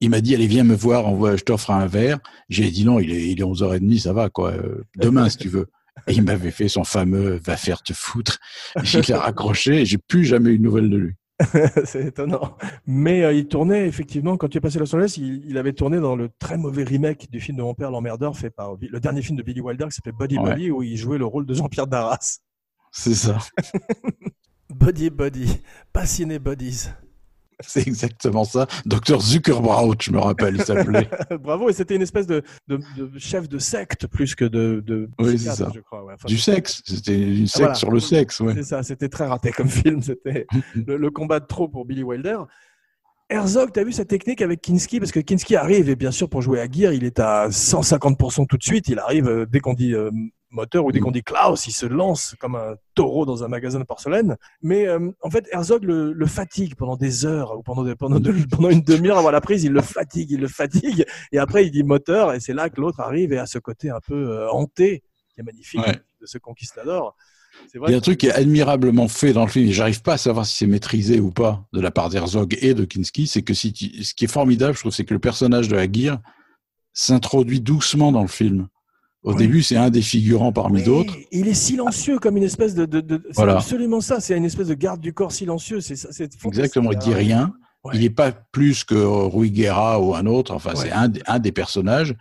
il 0.00 0.10
m'a 0.10 0.20
dit, 0.20 0.34
allez, 0.34 0.46
viens 0.46 0.64
me 0.64 0.74
voir, 0.74 1.06
on 1.06 1.16
va, 1.16 1.36
je 1.36 1.44
t'offre 1.44 1.70
un 1.70 1.86
verre. 1.86 2.18
J'ai 2.48 2.70
dit 2.70 2.84
non, 2.84 2.98
il 2.98 3.12
est, 3.12 3.28
il 3.28 3.40
est 3.40 3.44
11h30, 3.44 4.00
ça 4.00 4.12
va, 4.12 4.30
quoi. 4.30 4.52
Euh, 4.52 4.84
Demain, 4.96 5.28
si 5.28 5.38
tu 5.38 5.48
veux. 5.48 5.66
Et 6.06 6.12
il 6.12 6.22
m'avait 6.22 6.50
fait 6.50 6.68
son 6.68 6.84
fameux 6.84 7.40
va 7.42 7.56
faire 7.56 7.82
te 7.82 7.92
foutre. 7.92 8.38
A 8.74 8.82
raccroché 9.18 9.80
et 9.80 9.86
j'ai 9.86 9.98
plus 9.98 10.24
jamais 10.24 10.50
eu 10.50 10.58
de 10.58 10.62
nouvelles 10.62 10.90
de 10.90 10.96
lui. 10.96 11.14
c'est 11.84 12.06
étonnant. 12.06 12.56
Mais 12.86 13.22
euh, 13.22 13.32
il 13.32 13.46
tournait 13.46 13.86
effectivement, 13.86 14.36
quand 14.36 14.48
tu 14.48 14.58
es 14.58 14.60
passé 14.60 14.78
à 14.78 14.80
Los 14.80 14.94
Angeles, 14.94 15.16
il, 15.18 15.44
il 15.46 15.58
avait 15.58 15.72
tourné 15.72 16.00
dans 16.00 16.16
le 16.16 16.30
très 16.38 16.56
mauvais 16.56 16.84
remake 16.84 17.30
du 17.30 17.40
film 17.40 17.58
de 17.58 17.62
Mon 17.62 17.74
père 17.74 17.90
l'emmerdeur 17.90 18.36
fait 18.36 18.50
par 18.50 18.76
le 18.80 19.00
dernier 19.00 19.22
film 19.22 19.36
de 19.36 19.42
Billy 19.42 19.60
Wilder 19.60 19.86
qui 19.86 19.96
s'appelait 19.96 20.12
Buddy 20.12 20.38
Ouais. 20.38 20.54
Buddy 20.54 20.70
où 20.70 20.82
il 20.82 20.96
jouait 20.96 21.18
le 21.18 21.26
rôle 21.26 21.46
de 21.46 21.54
Jean-Pierre 21.54 21.86
Darras. 21.86 22.38
C'est 22.90 23.14
ça. 23.14 23.38
Buddy 24.70 25.10
Buddy, 25.10 25.60
passionné 25.92 26.38
Buddies. 26.38 26.88
C'est 27.66 27.86
exactement 27.86 28.44
ça. 28.44 28.66
Docteur 28.84 29.20
Zuckerbraut, 29.20 29.94
je 30.00 30.10
me 30.10 30.18
rappelle, 30.18 30.56
il 30.56 30.62
s'appelait. 30.62 31.08
Bravo, 31.40 31.68
et 31.70 31.72
c'était 31.72 31.96
une 31.96 32.02
espèce 32.02 32.26
de, 32.26 32.42
de, 32.68 32.78
de 32.96 33.18
chef 33.18 33.48
de 33.48 33.58
secte 33.58 34.06
plus 34.06 34.34
que 34.34 34.44
de, 34.44 34.82
de 34.86 35.08
Oui, 35.18 35.38
c'est 35.38 35.50
ça. 35.52 35.70
je 35.74 35.80
crois. 35.80 36.04
ouais. 36.04 36.14
Enfin, 36.14 36.28
Du 36.28 36.36
sexe. 36.38 36.82
C'était 36.84 37.18
une 37.18 37.46
secte 37.46 37.58
voilà. 37.60 37.74
sur 37.74 37.90
le 37.90 38.00
sexe, 38.00 38.40
ouais. 38.40 38.52
C'est 38.54 38.62
ça, 38.62 38.82
c'était 38.82 39.08
très 39.08 39.26
raté 39.26 39.52
comme 39.52 39.68
film. 39.70 40.02
C'était 40.02 40.46
le, 40.74 40.96
le 40.98 41.10
combat 41.10 41.40
de 41.40 41.46
trop 41.46 41.66
pour 41.68 41.86
Billy 41.86 42.02
Wilder. 42.02 42.38
Herzog, 43.28 43.72
tu 43.72 43.80
as 43.80 43.84
vu 43.84 43.90
sa 43.92 44.04
technique 44.04 44.40
avec 44.40 44.60
Kinski? 44.60 45.00
Parce 45.00 45.10
que 45.10 45.18
Kinski 45.18 45.56
arrive, 45.56 45.88
et 45.88 45.96
bien 45.96 46.12
sûr, 46.12 46.28
pour 46.28 46.42
jouer 46.42 46.60
à 46.60 46.70
Gear, 46.70 46.92
il 46.92 47.02
est 47.04 47.18
à 47.18 47.48
150% 47.48 48.46
tout 48.46 48.56
de 48.56 48.62
suite. 48.62 48.86
Il 48.88 48.98
arrive 49.00 49.26
euh, 49.26 49.46
dès 49.50 49.58
qu'on 49.58 49.74
dit 49.74 49.94
euh, 49.94 50.10
moteur 50.56 50.84
ou 50.84 50.90
dès 50.90 50.98
qu'on 50.98 51.12
dit 51.12 51.22
Klaus, 51.22 51.68
il 51.68 51.72
se 51.72 51.86
lance 51.86 52.34
comme 52.40 52.56
un 52.56 52.74
taureau 52.96 53.24
dans 53.24 53.44
un 53.44 53.48
magasin 53.48 53.78
de 53.78 53.84
porcelaine. 53.84 54.36
Mais 54.62 54.88
euh, 54.88 55.10
en 55.22 55.30
fait, 55.30 55.46
Herzog 55.52 55.84
le, 55.84 56.12
le 56.12 56.26
fatigue 56.26 56.74
pendant 56.74 56.96
des 56.96 57.24
heures 57.24 57.56
ou 57.56 57.62
pendant, 57.62 57.84
des- 57.84 57.94
pendant, 57.94 58.18
de- 58.18 58.32
pendant 58.50 58.70
une 58.70 58.80
demi-heure 58.82 59.18
avant 59.18 59.30
la 59.30 59.40
prise. 59.40 59.62
Il 59.62 59.72
le 59.72 59.82
fatigue, 59.82 60.32
il 60.32 60.40
le 60.40 60.48
fatigue. 60.48 61.04
Et 61.30 61.38
après, 61.38 61.64
il 61.66 61.70
dit 61.70 61.84
moteur, 61.84 62.32
et 62.34 62.40
c'est 62.40 62.54
là 62.54 62.68
que 62.70 62.80
l'autre 62.80 62.98
arrive 63.00 63.32
et 63.32 63.38
a 63.38 63.46
ce 63.46 63.58
côté 63.60 63.90
un 63.90 64.00
peu 64.04 64.14
euh, 64.32 64.50
hanté, 64.50 65.04
qui 65.32 65.40
est 65.40 65.44
magnifique, 65.44 65.80
Ouais. 65.86 66.00
de 66.20 66.26
ce 66.26 66.38
conquistador. 66.38 67.14
Il 67.74 67.90
y 67.90 67.94
a 67.94 67.96
un 67.96 68.00
truc 68.00 68.18
qui 68.18 68.26
est 68.26 68.32
admirablement 68.32 69.08
fait 69.08 69.32
dans 69.32 69.44
le 69.44 69.50
film, 69.50 69.66
et 69.68 69.72
j'arrive 69.72 70.02
pas 70.02 70.14
à 70.14 70.18
savoir 70.18 70.44
si 70.44 70.56
c'est 70.56 70.66
maîtrisé 70.66 71.20
ou 71.20 71.30
pas 71.30 71.64
de 71.72 71.80
la 71.80 71.90
part 71.90 72.10
d'Herzog 72.10 72.54
et 72.60 72.74
de 72.74 72.84
Kinski, 72.84 73.26
c'est 73.26 73.40
que 73.42 73.54
si 73.54 73.72
tu- 73.72 74.04
ce 74.04 74.12
qui 74.12 74.26
est 74.26 74.28
formidable, 74.28 74.74
je 74.74 74.80
trouve, 74.80 74.92
c'est 74.92 75.06
que 75.06 75.14
le 75.14 75.20
personnage 75.20 75.68
de 75.68 75.76
Aguirre 75.76 76.18
s'introduit 76.92 77.60
doucement 77.60 78.12
dans 78.12 78.22
le 78.22 78.28
film. 78.28 78.68
Au 79.26 79.32
Oui. 79.32 79.38
début, 79.38 79.60
c'est 79.62 79.76
un 79.76 79.90
des 79.90 80.00
figurants 80.02 80.52
parmi 80.52 80.82
d'autres. 80.84 81.12
Il 81.32 81.48
est 81.48 81.54
silencieux 81.54 82.18
comme 82.20 82.36
une 82.36 82.44
espèce 82.44 82.74
de. 82.76 82.86
de, 82.86 83.00
de- 83.00 83.20
c'est 83.26 83.34
Voilà. 83.34 83.56
absolument 83.56 84.00
ça. 84.00 84.20
C'est 84.20 84.36
une 84.36 84.44
espèce 84.44 84.68
de 84.68 84.74
garde 84.74 85.00
du 85.00 85.12
corps 85.12 85.32
silencieux. 85.32 85.80
C'est. 85.80 85.94
Exactement, 86.44 86.92
il 86.92 86.98
dit 86.98 87.12
rien. 87.12 87.52
Ouais. 87.84 87.92
Il 87.94 88.00
n'est 88.02 88.10
pas 88.10 88.30
plus 88.32 88.84
que 88.84 88.94
Rui 88.94 89.50
Guerra 89.50 90.00
ou 90.00 90.14
un 90.14 90.26
autre. 90.26 90.54
Enfin, 90.54 90.70
Ouais. 90.70 90.76
c'est 90.76 90.92
un, 90.92 91.08
des- 91.08 91.22
un 91.26 91.38
des 91.40 91.52
personnages. 91.52 92.14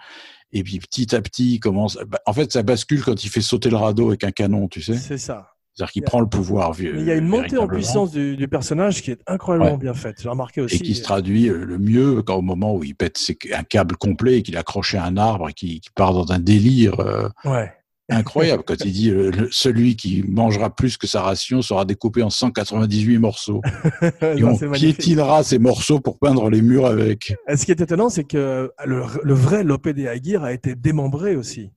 Et 0.51 0.63
puis 0.63 0.79
petit 0.79 1.15
à 1.15 1.21
petit, 1.21 1.53
il 1.55 1.59
commence. 1.59 1.97
bah, 2.07 2.19
En 2.25 2.33
fait, 2.33 2.51
ça 2.51 2.63
bascule 2.63 3.03
quand 3.03 3.23
il 3.23 3.29
fait 3.29 3.41
sauter 3.41 3.69
le 3.69 3.77
radeau 3.77 4.07
avec 4.07 4.23
un 4.23 4.31
canon, 4.31 4.67
tu 4.67 4.81
sais. 4.81 4.97
C'est 4.97 5.17
ça. 5.19 5.49
C'est-à-dire 5.75 5.91
qu'il 5.91 6.01
Il 6.01 6.03
y 6.03 6.07
a- 6.07 6.09
prend 6.09 6.19
le 6.21 6.27
pouvoir. 6.27 6.71
vieux- 6.73 6.95
il 6.97 7.03
y 7.05 7.11
a 7.11 7.15
une 7.15 7.27
montée 7.27 7.57
en 7.57 7.67
puissance 7.67 8.11
du, 8.11 8.38
du 8.38 8.47
personnage 8.47 9.01
qui 9.01 9.11
est 9.11 9.19
incroyablement 9.27 9.73
Ouais. 9.73 9.77
bien 9.81 9.93
faite. 9.93 10.17
J'ai 10.21 10.29
remarqué 10.29 10.61
aussi. 10.61 10.77
Et 10.77 10.79
qui 10.79 10.95
se 10.95 11.04
traduit 11.04 11.50
euh, 11.50 11.65
le 11.65 11.77
mieux 11.77 12.21
quand, 12.21 12.35
au 12.35 12.41
moment 12.41 12.73
où 12.75 12.83
il 12.85 12.95
pète 12.95 13.19
un 13.54 13.63
câble 13.63 13.97
complet 13.97 14.37
et 14.37 14.41
qu'il 14.43 14.56
accroché 14.58 14.97
à 14.97 15.04
un 15.04 15.17
arbre 15.17 15.50
et 15.50 15.54
qu'il 15.54 15.81
part 15.93 16.13
dans 16.13 16.31
un 16.31 16.39
délire 16.39 17.00
euh, 17.02 17.27
Ouais. 17.43 17.73
incroyable. 18.10 18.63
quand 18.65 18.85
il 18.85 18.93
dit 18.93 19.10
euh, 19.10 19.31
celui 19.52 19.95
qui 19.97 20.23
mangera 20.27 20.73
plus 20.73 20.95
que 20.95 21.08
sa 21.08 21.21
ration 21.23 21.62
sera 21.62 21.83
découpé 21.83 22.21
en 22.23 22.29
198 22.29 23.17
morceaux. 23.17 23.62
Et 24.21 24.35
Non, 24.39 24.58
on 24.62 24.71
piétinera 24.71 25.43
ces 25.43 25.60
morceaux 25.60 26.00
pour 26.00 26.19
peindre 26.19 26.50
les 26.50 26.62
murs 26.62 26.85
avec. 26.85 27.33
Et 27.50 27.58
Ce 27.58 27.65
qui 27.65 27.71
est 27.71 27.81
étonnant, 27.81 28.10
c'est 28.10 28.23
que 28.23 28.71
le, 28.85 29.02
le 29.23 29.33
vrai 29.33 29.63
Lope 29.65 29.89
de 29.89 30.08
Aguirre 30.08 30.43
a 30.45 30.54
été 30.54 30.73
démembré 30.75 31.35
aussi. 31.35 31.71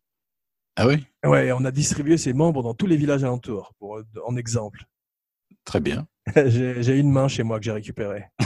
Ah 0.77 0.87
oui? 0.87 1.05
Ouais, 1.29 1.53
on 1.53 1.65
a 1.65 1.71
distribué 1.71 2.17
ses 2.17 2.33
membres 2.33 2.63
dans 2.63 2.75
tous 2.75 2.87
les 2.87 2.97
villages 2.97 3.25
alentours, 3.25 3.75
pour, 3.79 4.01
en 4.27 4.37
exemple. 4.37 4.85
Très 5.65 5.81
bien. 5.81 6.07
J'ai 6.37 6.99
une 6.99 7.11
main 7.11 7.29
chez 7.29 7.43
moi 7.43 7.59
que 7.59 7.65
j'ai 7.65 7.73
récupérée. 7.73 8.25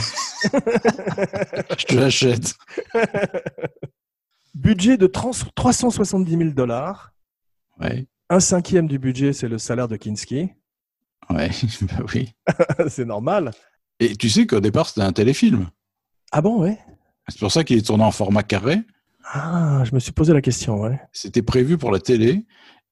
Je 0.43 1.85
te 1.85 1.95
l'achète. 1.95 2.53
Budget 4.53 4.97
de 4.97 5.07
30 5.07 5.55
370 5.55 6.37
000 6.37 6.49
dollars. 6.51 7.13
Ouais. 7.79 8.05
Un 8.29 8.39
cinquième 8.39 8.87
du 8.87 8.99
budget, 8.99 9.33
c'est 9.33 9.47
le 9.47 9.57
salaire 9.57 9.87
de 9.87 9.95
Kinski. 9.95 10.49
Ouais, 11.29 11.49
bah 11.81 12.05
oui. 12.13 12.33
c'est 12.89 13.05
normal. 13.05 13.51
Et 13.99 14.15
tu 14.15 14.29
sais 14.29 14.45
qu'au 14.45 14.59
départ, 14.59 14.89
c'était 14.89 15.01
un 15.01 15.13
téléfilm. 15.13 15.69
Ah 16.31 16.41
bon, 16.41 16.61
ouais 16.61 16.77
C'est 17.29 17.39
pour 17.39 17.51
ça 17.51 17.63
qu'il 17.63 17.77
est 17.77 17.85
tourné 17.85 18.03
en 18.03 18.11
format 18.11 18.43
carré. 18.43 18.81
Ah, 19.23 19.83
je 19.85 19.93
me 19.95 19.99
suis 19.99 20.11
posé 20.11 20.33
la 20.33 20.41
question, 20.41 20.81
ouais. 20.81 20.99
C'était 21.11 21.41
prévu 21.41 21.77
pour 21.77 21.91
la 21.91 21.99
télé. 21.99 22.45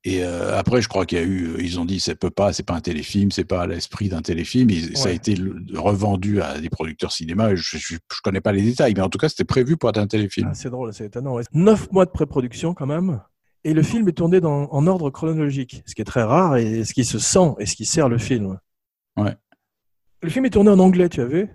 Et 0.03 0.23
euh, 0.23 0.57
après, 0.57 0.81
je 0.81 0.87
crois 0.87 1.05
qu'il 1.05 1.19
y 1.19 1.21
a 1.21 1.23
eu, 1.23 1.55
ils 1.59 1.79
ont 1.79 1.85
dit, 1.85 1.99
ça 1.99 2.15
peut 2.15 2.31
pas, 2.31 2.53
c'est 2.53 2.63
pas 2.65 2.73
un 2.73 2.81
téléfilm, 2.81 3.29
c'est 3.31 3.43
pas 3.45 3.67
l'esprit 3.67 4.09
d'un 4.09 4.23
téléfilm. 4.23 4.69
Et 4.71 4.95
Ça 4.95 5.09
a 5.09 5.11
été 5.11 5.35
revendu 5.75 6.41
à 6.41 6.59
des 6.59 6.69
producteurs 6.69 7.11
cinéma. 7.11 7.53
Je, 7.53 7.77
je, 7.77 7.95
je 7.95 8.21
connais 8.23 8.41
pas 8.41 8.51
les 8.51 8.63
détails, 8.63 8.93
mais 8.95 9.01
en 9.01 9.09
tout 9.09 9.19
cas, 9.19 9.29
c'était 9.29 9.43
prévu 9.43 9.77
pour 9.77 9.89
être 9.89 9.99
un 9.99 10.07
téléfilm. 10.07 10.47
Ah, 10.49 10.55
c'est 10.55 10.71
drôle, 10.71 10.91
c'est 10.93 11.05
étonnant. 11.05 11.35
ouais. 11.35 11.43
Neuf 11.53 11.91
mois 11.91 12.05
de 12.05 12.11
pré-production 12.11 12.73
quand 12.73 12.87
même. 12.87 13.21
Et 13.63 13.75
le 13.75 13.83
film 13.83 14.07
est 14.09 14.13
tourné 14.13 14.39
dans- 14.39 14.67
en 14.71 14.87
ordre 14.87 15.11
chronologique, 15.11 15.83
ce 15.85 15.93
qui 15.93 16.01
est 16.01 16.05
très 16.05 16.23
rare 16.23 16.57
et 16.57 16.83
ce 16.83 16.93
qui 16.95 17.05
se 17.05 17.19
sent 17.19 17.53
et 17.59 17.67
ce 17.67 17.75
qui 17.75 17.85
sert 17.85 18.09
le 18.09 18.17
film. 18.17 18.57
Ouais. 19.17 19.35
Le 20.23 20.29
film 20.31 20.45
est 20.45 20.49
tourné 20.49 20.71
en 20.71 20.79
anglais, 20.79 21.09
tu 21.09 21.21
as 21.21 21.25
vu? 21.25 21.47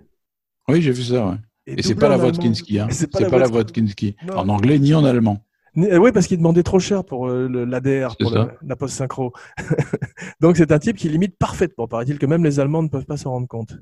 Oui, 0.69 0.81
j'ai 0.81 0.91
vu 0.93 1.03
ça. 1.03 1.25
Ouais. 1.31 1.35
Et 1.67 1.81
c'est 1.83 1.95
pas 1.95 2.07
la 2.09 2.15
en 2.15 2.19
voix 2.19 2.31
de 2.31 2.37
allemand. 2.37 2.49
Kinski. 2.49 2.79
Hein. 2.79 2.87
C'est 2.89 3.11
pas, 3.11 3.19
la 3.37 3.47
voix 3.47 3.63
de 3.63 3.71
Kinski. 3.71 4.15
Non. 4.27 4.37
En 4.37 4.49
anglais 4.49 4.79
ni 4.79 4.93
en 4.93 5.03
allemand. 5.03 5.43
Euh, 5.77 5.97
Oui, 5.97 6.11
parce 6.11 6.25
qu'il 6.27 6.37
demandait 6.37 6.63
trop 6.63 6.79
cher 6.79 7.03
pour 7.03 7.27
euh, 7.27 7.47
l'ADR, 7.65 8.15
pour 8.17 8.31
le- 8.31 8.49
la 8.65 8.75
post-synchro. 8.75 9.33
Donc 10.41 10.57
c'est 10.57 10.71
un 10.71 10.79
type 10.79 10.97
qui 10.97 11.09
limite 11.09 11.37
parfaitement. 11.37 11.87
Paraît-il 11.87 12.17
que 12.19 12.25
même 12.25 12.43
les 12.43 12.59
Allemands 12.59 12.83
ne 12.83 12.87
peuvent 12.87 13.05
pas 13.05 13.17
s'en 13.17 13.31
rendre 13.31 13.47
compte. 13.47 13.77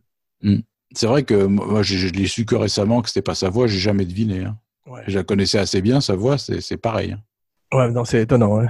C'est 0.94 1.08
vrai 1.08 1.24
que 1.24 1.46
moi, 1.46 1.84
je, 1.84 1.96
je 1.98 2.10
l'ai 2.14 2.28
su 2.28 2.46
que 2.46 2.56
récemment 2.56 3.02
que 3.02 3.10
c'était 3.10 3.22
pas 3.22 3.36
sa 3.36 3.50
voix, 3.50 3.68
j'ai 3.68 3.80
jamais 3.80 4.06
deviné. 4.06 4.46
Hein. 4.46 4.58
Ouais, 4.88 5.02
Je 5.08 5.18
la 5.18 5.24
connaissais 5.24 5.58
assez 5.58 5.82
bien, 5.82 6.00
sa 6.02 6.16
voix, 6.16 6.38
c'est 6.38 6.78
pareil. 6.78 7.14
hein. 7.14 7.78
ouais 7.78 7.92
non, 7.92 8.06
c'est 8.06 8.22
étonnant. 8.22 8.58
ouais. 8.58 8.68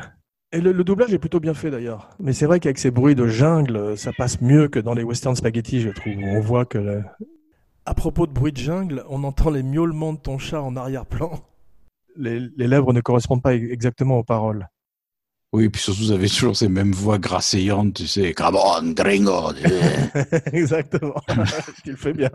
Et 0.54 0.62
le, 0.62 0.72
le 0.72 0.84
doublage 0.86 1.14
est 1.14 1.20
plutôt 1.20 1.40
bien 1.42 1.54
fait 1.54 1.70
d'ailleurs. 1.72 2.10
Mais 2.20 2.32
c'est 2.32 2.46
vrai 2.46 2.60
qu'avec 2.62 2.78
ces 2.78 2.92
bruits 2.92 3.16
de 3.16 3.28
jungle, 3.28 3.98
ça 3.98 4.12
passe 4.18 4.40
mieux 4.42 4.70
que 4.70 4.80
dans 4.80 4.94
les 4.94 5.04
western 5.04 5.36
spaghetti, 5.36 5.82
je 5.82 5.90
trouve. 5.90 6.14
On 6.24 6.40
voit 6.40 6.64
que. 6.66 7.02
À 7.86 7.94
propos 7.94 8.26
de 8.26 8.32
bruit 8.32 8.52
de 8.52 8.58
jungle, 8.58 9.04
on 9.10 9.24
entend 9.24 9.50
les 9.52 9.62
miaulements 9.64 10.14
de 10.14 10.18
ton 10.20 10.38
chat 10.40 10.62
en 10.62 10.76
arrière-plan. 10.76 11.44
Les, 12.16 12.40
les 12.40 12.68
lèvres 12.68 12.94
ne 12.94 13.02
correspondent 13.02 13.44
pas 13.44 13.54
e- 13.56 13.72
exactement 13.72 14.18
aux 14.18 14.24
paroles. 14.24 14.68
Oui, 15.54 15.70
puis 15.70 15.82
surtout, 15.82 16.00
vous 16.02 16.12
avez 16.12 16.28
toujours 16.28 16.56
ces 16.58 16.68
mêmes 16.68 16.92
voix 16.92 17.18
grasseillantes, 17.20 17.94
tu 17.94 18.08
sais, 18.08 18.34
come 18.34 18.56
on, 18.58 18.92
gringo. 18.92 19.52
Exactement. 20.52 21.16
tu 21.84 21.92
le 21.92 21.98
fais 21.98 22.14
bien. 22.14 22.32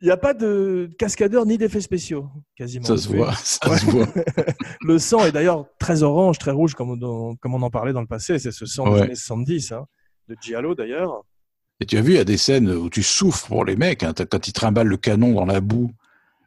Il 0.00 0.06
n'y 0.06 0.10
a 0.10 0.16
pas 0.16 0.34
de 0.34 0.90
cascadeur 0.98 1.46
ni 1.46 1.56
d'effets 1.56 1.80
spéciaux, 1.80 2.28
quasiment. 2.56 2.84
ça 2.84 2.96
se 2.96 3.08
voit, 3.08 3.32
ça 3.36 3.70
Ouais. 3.70 3.78
se 3.78 3.86
voit. 3.86 4.06
Le 4.82 4.98
sang 4.98 5.24
est 5.24 5.32
d'ailleurs 5.32 5.66
très 5.78 6.02
orange, 6.02 6.38
très 6.38 6.50
rouge, 6.50 6.74
comme, 6.74 6.90
on- 7.02 7.36
comme 7.36 7.54
on 7.54 7.62
en 7.62 7.70
parlait 7.70 7.92
dans 7.92 8.00
le 8.00 8.08
passé. 8.08 8.40
C'est 8.40 8.50
ce 8.50 8.66
sang 8.66 8.84
des 8.86 8.90
Ouais. 8.94 9.02
années 9.02 9.14
70, 9.14 9.70
hein, 9.72 9.86
de 10.28 10.36
Giallo 10.42 10.74
d'ailleurs. 10.74 11.22
Et 11.82 11.84
tu 11.84 11.96
as 11.98 12.00
vu, 12.00 12.12
il 12.12 12.16
y 12.16 12.20
a 12.20 12.24
des 12.24 12.36
scènes 12.36 12.70
où 12.70 12.88
tu 12.88 13.02
souffres 13.02 13.48
pour 13.48 13.64
les 13.64 13.74
mecs, 13.74 14.04
hein, 14.04 14.14
quand 14.30 14.46
ils 14.46 14.52
trimballent 14.52 14.86
le 14.86 14.96
canon 14.96 15.32
dans 15.32 15.44
la 15.44 15.60
boue, 15.60 15.90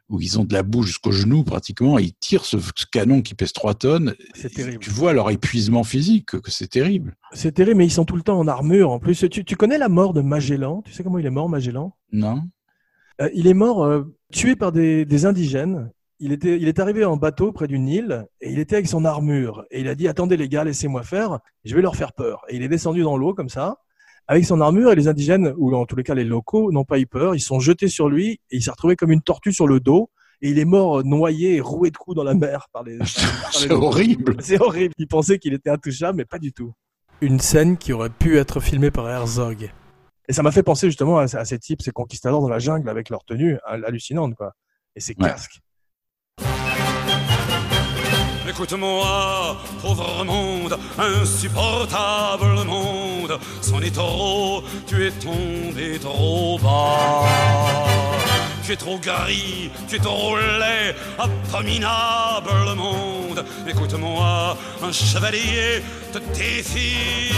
où 0.08 0.18
ils 0.18 0.38
ont 0.40 0.44
de 0.44 0.54
la 0.54 0.62
boue 0.62 0.82
jusqu'au 0.82 1.12
genou 1.12 1.44
pratiquement, 1.44 1.98
et 1.98 2.04
ils 2.04 2.14
tirent 2.14 2.46
ce, 2.46 2.56
ce 2.58 2.86
canon 2.90 3.20
qui 3.20 3.34
pèse 3.34 3.52
3 3.52 3.74
tonnes. 3.74 4.14
C'est 4.34 4.50
terrible. 4.54 4.78
Tu 4.78 4.88
vois 4.88 5.12
leur 5.12 5.28
épuisement 5.28 5.84
physique, 5.84 6.28
que, 6.28 6.36
que 6.38 6.50
c'est 6.50 6.68
terrible. 6.68 7.16
C'est 7.32 7.52
terrible, 7.52 7.76
mais 7.76 7.84
ils 7.86 7.90
sont 7.90 8.06
tout 8.06 8.16
le 8.16 8.22
temps 8.22 8.38
en 8.38 8.48
armure. 8.48 8.90
En 8.90 8.98
plus, 8.98 9.26
tu, 9.30 9.44
tu 9.44 9.56
connais 9.56 9.76
la 9.76 9.90
mort 9.90 10.14
de 10.14 10.22
Magellan? 10.22 10.80
Tu 10.86 10.92
sais 10.94 11.04
comment 11.04 11.18
il 11.18 11.26
est 11.26 11.30
mort, 11.30 11.50
Magellan? 11.50 11.94
Non 12.12 12.42
Euh, 13.20 13.28
Il 13.34 13.46
est 13.46 13.52
mort 13.52 13.84
euh, 13.84 14.04
tué 14.32 14.56
par 14.56 14.72
des, 14.72 15.04
des 15.04 15.26
indigènes. 15.26 15.90
Il, 16.18 16.32
était, 16.32 16.56
il 16.58 16.66
est 16.66 16.78
arrivé 16.78 17.04
en 17.04 17.18
bateau 17.18 17.52
près 17.52 17.66
d'une 17.66 17.88
île 17.88 18.24
et 18.40 18.50
il 18.50 18.58
était 18.58 18.76
avec 18.76 18.88
son 18.88 19.04
armure. 19.04 19.66
Et 19.70 19.82
il 19.82 19.88
a 19.88 19.94
dit 19.94 20.08
Attendez, 20.08 20.38
les 20.38 20.48
gars, 20.48 20.64
laissez-moi 20.64 21.02
faire, 21.02 21.40
je 21.66 21.74
vais 21.76 21.82
leur 21.82 21.94
faire 21.94 22.14
peur. 22.14 22.40
Et 22.48 22.56
il 22.56 22.62
est 22.62 22.68
descendu 22.68 23.02
dans 23.02 23.18
l'eau 23.18 23.34
comme 23.34 23.50
ça, 23.50 23.76
avec 24.28 24.44
son 24.44 24.60
armure. 24.60 24.92
Et 24.92 24.96
les 24.96 25.08
indigènes, 25.08 25.54
ou 25.56 25.74
en 25.74 25.86
tous 25.86 25.96
les 25.96 26.02
cas 26.02 26.14
les 26.14 26.24
locaux, 26.24 26.72
n'ont 26.72 26.84
pas 26.84 26.98
eu 26.98 27.06
peur. 27.06 27.34
Ils 27.34 27.40
sont 27.40 27.60
jetés 27.60 27.88
sur 27.88 28.08
lui 28.08 28.40
et 28.50 28.56
il 28.56 28.62
s'est 28.62 28.70
retrouvé 28.70 28.96
comme 28.96 29.12
une 29.12 29.22
tortue 29.22 29.52
sur 29.52 29.66
le 29.66 29.80
dos. 29.80 30.10
Et 30.42 30.50
il 30.50 30.58
est 30.58 30.64
mort 30.66 30.98
euh, 30.98 31.02
noyé 31.02 31.56
et 31.56 31.60
roué 31.62 31.90
de 31.90 31.96
coups 31.96 32.14
dans 32.14 32.22
la 32.24 32.34
mer 32.34 32.66
par 32.72 32.82
les. 32.82 32.98
C'est 33.52 33.70
horrible. 33.72 34.36
C'est 34.40 34.60
horrible. 34.60 34.92
Il 34.98 35.08
pensait 35.08 35.38
qu'il 35.38 35.54
était 35.54 35.70
intouchable, 35.70 36.18
mais 36.18 36.24
pas 36.26 36.38
du 36.38 36.52
tout. 36.52 36.72
Une 37.22 37.40
scène 37.40 37.78
qui 37.78 37.94
aurait 37.94 38.10
pu 38.10 38.36
être 38.36 38.60
filmée 38.60 38.90
par 38.90 39.08
Herzog. 39.08 39.70
Et 40.28 40.32
ça 40.34 40.42
m'a 40.42 40.50
fait 40.52 40.62
penser 40.62 40.88
justement 40.88 41.18
à, 41.18 41.22
à 41.22 41.44
ces 41.46 41.58
types, 41.58 41.80
ces 41.80 41.92
conquistadors 41.92 42.42
dans 42.42 42.48
la 42.50 42.58
jungle 42.58 42.88
avec 42.90 43.08
leur 43.08 43.24
tenue 43.24 43.56
hal- 43.64 43.84
hallucinante, 43.86 44.34
quoi. 44.34 44.52
Et 44.94 45.00
ces 45.00 45.14
Ouais. 45.18 45.28
casques. 45.28 45.60
Écoute-moi, 48.48 49.56
pauvre 49.82 50.24
monde, 50.24 50.78
insupportable 50.98 52.64
monde, 52.64 53.38
c'en 53.60 53.80
est 53.80 53.94
trop, 53.94 54.62
tu 54.86 55.04
es 55.04 55.10
tombé 55.10 55.98
trop 55.98 56.58
bas. 56.58 57.24
Tu 58.64 58.72
es 58.72 58.76
trop 58.76 58.98
gris, 58.98 59.70
tu 59.88 59.96
es 59.96 59.98
trop 59.98 60.36
laid, 60.36 60.94
abominable 61.18 62.76
monde. 62.76 63.44
Écoute-moi, 63.66 64.56
un 64.82 64.92
chevalier 64.92 65.82
te 66.12 66.18
défie. 66.36 67.32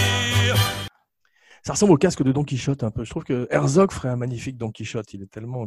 Ça 1.62 1.72
ressemble 1.72 1.92
au 1.92 1.96
casque 1.96 2.22
de 2.22 2.32
Don 2.32 2.44
Quichotte 2.44 2.82
un 2.82 2.90
peu. 2.90 3.04
Je 3.04 3.10
trouve 3.10 3.24
que 3.24 3.46
Herzog 3.50 3.92
ferait 3.92 4.08
un 4.08 4.16
magnifique 4.16 4.56
Don 4.56 4.70
Quichotte. 4.70 5.12
Il 5.12 5.22
est 5.22 5.30
tellement 5.30 5.66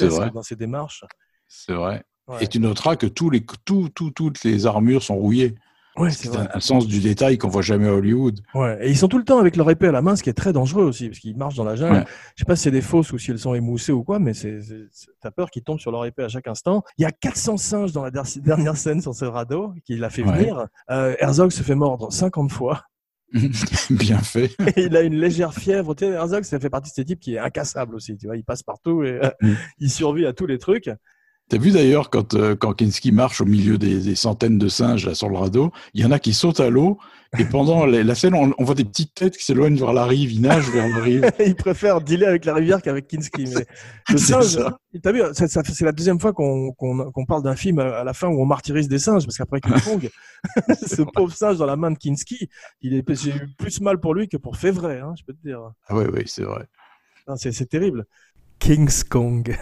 vrai. 0.00 0.30
dans 0.30 0.42
ses 0.42 0.56
démarches. 0.56 1.04
C'est 1.46 1.72
vrai. 1.72 2.04
Ouais, 2.28 2.44
Et 2.44 2.46
tu 2.46 2.60
noteras 2.60 2.96
que 2.96 3.06
tous 3.06 3.30
les, 3.30 3.44
tout, 3.64 3.88
tout, 3.94 4.10
toutes 4.10 4.44
les 4.44 4.66
armures 4.66 5.02
sont 5.02 5.16
rouillées. 5.16 5.54
Ouais, 5.96 6.10
c'est 6.12 6.36
un, 6.36 6.46
un 6.54 6.60
sens 6.60 6.86
du 6.86 7.00
détail 7.00 7.38
qu'on 7.38 7.48
voit 7.48 7.62
jamais 7.62 7.88
à 7.88 7.92
Hollywood. 7.94 8.38
Ouais. 8.54 8.78
Et 8.82 8.90
ils 8.90 8.96
sont 8.96 9.08
tout 9.08 9.18
le 9.18 9.24
temps 9.24 9.38
avec 9.40 9.56
leur 9.56 9.68
épée 9.68 9.88
à 9.88 9.92
la 9.92 10.00
main, 10.00 10.14
ce 10.14 10.22
qui 10.22 10.30
est 10.30 10.34
très 10.34 10.52
dangereux 10.52 10.84
aussi, 10.84 11.08
parce 11.08 11.18
qu'ils 11.18 11.36
marchent 11.36 11.56
dans 11.56 11.64
la 11.64 11.74
jungle. 11.74 11.96
Ouais. 11.96 12.04
Je 12.36 12.42
sais 12.42 12.44
pas 12.44 12.54
si 12.54 12.62
c'est 12.64 12.70
des 12.70 12.82
fausses 12.82 13.12
ou 13.12 13.18
si 13.18 13.32
elles 13.32 13.38
sont 13.40 13.52
émoussées 13.54 13.90
ou 13.90 14.04
quoi, 14.04 14.20
mais 14.20 14.32
c'est, 14.32 14.60
t'as 15.20 15.32
peur 15.32 15.50
qu'ils 15.50 15.64
tombent 15.64 15.80
sur 15.80 15.90
leur 15.90 16.04
épée 16.04 16.22
à 16.22 16.28
chaque 16.28 16.46
instant. 16.46 16.84
Il 16.98 17.02
y 17.02 17.04
a 17.04 17.10
400 17.10 17.56
singes 17.56 17.90
dans 17.92 18.04
la 18.04 18.12
der- 18.12 18.22
dernière 18.44 18.76
scène 18.76 19.00
sur 19.00 19.12
ce 19.12 19.24
radeau 19.24 19.72
qui 19.84 19.96
l'a 19.96 20.08
fait 20.10 20.22
venir. 20.22 20.66
Euh, 20.90 21.16
Herzog 21.18 21.50
se 21.50 21.64
fait 21.64 21.74
mordre 21.74 22.12
50 22.12 22.52
fois. 22.52 22.82
Bien 23.90 24.18
fait. 24.18 24.50
Et 24.76 24.84
il 24.84 24.96
a 24.96 25.02
une 25.02 25.16
légère 25.16 25.52
fièvre. 25.52 25.94
Tu 25.94 26.04
sais, 26.04 26.10
Herzog, 26.12 26.44
ça 26.44 26.60
fait 26.60 26.70
partie 26.70 26.90
de 26.90 26.94
ces 26.94 27.04
types 27.04 27.20
qui 27.20 27.34
est 27.34 27.38
incassable 27.38 27.94
aussi. 27.96 28.16
Tu 28.16 28.26
vois, 28.26 28.36
il 28.36 28.44
passe 28.44 28.62
partout 28.62 29.02
et 29.02 29.18
euh, 29.24 29.30
Mm. 29.42 29.52
il 29.80 29.90
survit 29.90 30.26
à 30.26 30.32
tous 30.32 30.46
les 30.46 30.58
trucs. 30.58 30.90
T'as 31.48 31.58
vu 31.58 31.70
d'ailleurs 31.70 32.10
quand, 32.10 32.34
euh, 32.34 32.54
quand 32.56 32.74
Kinski 32.74 33.10
marche 33.10 33.40
au 33.40 33.46
milieu 33.46 33.78
des, 33.78 34.00
des 34.00 34.14
centaines 34.14 34.58
de 34.58 34.68
singes 34.68 35.06
là, 35.06 35.14
sur 35.14 35.28
le 35.30 35.36
radeau, 35.38 35.72
il 35.94 36.02
y 36.02 36.04
en 36.04 36.10
a 36.10 36.18
qui 36.18 36.34
sautent 36.34 36.60
à 36.60 36.68
l'eau 36.68 36.98
et 37.38 37.44
pendant 37.44 37.84
la, 37.84 38.02
la 38.02 38.14
scène, 38.14 38.34
on, 38.34 38.54
on 38.58 38.64
voit 38.64 38.74
des 38.74 38.84
petites 38.84 39.14
têtes 39.14 39.36
qui 39.36 39.44
s'éloignent 39.44 39.76
vers 39.78 39.92
la 39.92 40.06
rive, 40.06 40.32
ils 40.32 40.40
nagent 40.40 40.70
vers 40.70 40.88
la 40.88 41.02
rive. 41.02 41.30
il 41.46 41.54
préfère 41.56 42.00
dealer 42.00 42.26
avec 42.26 42.44
la 42.46 42.54
rivière 42.54 42.80
qu'avec 42.80 43.06
Kinski. 43.06 43.44
Mais 43.54 43.66
le 44.10 44.16
singe, 44.18 44.58
t'as 45.02 45.12
vu, 45.12 45.22
c'est 45.34 45.80
la 45.82 45.92
deuxième 45.92 46.18
fois 46.20 46.32
qu'on 46.32 46.72
qu'on- 46.72 47.10
qu'on 47.10 47.24
parle 47.26 47.42
d'un 47.42 47.56
film 47.56 47.78
à 47.80 48.02
la 48.04 48.12
fin 48.14 48.28
où 48.28 48.40
on 48.42 48.46
martyrise 48.46 48.88
des 48.88 48.98
singes, 48.98 49.24
parce 49.26 49.36
qu'après 49.36 49.60
King 49.60 49.80
Kong, 49.84 50.08
ce 50.86 51.02
pauvre 51.02 51.34
singe 51.34 51.58
dans 51.58 51.66
la 51.66 51.76
main 51.76 51.90
de 51.90 51.98
Kinski, 51.98 52.48
j'ai 52.82 52.98
eu 53.30 53.48
plus 53.58 53.80
mal 53.82 54.00
pour 54.00 54.14
lui 54.14 54.28
que 54.28 54.36
pour 54.38 54.56
Févray, 54.56 54.98
hein, 55.00 55.14
je 55.18 55.24
peux 55.24 55.34
te 55.34 55.42
dire. 55.46 55.60
Ah 55.88 55.96
oui, 55.96 56.04
oui, 56.12 56.22
c'est 56.26 56.44
vrai. 56.44 56.66
Non, 57.26 57.36
C'est 57.36 57.52
c'est 57.52 57.66
terrible. 57.66 58.06
King's 58.58 59.04
Kong. 59.04 59.54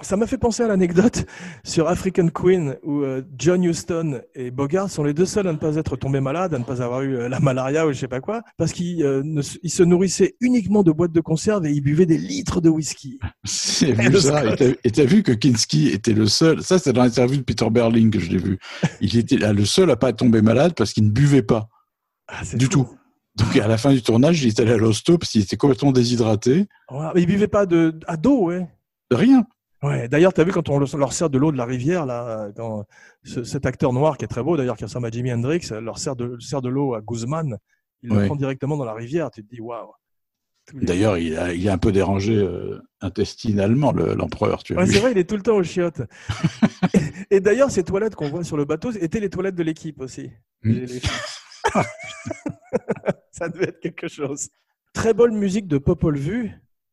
Ça 0.00 0.16
m'a 0.16 0.28
fait 0.28 0.38
penser 0.38 0.62
à 0.62 0.68
l'anecdote 0.68 1.26
sur 1.64 1.88
African 1.88 2.28
Queen 2.28 2.76
où 2.84 3.02
euh, 3.02 3.22
John 3.36 3.64
Huston 3.64 4.20
et 4.36 4.52
Bogart 4.52 4.88
sont 4.90 5.02
les 5.02 5.12
deux 5.12 5.26
seuls 5.26 5.48
à 5.48 5.52
ne 5.52 5.56
pas 5.58 5.74
être 5.74 5.96
tombés 5.96 6.20
malades, 6.20 6.54
à 6.54 6.58
ne 6.60 6.62
pas 6.64 6.80
avoir 6.82 7.02
eu 7.02 7.16
euh, 7.16 7.28
la 7.28 7.40
malaria 7.40 7.84
ou 7.84 7.92
je 7.92 7.98
sais 7.98 8.06
pas 8.06 8.20
quoi, 8.20 8.42
parce 8.58 8.72
qu'ils 8.72 9.02
euh, 9.02 9.42
se- 9.42 9.82
nourrissaient 9.82 10.36
uniquement 10.40 10.84
de 10.84 10.92
boîtes 10.92 11.10
de 11.10 11.20
conserve 11.20 11.66
et 11.66 11.72
ils 11.72 11.80
buvaient 11.80 12.06
des 12.06 12.16
litres 12.16 12.60
de 12.60 12.68
whisky. 12.68 13.18
C'est 13.44 13.88
Et 13.88 13.92
vu 13.94 14.20
ça. 14.20 14.42
Et 14.84 14.90
t'as- 14.92 15.04
vu 15.04 15.24
que 15.24 15.32
Kinski 15.32 15.88
était 15.88 16.12
le 16.12 16.26
seul. 16.26 16.62
Ça, 16.62 16.78
c'est 16.78 16.92
dans 16.92 17.02
l'interview 17.02 17.38
de 17.38 17.42
Peter 17.42 17.68
Berling 17.68 18.12
que 18.12 18.20
je 18.20 18.30
l'ai 18.30 18.38
vu. 18.38 18.58
Il 19.00 19.16
était 19.16 19.36
là, 19.36 19.52
le 19.52 19.64
seul 19.64 19.90
à 19.90 19.96
pas 19.96 20.12
tomber 20.12 20.42
malade 20.42 20.74
parce 20.76 20.92
qu'il 20.92 21.06
ne 21.06 21.10
buvait 21.10 21.42
pas 21.42 21.68
Ah, 22.28 22.42
du 22.54 22.66
fou. 22.66 22.70
tout. 22.70 22.88
Donc 23.34 23.56
à 23.56 23.66
la 23.66 23.78
fin 23.78 23.92
du 23.92 24.02
tournage, 24.02 24.42
il 24.44 24.48
est 24.48 24.60
allé 24.60 24.72
à 24.72 24.76
l'hosto 24.76 25.18
parce 25.18 25.32
qu'il 25.32 25.40
était 25.42 25.56
complètement 25.56 25.90
déshydraté. 25.90 26.66
Ouais, 26.92 27.06
mais 27.16 27.22
ils 27.22 27.26
buvaient 27.26 27.48
pas 27.48 27.66
de 27.66 27.98
à 28.06 28.16
d'eau, 28.16 28.44
ouais. 28.46 28.68
Rien. 29.10 29.44
Ouais, 29.82 30.08
d'ailleurs, 30.08 30.32
tu 30.32 30.40
as 30.40 30.44
vu 30.44 30.50
quand 30.52 30.68
on 30.70 30.78
leur 30.80 31.12
sert 31.12 31.30
de 31.30 31.38
l'eau 31.38 31.52
de 31.52 31.56
la 31.56 31.64
rivière, 31.64 32.04
là, 32.04 32.48
quand 32.56 32.84
ce- 33.22 33.44
cet 33.44 33.64
acteur 33.64 33.92
noir 33.92 34.16
qui 34.18 34.24
est 34.24 34.28
très 34.28 34.42
beau, 34.42 34.56
d'ailleurs, 34.56 34.76
qui 34.76 34.84
ressemble 34.84 35.06
à 35.06 35.10
Jimi 35.10 35.32
Hendrix, 35.32 35.68
leur 35.80 35.98
sert 35.98 36.16
de, 36.16 36.36
sert 36.40 36.60
de 36.62 36.68
l'eau 36.68 36.94
à 36.94 37.00
Guzman, 37.00 37.58
il 38.02 38.10
le 38.10 38.26
prend 38.26 38.36
directement 38.36 38.76
dans 38.76 38.84
la 38.84 38.94
rivière, 38.94 39.30
tu 39.30 39.44
te 39.44 39.54
dis, 39.54 39.60
waouh. 39.60 39.92
D'ailleurs, 40.74 41.16
il 41.16 41.36
a, 41.38 41.54
il 41.54 41.66
a 41.68 41.72
un 41.72 41.78
peu 41.78 41.92
dérangé 41.92 42.34
euh, 42.36 42.78
intestinalement 43.00 43.90
le- 43.92 44.14
l'empereur. 44.14 44.62
tu 44.62 44.74
as 44.74 44.78
Ouais, 44.80 44.86
c'est 44.86 44.98
vrai, 44.98 45.12
il 45.12 45.18
est 45.18 45.24
tout 45.28 45.36
le 45.36 45.42
temps 45.42 45.56
aux 45.56 45.62
chiottes. 45.62 46.02
et 47.30 47.36
et 47.36 47.40
d'ailleurs, 47.40 47.70
ces 47.70 47.84
toilettes 47.84 48.14
qu'on 48.16 48.28
voit 48.28 48.44
sur 48.44 48.56
le 48.58 48.64
bateau 48.66 48.90
étaient 48.92 49.20
les 49.20 49.30
toilettes 49.30 49.54
de 49.54 49.62
l'équipe 49.62 50.00
aussi. 50.00 50.30
Mm. 50.64 50.70
Les- 50.72 50.86
Ça 53.30 53.48
devait 53.48 53.68
être 53.68 53.80
quelque 53.80 54.08
chose. 54.08 54.48
Très 54.92 55.14
bonne 55.14 55.36
musique 55.36 55.66
de 55.68 55.78
Popol 55.78 56.16
Vuh. 56.18 56.50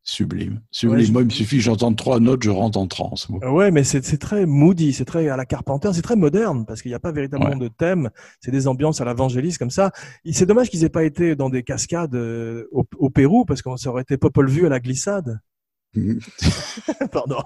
Sublime. 0.08 0.62
Sublime. 0.70 1.00
Ouais, 1.00 1.04
je- 1.06 1.12
Moi, 1.12 1.22
il 1.24 1.26
me 1.26 1.30
suffit 1.32 1.58
que 1.58 1.64
j'entende 1.64 1.96
trois 1.98 2.20
notes, 2.20 2.44
je 2.44 2.52
rentre 2.52 2.78
en 2.78 2.86
transe. 2.86 3.28
Euh, 3.42 3.50
Ouais, 3.50 3.72
mais 3.72 3.84
c'est 3.84 4.06
c'est 4.06 4.20
très 4.20 4.46
moody, 4.46 4.94
c'est 4.94 5.04
très 5.04 5.28
à 5.30 5.36
la 5.36 5.46
Carpenter, 5.46 5.90
c'est 5.94 6.04
très 6.04 6.16
moderne 6.16 6.64
parce 6.68 6.84
qu'il 6.84 6.92
n'y 6.92 6.96
a 6.96 7.00
pas 7.00 7.12
véritablement 7.12 7.54
Ouais. 7.54 7.60
de 7.60 7.68
thème. 7.70 8.12
C'est 8.40 8.52
des 8.52 8.68
ambiances 8.68 9.02
à 9.02 9.06
l'Evangéliste 9.06 9.58
comme 9.58 9.72
ça. 9.72 9.92
C'est 10.32 10.46
dommage 10.46 10.70
qu'ils 10.70 10.84
aient 10.84 10.90
pas 10.90 11.04
été 11.06 11.36
dans 11.36 11.50
des 11.50 11.64
cascades 11.64 12.14
euh, 12.16 12.66
au, 12.72 12.86
au 13.00 13.10
Pérou 13.10 13.46
parce 13.46 13.64
qu'on 13.64 13.76
aurait 13.88 14.04
été 14.04 14.16
Popol 14.18 14.48
Vuh 14.48 14.68
à 14.68 14.70
la 14.70 14.80
glissade. 14.80 15.40
Pardon. 17.12 17.40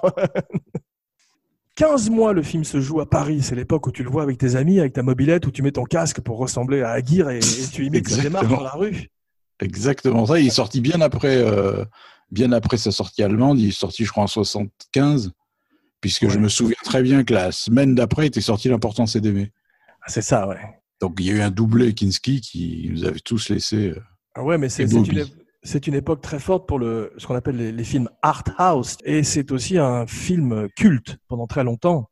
15 1.76 2.10
mois, 2.10 2.34
le 2.34 2.42
film 2.42 2.66
se 2.66 2.82
joue 2.82 3.00
à 3.00 3.10
Paris. 3.10 3.42
C'est 3.42 3.56
l'époque 3.56 3.88
où 3.88 3.92
tu 3.92 4.04
le 4.04 4.10
vois 4.10 4.24
avec 4.24 4.38
tes 4.38 4.56
amis, 4.58 4.80
avec 4.82 4.94
ta 4.94 5.04
mobilette, 5.04 5.48
où 5.48 5.52
tu 5.52 5.62
mets 5.62 5.72
ton 5.72 5.86
casque 5.86 6.20
pour 6.20 6.38
ressembler 6.38 6.82
à 6.82 6.90
Aguirre 6.90 7.30
et, 7.30 7.38
et 7.40 7.68
tu 7.72 7.86
imites 7.86 8.10
sa 8.10 8.22
démarche 8.22 8.44
Exactement. 8.46 8.58
dans 8.58 8.64
la 8.64 8.72
rue. 8.72 9.08
Exactement 9.62 10.26
ça. 10.26 10.40
Il 10.40 10.48
est 10.48 10.52
sorti 10.52 10.82
bien 10.82 11.00
après, 11.00 11.38
euh, 11.38 11.86
bien 12.32 12.52
après 12.52 12.78
sa 12.78 12.92
sortie 12.92 13.24
allemande. 13.24 13.60
Il 13.60 13.70
est 13.70 13.72
sorti, 13.72 14.06
je 14.06 14.12
crois, 14.12 14.24
en 14.24 14.28
75, 14.28 15.32
puisque 16.02 16.30
je 16.30 16.38
me 16.40 16.50
souviens 16.50 16.76
très 16.84 17.02
bien 17.02 17.24
que 17.24 17.34
la 17.34 17.52
semaine 17.52 17.96
d'après 17.96 18.28
était 18.28 18.42
sorti 18.42 18.70
l'important 18.70 19.06
c'est 19.06 19.22
d'aimer. 19.22 19.52
Ah, 20.02 20.10
c'est 20.10 20.22
ça, 20.22 20.48
ouais. 20.48 20.60
Donc 21.02 21.16
il 21.20 21.26
y 21.28 21.32
a 21.32 21.34
eu 21.34 21.42
un 21.42 21.52
doublé 21.52 21.94
Kinski 21.94 22.42
qui 22.42 22.90
nous 22.92 23.06
avait 23.06 23.20
tous 23.20 23.50
laissé. 23.50 23.90
euh, 23.90 24.02
Ah 24.36 24.44
ouais, 24.44 24.58
mais 24.58 24.70
c'est 24.70 24.84
une, 24.84 25.26
c'est 25.64 25.88
une 25.88 25.94
époque 25.96 26.22
très 26.22 26.40
forte 26.40 26.68
pour 26.68 26.80
le, 26.80 27.14
ce 27.18 27.26
qu'on 27.28 27.36
appelle 27.36 27.58
les, 27.58 27.72
les 27.72 27.84
films 27.84 28.10
art 28.22 28.44
house. 28.58 28.98
Et 29.06 29.24
c'est 29.24 29.52
aussi 29.52 29.78
un 29.78 30.08
film 30.08 30.68
culte 30.76 31.18
pendant 31.28 31.48
très 31.48 31.64
longtemps. 31.64 32.10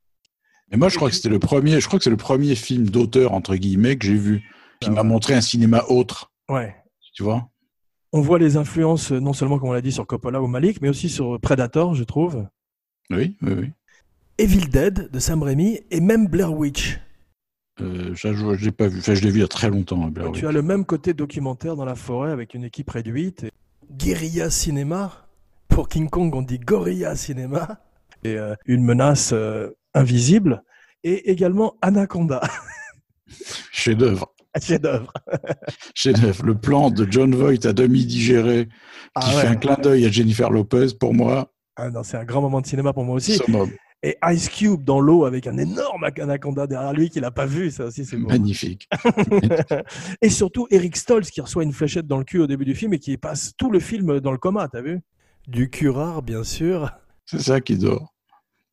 Mais 0.71 0.77
moi, 0.77 0.89
je 0.89 0.95
crois 0.97 1.09
que 1.09 1.15
c'était 1.15 1.29
le 1.29 1.39
premier, 1.39 1.79
je 1.79 1.87
crois 1.87 1.97
que 1.99 2.03
c'est 2.03 2.09
le 2.09 2.17
premier 2.17 2.55
film 2.55 2.89
d'auteur, 2.89 3.31
entre 3.33 3.55
guillemets, 3.55 3.97
que 3.97 4.05
j'ai 4.05 4.15
vu, 4.15 4.43
qui 4.81 4.89
Ah 4.89 4.93
m'a 4.93 5.03
montré 5.03 5.33
un 5.33 5.39
cinéma 5.41 5.83
autre, 5.87 6.31
Ouais. 6.49 6.75
tu 7.13 7.23
vois? 7.23 7.49
On 8.13 8.21
voit 8.21 8.39
les 8.39 8.55
influences, 8.57 9.11
non 9.11 9.33
seulement, 9.33 9.59
comme 9.59 9.69
on 9.69 9.73
l'a 9.73 9.81
dit, 9.81 9.91
sur 9.91 10.07
Coppola 10.07 10.41
ou 10.41 10.47
Malik, 10.47 10.81
mais 10.81 10.89
aussi 10.89 11.09
sur 11.09 11.39
Predator, 11.41 11.93
je 11.93 12.03
trouve. 12.03 12.45
Oui, 13.09 13.35
oui, 13.41 13.53
oui. 13.57 13.71
Evil 14.37 14.69
Dead 14.69 15.09
de 15.11 15.19
Sam 15.19 15.43
Raimi 15.43 15.79
et 15.91 15.99
même 15.99 16.27
Blair 16.27 16.53
Witch. 16.53 16.99
Euh, 17.81 18.15
ça, 18.15 18.33
je 18.33 18.65
l'ai 18.65 18.71
pas 18.71 18.87
vu. 18.87 18.99
Enfin, 18.99 19.13
je 19.13 19.21
l'ai 19.21 19.29
vu 19.29 19.37
il 19.39 19.41
y 19.41 19.45
a 19.45 19.47
très 19.47 19.69
longtemps. 19.69 20.03
hein, 20.05 20.09
Blair 20.09 20.27
Tu 20.31 20.39
Witch. 20.39 20.43
as 20.45 20.51
le 20.51 20.61
même 20.61 20.85
côté 20.85 21.13
documentaire 21.13 21.75
dans 21.75 21.85
la 21.85 21.95
forêt 21.95 22.31
avec 22.31 22.53
une 22.53 22.63
équipe 22.63 22.89
réduite. 22.89 23.43
et 23.43 23.51
Guérilla 23.91 24.49
cinéma. 24.49 25.27
Pour 25.67 25.87
King 25.89 26.09
Kong, 26.09 26.33
on 26.35 26.41
dit 26.41 26.59
gorilla 26.59 27.15
cinéma. 27.15 27.81
Et 28.23 28.35
euh, 28.35 28.55
une 28.65 28.83
menace 28.83 29.31
euh, 29.33 29.69
invisible. 29.93 30.63
Et 31.03 31.29
également 31.31 31.75
Anaconda, 31.81 32.41
Chef-d'œuvre. 33.71 34.33
chef-d'œuvre. 34.63 35.11
Chef-d'œuvre. 35.93 36.45
Le 36.45 36.55
plan 36.57 36.89
de 36.89 37.07
John 37.09 37.33
Voight 37.35 37.65
à 37.65 37.73
demi 37.73 38.05
digéré, 38.05 38.67
Ah 39.15 39.21
qui 39.21 39.35
ouais. 39.35 39.41
fait 39.41 39.47
un 39.47 39.55
clin 39.55 39.75
d'œil 39.75 40.05
à 40.05 40.09
Jennifer 40.11 40.49
Lopez, 40.49 40.87
pour 40.99 41.13
moi, 41.13 41.53
Ah 41.75 41.89
non, 41.89 42.03
c'est 42.03 42.17
un 42.17 42.25
grand 42.25 42.41
moment 42.41 42.61
de 42.61 42.67
cinéma 42.67 42.93
pour 42.93 43.03
moi 43.03 43.15
aussi. 43.15 43.35
summum. 43.37 43.69
Et 44.03 44.15
Ice 44.31 44.47
Cube 44.49 44.83
dans 44.83 44.99
l'eau 44.99 45.25
avec 45.25 45.47
un 45.47 45.57
énorme 45.57 46.03
anaconda 46.03 46.67
derrière 46.67 46.93
lui 46.93 47.09
qu'il 47.09 47.23
n'a 47.23 47.31
pas 47.31 47.47
vu, 47.47 47.71
ça 47.71 47.85
aussi 47.85 48.05
c'est 48.05 48.15
magnifique. 48.17 48.87
et 50.21 50.29
surtout 50.29 50.67
Eric 50.69 50.95
Stoltz 50.95 51.31
qui 51.31 51.41
reçoit 51.41 51.63
une 51.63 51.73
fléchette 51.73 52.05
dans 52.05 52.19
le 52.19 52.23
cul 52.23 52.39
au 52.39 52.45
début 52.47 52.65
du 52.65 52.75
film 52.75 52.93
et 52.93 52.99
qui 52.99 53.17
passe 53.17 53.53
tout 53.57 53.71
le 53.71 53.79
film 53.79 54.19
dans 54.19 54.31
le 54.31 54.37
coma, 54.37 54.67
t'as 54.67 54.81
vu? 54.81 55.01
Du 55.47 55.71
curare, 55.71 56.21
bien 56.21 56.43
sûr. 56.43 56.91
C'est 57.25 57.41
ça 57.41 57.59
qui 57.59 57.75
dort. 57.77 58.13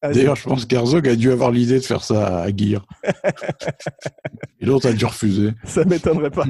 Ah, 0.04 0.12
D'ailleurs, 0.12 0.36
je 0.36 0.46
pense 0.46 0.66
qu'Herzog 0.66 1.08
a 1.08 1.16
dû 1.16 1.32
avoir 1.32 1.50
l'idée 1.50 1.78
de 1.78 1.84
faire 1.84 2.04
ça 2.04 2.42
à 2.42 2.54
Gear. 2.54 2.84
Et 4.60 4.66
l'autre 4.66 4.86
a 4.90 4.92
dû 4.92 5.06
refuser. 5.06 5.52
ça 5.64 5.82
m'étonnerait 5.86 6.30
pas. 6.30 6.44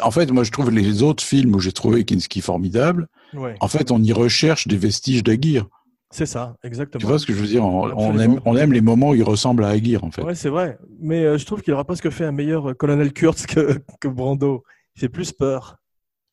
En 0.00 0.12
fait, 0.12 0.30
moi, 0.30 0.44
je 0.44 0.52
trouve 0.52 0.70
les 0.70 1.02
autres 1.02 1.24
films 1.24 1.56
où 1.56 1.58
j'ai 1.58 1.72
trouvé 1.72 2.04
Kinski 2.04 2.40
formidable, 2.40 3.08
ouais, 3.34 3.56
en 3.58 3.66
fait, 3.66 3.90
on 3.90 4.00
y 4.00 4.12
recherche 4.12 4.68
des 4.68 4.76
vestiges 4.76 5.24
d'Aguirre. 5.24 5.66
c'est 6.12 6.24
ça, 6.24 6.54
exactement. 6.62 7.00
Tu 7.00 7.06
vois 7.06 7.18
ce 7.18 7.26
que 7.26 7.32
je 7.32 7.40
veux 7.40 7.48
dire? 7.48 7.64
On, 7.64 8.16
aime, 8.16 8.40
on 8.44 8.56
aime 8.56 8.72
les 8.72 8.80
moments 8.80 9.10
où 9.10 9.14
il 9.16 9.24
ressemble 9.24 9.64
à 9.64 9.68
Aguirre, 9.70 10.04
en 10.04 10.12
fait. 10.12 10.22
Ouais, 10.22 10.36
c'est 10.36 10.50
vrai. 10.50 10.78
Mais 11.00 11.24
euh, 11.24 11.36
je 11.36 11.44
trouve 11.44 11.62
qu'il 11.62 11.72
aura 11.72 11.84
presque 11.84 12.10
fait 12.10 12.24
un 12.24 12.32
meilleur 12.32 12.70
euh, 12.70 12.74
colonel 12.74 13.12
Kurtz 13.12 13.44
que, 13.44 13.80
que 14.00 14.06
Brando. 14.06 14.62
Il 14.94 15.00
fait 15.00 15.08
plus 15.08 15.32
peur. 15.32 15.78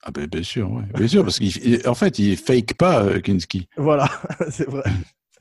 Ah 0.04 0.12
ben, 0.12 0.28
bien 0.28 0.44
sûr, 0.44 0.72
ouais. 0.72 0.84
bien 0.96 1.08
sûr, 1.08 1.24
parce 1.24 1.40
qu'en 1.40 1.96
fait, 1.96 2.20
il 2.20 2.38
fake 2.38 2.76
pas 2.76 3.04
euh, 3.04 3.20
Kinski. 3.20 3.68
Voilà, 3.78 4.08
c'est 4.52 4.70
vrai. 4.70 4.84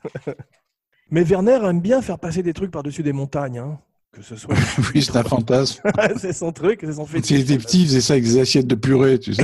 Mais 1.11 1.23
Werner 1.23 1.59
aime 1.63 1.81
bien 1.81 2.01
faire 2.01 2.19
passer 2.19 2.43
des 2.43 2.53
trucs 2.53 2.71
par-dessus 2.71 3.03
des 3.03 3.13
montagnes. 3.13 3.57
hein. 3.59 3.79
Que 4.11 4.21
ce 4.21 4.35
soit. 4.35 4.55
oui, 4.93 5.01
c'est 5.03 5.15
un 5.17 5.23
fantasme. 5.23 5.81
c'est 6.17 6.33
son 6.33 6.51
truc, 6.51 6.79
c'est 6.83 6.93
son 6.93 7.05
Quand 7.05 7.13
il 7.13 7.21
fétiche. 7.21 7.39
était 7.41 7.57
petit, 7.57 7.81
il 7.81 7.87
faisait 7.87 8.01
ça 8.01 8.13
avec 8.13 8.23
des 8.23 8.39
assiettes 8.39 8.67
de 8.67 8.75
purée, 8.75 9.19
tu 9.19 9.33
sais. 9.33 9.43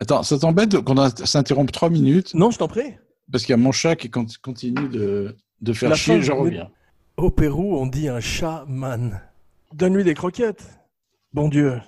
Attends, 0.00 0.22
ça 0.22 0.38
t'embête 0.38 0.78
qu'on 0.80 1.08
s'interrompe 1.10 1.72
trois 1.72 1.90
minutes 1.90 2.32
Non, 2.34 2.50
je 2.50 2.58
t'en 2.58 2.68
prie. 2.68 2.94
parce 3.30 3.44
qu'il 3.44 3.52
y 3.52 3.54
a 3.54 3.56
mon 3.58 3.72
chat 3.72 3.96
qui 3.96 4.10
con- 4.10 4.26
continue 4.42 4.88
de, 4.88 5.36
de 5.60 5.72
faire 5.72 5.90
La 5.90 5.96
chier, 5.96 6.16
fin, 6.16 6.20
je 6.20 6.32
reviens. 6.32 6.70
Au 7.16 7.30
Pérou, 7.30 7.76
on 7.78 7.86
dit 7.86 8.08
un 8.08 8.20
chaman. 8.20 9.20
Donne-lui 9.74 10.04
des 10.04 10.14
croquettes. 10.14 10.64
Bon 11.32 11.48
Dieu, 11.48 11.80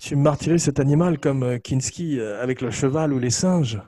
tu 0.00 0.16
martyrises 0.16 0.64
cet 0.64 0.80
animal 0.80 1.18
comme 1.20 1.42
euh, 1.42 1.58
Kinski 1.58 2.18
euh, 2.18 2.42
avec 2.42 2.62
le 2.62 2.70
cheval 2.70 3.12
ou 3.12 3.18
les 3.18 3.30
singes. 3.30 3.80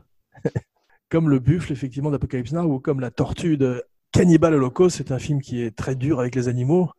Comme 1.14 1.30
le 1.30 1.38
buffle, 1.38 1.70
effectivement, 1.70 2.10
d'Apocalypse 2.10 2.50
Now 2.50 2.64
ou 2.64 2.80
comme 2.80 2.98
la 2.98 3.12
tortue 3.12 3.56
de 3.56 3.84
Cannibal 4.10 4.52
Holocaust. 4.52 4.96
C'est 4.96 5.12
un 5.12 5.20
film 5.20 5.40
qui 5.40 5.62
est 5.62 5.70
très 5.70 5.94
dur 5.94 6.18
avec 6.18 6.34
les 6.34 6.48
animaux. 6.48 6.90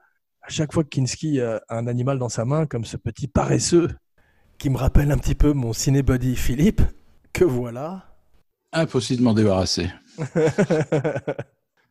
À 0.42 0.48
chaque 0.48 0.72
fois 0.72 0.86
que 0.86 0.88
Kinski 0.88 1.42
a 1.42 1.62
un 1.68 1.86
animal 1.86 2.18
dans 2.18 2.30
sa 2.30 2.46
main, 2.46 2.66
comme 2.66 2.86
ce 2.86 2.96
petit 2.96 3.28
paresseux, 3.28 3.90
qui 4.58 4.70
me 4.70 4.78
rappelle 4.78 5.12
un 5.12 5.18
petit 5.18 5.36
peu 5.36 5.52
mon 5.52 5.74
cinébody 5.74 6.38
Philippe, 6.38 6.82
que 7.34 7.44
voilà. 7.44 8.06
Impossible 8.72 9.20
de 9.20 9.26
m'en 9.26 9.34
débarrasser. 9.34 9.90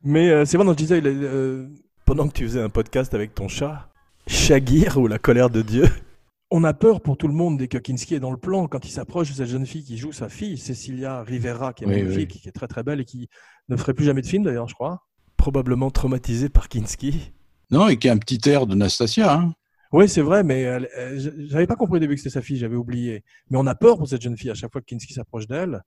Mais 0.03 0.31
euh, 0.31 0.47
c'est 0.47 0.57
vrai, 0.57 0.67
je 0.67 0.73
disais, 0.73 1.03
euh, 1.05 1.69
pendant 2.07 2.27
que 2.27 2.33
tu 2.33 2.45
faisais 2.45 2.63
un 2.63 2.71
podcast 2.71 3.13
avec 3.13 3.35
ton 3.35 3.49
chat, 3.49 3.91
Shagir 4.27 4.97
ou 4.97 5.09
la 5.09 5.19
colère 5.19 5.51
de 5.51 5.61
Dieu, 5.61 5.91
on 6.57 6.63
a 6.65 6.73
peur 6.73 7.01
pour 7.01 7.17
tout 7.17 7.27
le 7.27 7.35
monde 7.35 7.59
dès 7.59 7.67
que 7.69 7.79
Kinski 7.79 8.15
est 8.15 8.21
dans 8.21 8.31
le 8.31 8.37
plan, 8.37 8.69
quand 8.69 8.85
il 8.87 8.91
s'approche 8.91 9.29
de 9.31 9.35
cette 9.35 9.49
jeune 9.49 9.67
fille 9.67 9.83
qui 9.85 9.97
joue 9.99 10.13
sa 10.13 10.29
fille, 10.29 10.57
Cecilia 10.57 11.23
Rivera, 11.23 11.73
qui 11.73 11.85
est 11.85 11.87
Oui, 11.89 12.03
magnifique, 12.03 12.31
oui. 12.35 12.41
qui 12.41 12.49
est 12.49 12.53
très 12.53 12.69
très 12.69 12.83
belle 12.83 13.01
et 13.01 13.05
qui 13.05 13.29
ne 13.69 13.77
ferait 13.77 13.95
plus 13.95 14.05
jamais 14.05 14.23
de 14.23 14.27
film 14.27 14.45
d'ailleurs, 14.45 14.69
je 14.69 14.75
crois. 14.75 15.01
Probablement 15.37 15.91
traumatisée 15.91 16.49
par 16.49 16.69
Kinski. 16.69 17.33
Non, 17.71 17.89
et 17.89 17.97
qui 17.99 18.09
a 18.09 18.13
un 18.13 18.19
petit 18.19 18.41
air 18.49 18.67
de 18.67 18.75
Nastasia. 18.77 19.35
Hein. 19.35 19.53
Oui, 19.93 20.09
c'est 20.09 20.21
vrai, 20.23 20.45
mais 20.45 20.61
elle- 20.63 20.89
elle- 20.97 21.47
j'avais 21.49 21.67
pas 21.67 21.77
compris 21.77 21.97
au 21.97 22.01
début 22.01 22.15
que 22.15 22.21
c'était 22.21 22.35
sa 22.35 22.43
fille, 22.43 22.57
j'avais 22.57 22.77
oublié. 22.77 23.25
Mais 23.51 23.59
on 23.59 23.67
a 23.67 23.75
peur 23.75 23.97
pour 23.99 24.07
cette 24.09 24.23
jeune 24.23 24.37
fille 24.37 24.51
à 24.51 24.55
chaque 24.55 24.71
fois 24.73 24.81
que 24.81 24.87
Kinski 24.87 25.13
s'approche 25.13 25.47
d'elle. 25.49 25.83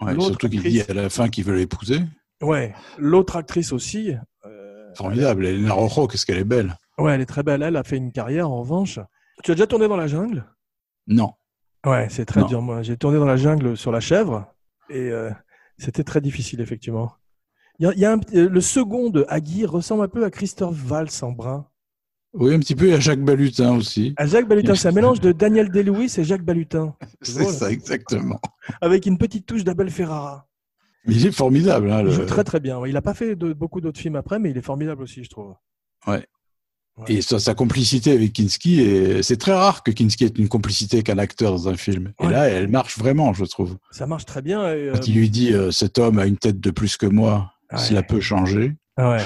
Ouais, 0.00 0.14
surtout 0.20 0.48
qu'il 0.48 0.62
dit 0.62 0.82
à 0.82 0.94
la 0.94 1.08
fin 1.08 1.28
qu'il 1.28 1.44
veut 1.44 1.56
l'épouser. 1.56 2.00
Ouais, 2.42 2.74
l'autre 2.98 3.36
actrice 3.36 3.72
aussi. 3.72 4.12
euh, 4.44 4.94
Formidable. 4.94 5.46
Elena 5.46 5.72
Rojo, 5.72 6.06
qu'est-ce 6.06 6.24
qu'elle 6.26 6.38
est 6.38 6.44
belle. 6.44 6.76
Ouais, 6.98 7.14
elle 7.14 7.20
est 7.20 7.26
très 7.26 7.42
belle. 7.42 7.62
Elle 7.62 7.76
a 7.76 7.82
fait 7.82 7.96
une 7.96 8.12
carrière 8.12 8.50
en 8.50 8.60
revanche. 8.60 8.98
Tu 9.42 9.50
as 9.50 9.54
déjà 9.54 9.66
tourné 9.66 9.88
dans 9.88 9.96
la 9.96 10.06
jungle? 10.06 10.44
Non. 11.06 11.32
Ouais, 11.84 12.08
c'est 12.10 12.24
très 12.24 12.40
Non. 12.40 12.46
dur. 12.46 12.62
Moi, 12.62 12.82
j'ai 12.82 12.96
tourné 12.96 13.18
dans 13.18 13.24
la 13.26 13.36
jungle 13.36 13.76
sur 13.76 13.92
la 13.92 14.00
chèvre 14.00 14.52
et 14.90 15.10
euh, 15.10 15.30
c'était 15.78 16.04
très 16.04 16.20
difficile, 16.20 16.60
effectivement. 16.60 17.12
Il 17.78 17.84
y 17.84 17.86
a, 17.88 17.92
il 17.92 17.98
y 18.00 18.04
a 18.04 18.12
un 18.12 18.18
p- 18.18 18.36
euh, 18.38 18.48
le 18.48 18.60
second 18.60 19.10
de 19.10 19.24
Agui 19.28 19.66
ressemble 19.66 20.02
un 20.04 20.08
peu 20.08 20.24
à 20.24 20.30
Christophe 20.30 20.74
Valls 20.76 21.08
en 21.22 21.30
brun. 21.32 21.66
Oui, 22.32 22.54
un 22.54 22.58
petit 22.58 22.74
peu, 22.74 22.86
et 22.88 22.94
à 22.94 23.00
Jacques 23.00 23.22
Balutin 23.22 23.76
aussi. 23.76 24.14
À 24.16 24.26
Jacques 24.26 24.48
Balutin, 24.48 24.74
c'est 24.74 24.88
un 24.88 24.92
mélange 24.92 25.20
de 25.20 25.32
Daniel 25.32 25.70
Day-Lewis 25.70 26.14
et 26.18 26.24
Jacques 26.24 26.42
Balutin, 26.44 26.94
C'est 27.22 27.44
ça, 27.44 27.70
exactement. 27.70 28.40
avec 28.80 29.06
une 29.06 29.16
petite 29.16 29.46
touche 29.46 29.64
d'Abel 29.64 29.90
Ferrara. 29.90 30.46
Mais 31.06 31.14
il 31.14 31.26
est 31.26 31.32
formidable. 31.32 31.90
Hein, 31.90 32.02
Il 32.04 32.10
joue 32.10 32.24
très 32.26 32.42
très 32.44 32.58
bien. 32.60 32.78
Ouais, 32.78 32.90
Il 32.90 32.94
n'a 32.94 33.00
pas 33.02 33.14
fait 33.14 33.36
de- 33.36 33.52
beaucoup 33.52 33.80
d'autres 33.80 34.00
films 34.00 34.16
après, 34.16 34.38
mais 34.38 34.50
il 34.50 34.58
est 34.58 34.62
formidable 34.62 35.02
aussi, 35.02 35.22
je 35.22 35.30
trouve. 35.30 35.54
Et 37.08 37.20
sa, 37.20 37.38
sa 37.38 37.54
complicité 37.54 38.12
avec 38.12 38.32
Kinski, 38.32 38.80
et 38.80 39.22
c'est 39.22 39.36
très 39.36 39.52
rare 39.52 39.82
que 39.82 39.90
Kinski 39.90 40.24
ait 40.24 40.32
une 40.38 40.48
complicité 40.48 40.96
avec 40.96 41.10
un 41.10 41.18
acteur 41.18 41.52
dans 41.52 41.68
un 41.68 41.76
film. 41.76 42.12
Et 42.22 42.26
là, 42.28 42.48
elle 42.48 42.68
marche 42.68 42.98
vraiment, 42.98 43.34
je 43.34 43.44
trouve. 43.44 43.76
Ça 43.90 44.06
marche 44.06 44.24
très 44.24 44.40
bien. 44.40 44.62
euh, 44.62 44.92
Quand 44.94 45.06
il 45.06 45.14
lui 45.14 45.28
dit 45.28 45.52
euh, 45.52 45.70
cet 45.70 45.98
homme 45.98 46.18
a 46.18 46.26
une 46.26 46.38
tête 46.38 46.58
de 46.60 46.70
plus 46.70 46.96
que 46.96 47.06
moi, 47.06 47.52
Ouais. 47.72 47.78
cela 47.78 48.02
peut 48.02 48.20
changer. 48.20 48.76
Ouais. 48.96 49.18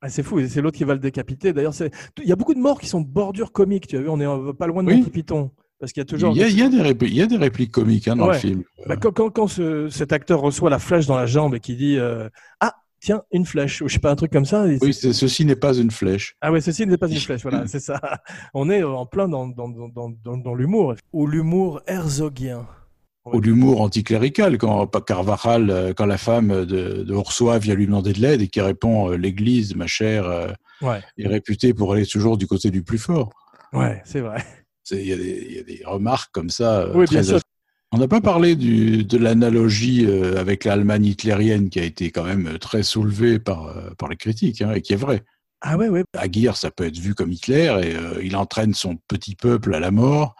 Ah, 0.00 0.08
c'est 0.10 0.22
fou, 0.22 0.40
c'est 0.46 0.60
l'autre 0.60 0.76
qui 0.76 0.84
va 0.84 0.92
le 0.94 1.00
décapiter. 1.00 1.52
D'ailleurs, 1.52 1.74
il 2.22 2.28
y 2.28 2.32
a 2.32 2.36
beaucoup 2.36 2.54
de 2.54 2.60
morts 2.60 2.78
qui 2.80 2.86
sont 2.86 3.00
de 3.00 3.06
bordure 3.08 3.50
comique. 3.50 3.86
Tu 3.88 3.96
as 3.96 4.00
vu, 4.00 4.08
on 4.08 4.20
est 4.20 4.26
euh, 4.26 4.52
pas 4.52 4.66
loin 4.68 4.84
de 4.84 4.88
Oui. 4.88 4.98
Monty 4.98 5.10
Python. 5.10 5.50
Parce 5.80 5.92
qu'il 5.92 6.00
y 6.00 6.02
a 6.02 6.04
toujours. 6.04 6.32
Il 6.36 6.38
y, 6.38 6.44
a, 6.44 6.48
il, 6.48 6.58
y 6.58 6.62
a 6.62 6.68
des 6.68 6.82
répliques, 6.82 7.10
il 7.10 7.16
y 7.16 7.22
a 7.22 7.26
des 7.26 7.36
répliques 7.36 7.72
comiques 7.72 8.06
hein, 8.08 8.16
dans 8.16 8.26
Ouais. 8.28 8.34
le 8.34 8.38
film. 8.38 8.62
Bah, 8.86 8.96
quand 8.96 9.10
quand, 9.12 9.30
quand 9.30 9.46
ce- 9.48 9.88
cet 9.88 10.12
acteur 10.12 10.40
reçoit 10.40 10.70
la 10.70 10.78
flèche 10.78 11.06
dans 11.06 11.16
la 11.16 11.26
jambe 11.26 11.54
et 11.54 11.60
qui 11.60 11.74
dit 11.76 11.96
euh, 11.98 12.28
Ah, 12.60 12.74
tiens, 13.00 13.22
une 13.32 13.44
flèche, 13.44 13.82
ou 13.82 13.88
je 13.88 13.94
sais 13.94 13.98
pas, 14.00 14.10
un 14.10 14.16
truc 14.16 14.32
comme 14.32 14.44
ça. 14.44 14.64
Oui, 14.80 14.92
ceci 14.92 15.44
n'est 15.44 15.56
pas 15.56 15.74
une 15.74 15.90
flèche. 15.90 16.36
Ah 16.40 16.50
ouais, 16.52 16.60
ceci 16.60 16.86
n'est 16.86 16.96
pas 16.98 17.08
une 17.08 17.16
flèche, 17.20 17.42
voilà, 17.42 17.66
c'est 17.66 17.80
ça. 17.80 18.00
On 18.54 18.70
est 18.70 18.82
en 18.82 19.06
plein 19.06 19.28
dans, 19.28 19.46
dans, 19.48 19.68
dans, 19.68 19.88
dans, 19.88 20.36
dans- 20.36 20.54
l'humour. 20.54 20.94
Ou 21.12 21.26
l'humour 21.26 21.80
herzogien. 21.86 22.66
Ou 23.24 23.40
l'humour 23.40 23.82
anticlérical, 23.82 24.56
quand 24.56 24.86
Carvajal, 25.04 25.70
euh, 25.70 25.92
quand 25.94 26.06
la 26.06 26.16
femme 26.16 26.64
de, 26.64 27.02
de 27.02 27.58
vient 27.58 27.74
lui 27.74 27.84
demander 27.86 28.14
de 28.14 28.20
l'aide 28.20 28.40
et 28.40 28.48
qui 28.48 28.60
répond 28.62 29.10
euh, 29.12 29.16
L'Église, 29.16 29.74
ma 29.76 29.86
chère, 29.86 30.24
euh, 30.26 30.48
Ouais, 30.80 31.02
est 31.18 31.26
réputée 31.28 31.74
pour 31.74 31.92
aller 31.92 32.06
toujours 32.06 32.38
du 32.38 32.46
côté 32.46 32.70
du 32.70 32.82
plus 32.82 32.98
fort. 32.98 33.30
ouais, 33.72 34.00
c'est 34.04 34.20
vrai. 34.20 34.42
Il 34.90 35.06
y, 35.06 35.12
a 35.12 35.16
des- 35.16 35.46
il 35.50 35.56
y 35.56 35.58
a 35.58 35.62
des 35.62 35.82
remarques 35.84 36.30
comme 36.32 36.48
ça. 36.48 36.88
Oui, 36.94 37.04
très 37.04 37.16
bien 37.16 37.22
sûr. 37.24 37.40
On 37.92 37.98
n'a 37.98 38.08
pas 38.08 38.20
parlé 38.20 38.54
du, 38.54 39.02
de 39.04 39.16
l'analogie 39.16 40.04
euh, 40.06 40.38
avec 40.38 40.64
l'Allemagne 40.64 41.06
hitlérienne 41.06 41.70
qui 41.70 41.80
a 41.80 41.84
été 41.84 42.10
quand 42.10 42.24
même 42.24 42.46
euh, 42.46 42.58
très 42.58 42.82
soulevée 42.82 43.38
par, 43.38 43.66
euh, 43.68 43.90
par 43.96 44.08
les 44.10 44.16
critiques 44.16 44.60
hein, 44.60 44.72
et 44.72 44.82
qui 44.82 44.92
est 44.92 44.96
vraie. 44.96 45.22
Ah 45.62 45.76
ouais, 45.78 45.88
ouais. 45.88 46.04
Aguirre, 46.16 46.56
ça 46.56 46.70
peut 46.70 46.84
être 46.84 46.98
vu 46.98 47.14
comme 47.14 47.32
Hitler 47.32 47.64
et 47.82 47.96
euh, 47.96 48.20
il 48.22 48.36
entraîne 48.36 48.74
son 48.74 48.96
petit 49.08 49.34
peuple 49.34 49.74
à 49.74 49.80
la 49.80 49.90
mort 49.90 50.36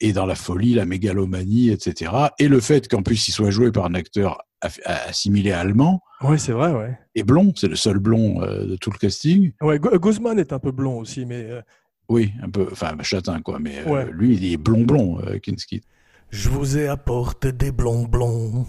et 0.00 0.12
dans 0.12 0.26
la 0.26 0.34
folie, 0.34 0.74
la 0.74 0.84
mégalomanie, 0.86 1.70
etc. 1.70 2.12
Et 2.40 2.48
le 2.48 2.60
fait 2.60 2.88
qu'en 2.88 3.02
plus 3.02 3.28
il 3.28 3.32
soit 3.32 3.50
joué 3.50 3.70
par 3.72 3.84
un 3.86 3.94
acteur 3.94 4.38
assimilé 4.84 5.52
allemand 5.52 6.00
Ouais, 6.20 6.36
c'est 6.38 6.50
vrai, 6.52 6.72
ouais. 6.72 6.98
et 7.14 7.22
blond, 7.22 7.52
c'est 7.54 7.68
le 7.68 7.76
seul 7.76 7.98
blond 8.00 8.42
euh, 8.42 8.66
de 8.66 8.74
tout 8.76 8.90
le 8.90 8.98
casting. 8.98 9.52
Ouais, 9.60 9.78
Gu- 9.78 9.96
Guzman 10.00 10.36
est 10.40 10.52
un 10.52 10.58
peu 10.58 10.72
blond 10.72 10.98
aussi, 10.98 11.24
mais 11.26 11.44
euh, 11.48 11.62
Oui, 12.08 12.32
un 12.42 12.50
peu, 12.50 12.66
enfin 12.72 12.96
châtain 13.02 13.40
quoi, 13.40 13.60
mais 13.60 13.84
Ouais. 13.84 14.08
lui 14.12 14.34
il 14.36 14.52
est 14.52 14.56
blond 14.56 14.82
blond, 14.82 15.20
euh, 15.24 15.38
Kinski. 15.38 15.80
Je 16.30 16.48
vous 16.48 16.76
ai 16.78 16.88
apporté 16.88 17.52
des 17.52 17.72
blonds 17.72 18.04
blonds. 18.06 18.66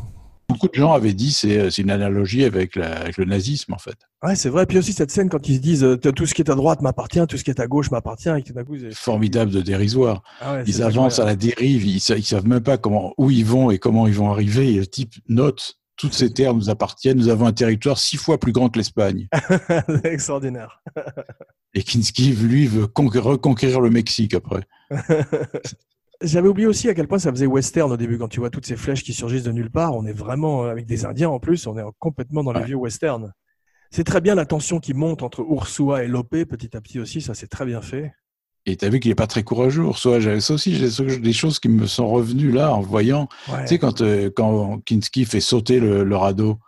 Beaucoup 0.47 0.67
de 0.67 0.73
gens 0.73 0.93
avaient 0.93 1.13
dit 1.13 1.31
c'est 1.31 1.59
euh, 1.59 1.69
c'est 1.69 1.83
une 1.83 1.91
analogie 1.91 2.43
avec, 2.43 2.75
la- 2.75 3.01
avec 3.01 3.17
le 3.17 3.25
nazisme 3.25 3.73
en 3.73 3.77
fait. 3.77 3.97
Ouais, 4.23 4.35
c'est 4.35 4.49
vrai. 4.49 4.65
Puis 4.65 4.79
aussi 4.79 4.93
cette 4.93 5.11
scène 5.11 5.29
quand 5.29 5.47
ils 5.47 5.57
se 5.57 5.61
disent 5.61 5.83
euh, 5.83 5.95
tout 5.97 6.25
ce 6.25 6.33
qui 6.33 6.41
est 6.41 6.49
à 6.49 6.55
droite 6.55 6.81
m'appartient, 6.81 7.21
tout 7.27 7.37
ce 7.37 7.43
qui 7.43 7.51
est 7.51 7.59
à 7.59 7.67
gauche 7.67 7.91
m'appartient, 7.91 8.29
et 8.29 8.41
que 8.41 8.47
tout 8.47 8.53
d'un 8.53 8.63
coup, 8.63 8.75
ils- 8.75 8.93
Formidable 8.95 9.51
de 9.51 9.61
dérisoire. 9.61 10.23
Ah 10.41 10.53
ouais, 10.55 10.63
Ils 10.65 10.81
avancent 10.81 11.19
à 11.19 11.25
la 11.25 11.35
dérive, 11.35 11.85
ils, 11.85 11.97
ils 11.97 12.23
savent 12.23 12.47
même 12.47 12.61
pas 12.61 12.77
comment 12.79 13.13
où 13.19 13.29
ils 13.29 13.45
vont 13.45 13.69
et 13.69 13.77
comment 13.77 14.07
ils 14.07 14.15
vont 14.15 14.31
arriver. 14.31 14.73
Et 14.73 14.77
le 14.79 14.87
type 14.87 15.13
note 15.27 15.75
Toutes 15.97 16.13
ces 16.13 16.33
terres 16.33 16.55
nous 16.55 16.69
appartiennent. 16.71 17.17
Nous 17.17 17.27
avons 17.29 17.45
un 17.45 17.51
territoire 17.53 17.99
six 17.99 18.17
fois 18.17 18.39
plus 18.39 18.51
grand 18.53 18.69
que 18.69 18.79
l'Espagne. 18.79 19.27
Extraordinaire. 20.03 20.81
Et 21.75 21.83
Kinski, 21.83 22.31
lui, 22.31 22.65
veut 22.65 22.87
conquérir- 22.87 23.25
reconquérir 23.33 23.81
le 23.81 23.91
Mexique 23.91 24.33
après. 24.33 24.63
J'avais 26.21 26.49
oublié 26.49 26.67
aussi 26.67 26.89
à 26.89 26.93
quel 26.93 27.07
point 27.07 27.17
ça 27.19 27.31
faisait 27.31 27.45
western 27.45 27.91
au 27.91 27.97
début, 27.97 28.17
quand 28.17 28.27
tu 28.27 28.39
vois 28.41 28.49
toutes 28.49 28.65
ces 28.65 28.75
flèches 28.75 29.03
qui 29.03 29.13
surgissent 29.13 29.43
de 29.43 29.51
nulle 29.53 29.71
part. 29.71 29.95
On 29.95 30.05
est 30.05 30.11
vraiment 30.13 30.65
euh, 30.65 30.69
avec 30.71 30.85
des 30.85 31.05
Indiens 31.05 31.29
en 31.29 31.39
plus, 31.39 31.65
on 31.67 31.77
est 31.77 31.83
complètement 31.97 32.43
dans 32.43 32.51
les 32.51 32.59
Ouais. 32.59 32.65
vieux 32.65 32.75
westerns. 32.75 33.31
C'est 33.91 34.03
très 34.03 34.19
bien 34.21 34.35
la 34.35 34.45
tension 34.45 34.79
qui 34.79 34.93
monte 34.93 35.23
entre 35.23 35.39
Ursua 35.49 36.03
et 36.03 36.07
Lopé 36.07 36.45
petit 36.45 36.75
à 36.75 36.81
petit 36.81 36.99
aussi, 36.99 37.21
ça 37.21 37.33
c'est 37.33 37.47
très 37.47 37.65
bien 37.65 37.81
fait. 37.81 38.11
Et 38.65 38.75
t'as 38.75 38.89
vu 38.89 38.99
qu'il 38.99 39.09
est 39.09 39.15
pas 39.15 39.25
très 39.27 39.43
courageux, 39.43 39.83
Ursula. 39.83 40.19
J'avais 40.19 40.41
ça 40.41 40.53
aussi, 40.53 40.75
j'ai 40.75 40.89
des 41.19 41.33
choses 41.33 41.59
qui 41.59 41.69
me 41.69 41.87
sont 41.87 42.07
revenues 42.07 42.51
là 42.51 42.73
en 42.73 42.81
voyant. 42.81 43.29
Ouais. 43.47 43.61
Tu 43.61 43.67
sais, 43.69 43.79
quand, 43.79 44.01
euh, 44.01 44.29
quand 44.29 44.79
Kinski 44.85 45.23
fait 45.25 45.39
sauter 45.39 45.79
le, 45.79 46.03
le 46.03 46.15
radeau, 46.17 46.59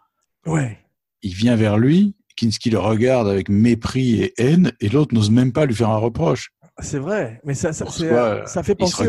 ouais. 0.47 0.79
il 1.21 1.33
vient 1.33 1.57
vers 1.57 1.77
lui, 1.77 2.15
Kinski 2.37 2.69
le 2.69 2.79
regarde 2.79 3.27
avec 3.27 3.49
mépris 3.49 4.21
et 4.21 4.33
haine, 4.37 4.71
et 4.79 4.87
l'autre 4.89 5.13
n'ose 5.13 5.29
même 5.29 5.51
pas 5.51 5.65
lui 5.65 5.75
faire 5.75 5.89
un 5.89 5.97
reproche. 5.97 6.51
C'est 6.81 6.99
vrai, 6.99 7.39
mais 7.43 7.53
ça, 7.53 7.73
ça, 7.73 7.85
euh, 8.01 8.45
ça 8.45 8.63
fait 8.63 8.73
se 8.73 9.03
penser. 9.03 9.07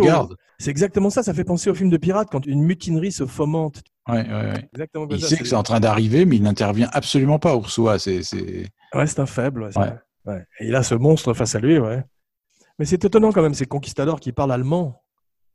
C'est 0.59 0.71
exactement 0.71 1.11
ça, 1.11 1.23
ça 1.23 1.35
fait 1.35 1.45
penser 1.45 1.71
au 1.71 1.75
film 1.75 1.91
de 1.91 1.97
pirates 1.97 2.29
quand 2.31 2.47
une 2.47 2.63
mutinerie 2.63 3.13
se 3.13 3.27
fomente. 3.27 3.83
Ouais, 4.09 4.27
ouais, 4.27 4.33
ouais. 4.53 4.69
Exactement 4.73 5.07
Il 5.11 5.21
ça, 5.21 5.29
sait 5.29 5.37
que 5.39 5.45
c'est 5.47 5.57
en 5.57 5.63
train 5.63 5.81
d'arriver, 5.81 6.25
mais 6.25 6.37
il 6.37 6.43
n'intervient 6.43 6.89
absolument 6.93 7.39
pas, 7.39 7.55
Ursula. 7.55 7.99
C'est, 7.99 8.23
c'est... 8.23 8.67
Ouais, 8.95 9.07
c'est 9.07 9.21
un 9.21 9.27
faible. 9.27 9.71
ouais. 10.27 10.45
Et 10.61 10.67
il 10.69 10.75
a 10.77 10.83
ce 10.83 10.95
monstre 10.95 11.35
face 11.35 11.55
à 11.55 11.61
lui, 11.61 11.79
ouais. 11.79 12.05
Mais 12.79 12.85
c'est 12.85 13.05
étonnant 13.05 13.33
quand 13.33 13.43
même, 13.43 13.55
ces 13.55 13.67
conquistadors 13.67 14.21
qui 14.21 14.33
parlent 14.33 14.53
allemand. 14.53 15.03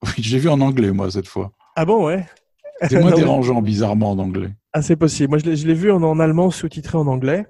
Oui, 0.04 0.12
je 0.22 0.34
l'ai 0.36 0.40
vu 0.40 0.50
en 0.50 0.60
anglais, 0.62 0.92
moi, 0.92 1.10
cette 1.10 1.28
fois. 1.28 1.52
Ah 1.76 1.86
bon, 1.86 2.06
ouais? 2.08 2.26
C'est 2.90 3.00
moins 3.00 3.12
Non, 3.12 3.18
dérangeant, 3.18 3.62
bizarrement, 3.62 4.12
en 4.12 4.20
anglais. 4.20 4.50
Ah, 4.74 4.82
c'est 4.82 4.96
possible. 4.96 5.30
Moi, 5.30 5.38
je 5.40 5.46
l'ai- 5.46 5.56
je 5.56 5.68
l'ai 5.68 5.74
vu 5.74 5.92
en, 5.92 6.04
en 6.04 6.20
allemand 6.20 6.52
sous-titré 6.52 6.98
en 6.98 7.08
anglais. 7.08 7.46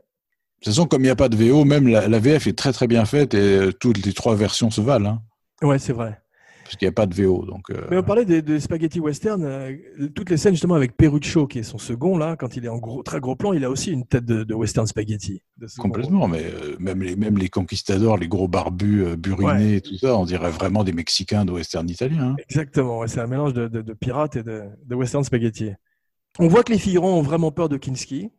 De 0.59 0.63
toute 0.65 0.73
façon, 0.73 0.87
comme 0.87 1.01
il 1.01 1.05
n'y 1.05 1.09
a 1.11 1.15
pas 1.15 1.29
de 1.29 1.35
VO, 1.37 1.65
même 1.65 1.87
la, 1.87 2.07
la 2.07 2.19
VF 2.19 2.47
est 2.47 2.57
très 2.57 2.73
très 2.73 2.87
bien 2.87 3.05
faite 3.05 3.33
et 3.33 3.37
euh, 3.37 3.71
toutes 3.71 4.03
les 4.05 4.13
trois 4.13 4.35
versions 4.35 4.71
se 4.71 4.81
valent, 4.81 5.09
hein, 5.61 5.67
Ouais, 5.67 5.77
c'est 5.79 5.93
vrai. 5.93 6.19
parce 6.63 6.75
qu'il 6.77 6.87
n'y 6.87 6.89
a 6.89 6.93
pas 6.93 7.05
de 7.05 7.13
VO. 7.13 7.45
Donc, 7.45 7.69
euh, 7.69 7.85
Mais 7.91 7.97
on 7.97 8.03
parlait 8.03 8.25
des, 8.25 8.41
des 8.41 8.59
spaghetti 8.59 8.99
western. 8.99 9.43
euh, 9.43 9.75
toutes 10.15 10.31
les 10.31 10.37
scènes 10.37 10.53
justement 10.55 10.73
avec 10.73 10.97
Peruccio, 10.97 11.45
qui 11.45 11.59
est 11.59 11.63
son 11.63 11.77
second 11.77 12.17
là, 12.17 12.35
quand 12.35 12.55
il 12.57 12.65
est 12.65 12.69
en 12.69 12.79
gros, 12.79 13.03
très 13.03 13.19
gros 13.19 13.35
plan, 13.35 13.53
il 13.53 13.63
a 13.63 13.69
aussi 13.69 13.91
une 13.91 14.05
tête 14.07 14.25
de, 14.25 14.43
de 14.43 14.53
western 14.55 14.87
spaghetti. 14.87 15.43
de 15.57 15.67
complètement, 15.77 16.27
mais 16.27 16.43
euh, 16.43 16.75
même, 16.79 17.03
les, 17.03 17.15
même 17.15 17.37
les 17.37 17.49
conquistadors, 17.49 18.17
les 18.17 18.27
gros 18.27 18.47
barbus, 18.47 19.15
burinés 19.15 19.75
et 19.75 19.81
tout 19.81 19.97
ça, 19.97 20.17
on 20.17 20.25
dirait 20.25 20.49
vraiment 20.51 20.83
des 20.83 20.91
Mexicains 20.93 21.45
de 21.45 21.51
western 21.51 21.87
italien. 21.87 22.29
hein. 22.31 22.35
Exactement. 22.49 22.97
ouais, 22.99 23.07
c'est 23.07 23.19
un 23.21 23.27
mélange 23.27 23.53
de 23.53 23.93
pirates 23.93 24.35
et 24.37 24.43
de, 24.43 24.63
de 24.87 24.95
western 24.95 25.23
spaghetti. 25.23 25.69
On 26.39 26.47
voit 26.47 26.63
que 26.63 26.71
les 26.71 26.79
figurants 26.79 27.17
ont 27.17 27.21
vraiment 27.23 27.51
peur 27.51 27.69
de 27.69 27.77
Kinski. 27.77 28.29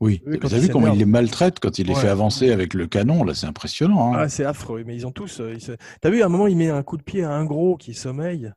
Oui, 0.00 0.22
Oui, 0.26 0.38
quand 0.38 0.48
vous 0.48 0.54
avez 0.54 0.66
vu 0.66 0.72
comment 0.72 0.92
il 0.92 0.98
les 0.98 1.04
maltraite 1.06 1.58
quand 1.58 1.78
il 1.78 1.86
les 1.86 1.94
Ouais. 1.94 2.00
fait 2.00 2.08
avancer 2.08 2.52
avec 2.52 2.74
le 2.74 2.86
canon, 2.86 3.24
là, 3.24 3.34
c'est 3.34 3.46
impressionnant. 3.46 4.12
hein. 4.14 4.18
Ah, 4.20 4.28
c'est 4.28 4.44
affreux. 4.44 4.84
Mais 4.86 4.94
ils 4.94 5.06
ont 5.06 5.10
tous. 5.12 5.40
euh, 5.40 5.54
ils 5.54 5.60
se- 5.62 5.72
T'as 6.02 6.10
vu 6.10 6.22
à 6.22 6.26
un 6.26 6.28
moment, 6.28 6.46
il 6.46 6.56
met 6.56 6.68
un 6.68 6.82
coup 6.82 6.98
de 6.98 7.02
pied 7.02 7.24
à 7.24 7.30
un 7.32 7.44
gros 7.46 7.76
qui 7.76 7.94
sommeille. 7.94 8.52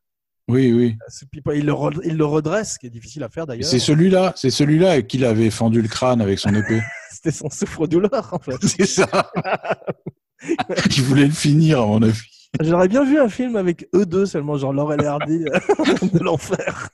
Oui, 0.49 0.73
oui. 0.73 0.97
Puis, 1.31 1.41
Il 1.59 1.65
le, 1.65 1.73
re- 1.73 2.01
il 2.03 2.17
le 2.17 2.25
redresse, 2.25 2.73
ce 2.73 2.79
qui 2.79 2.87
est 2.87 2.89
difficile 2.89 3.23
à 3.23 3.29
faire 3.29 3.45
d'ailleurs. 3.45 3.69
C'est 3.69 3.79
celui-là, 3.79 4.33
c'est 4.35 4.49
celui-là 4.49 4.91
à 4.91 5.01
qui 5.01 5.17
il 5.17 5.25
avait 5.25 5.49
fendu 5.51 5.81
le 5.81 5.87
crâne 5.87 6.21
avec 6.21 6.39
son 6.39 6.53
épée. 6.53 6.81
C'était 7.11 7.31
son 7.31 7.49
souffre-douleur 7.49 8.29
en 8.33 8.39
fait. 8.39 8.57
c'est 8.67 8.85
ça. 8.87 9.31
il 10.97 11.03
voulait 11.03 11.25
le 11.27 11.31
finir, 11.31 11.81
à 11.81 11.85
mon 11.85 12.01
avis. 12.01 12.19
J'aurais 12.61 12.87
bien 12.87 13.03
vu 13.05 13.19
un 13.19 13.29
film 13.29 13.55
avec 13.55 13.87
eux 13.95 14.05
deux 14.07 14.25
seulement, 14.25 14.57
genre 14.57 14.73
Laurel 14.73 15.01
et 15.03 15.05
Hardy 15.05 15.39
de 16.13 16.19
l'enfer. 16.23 16.89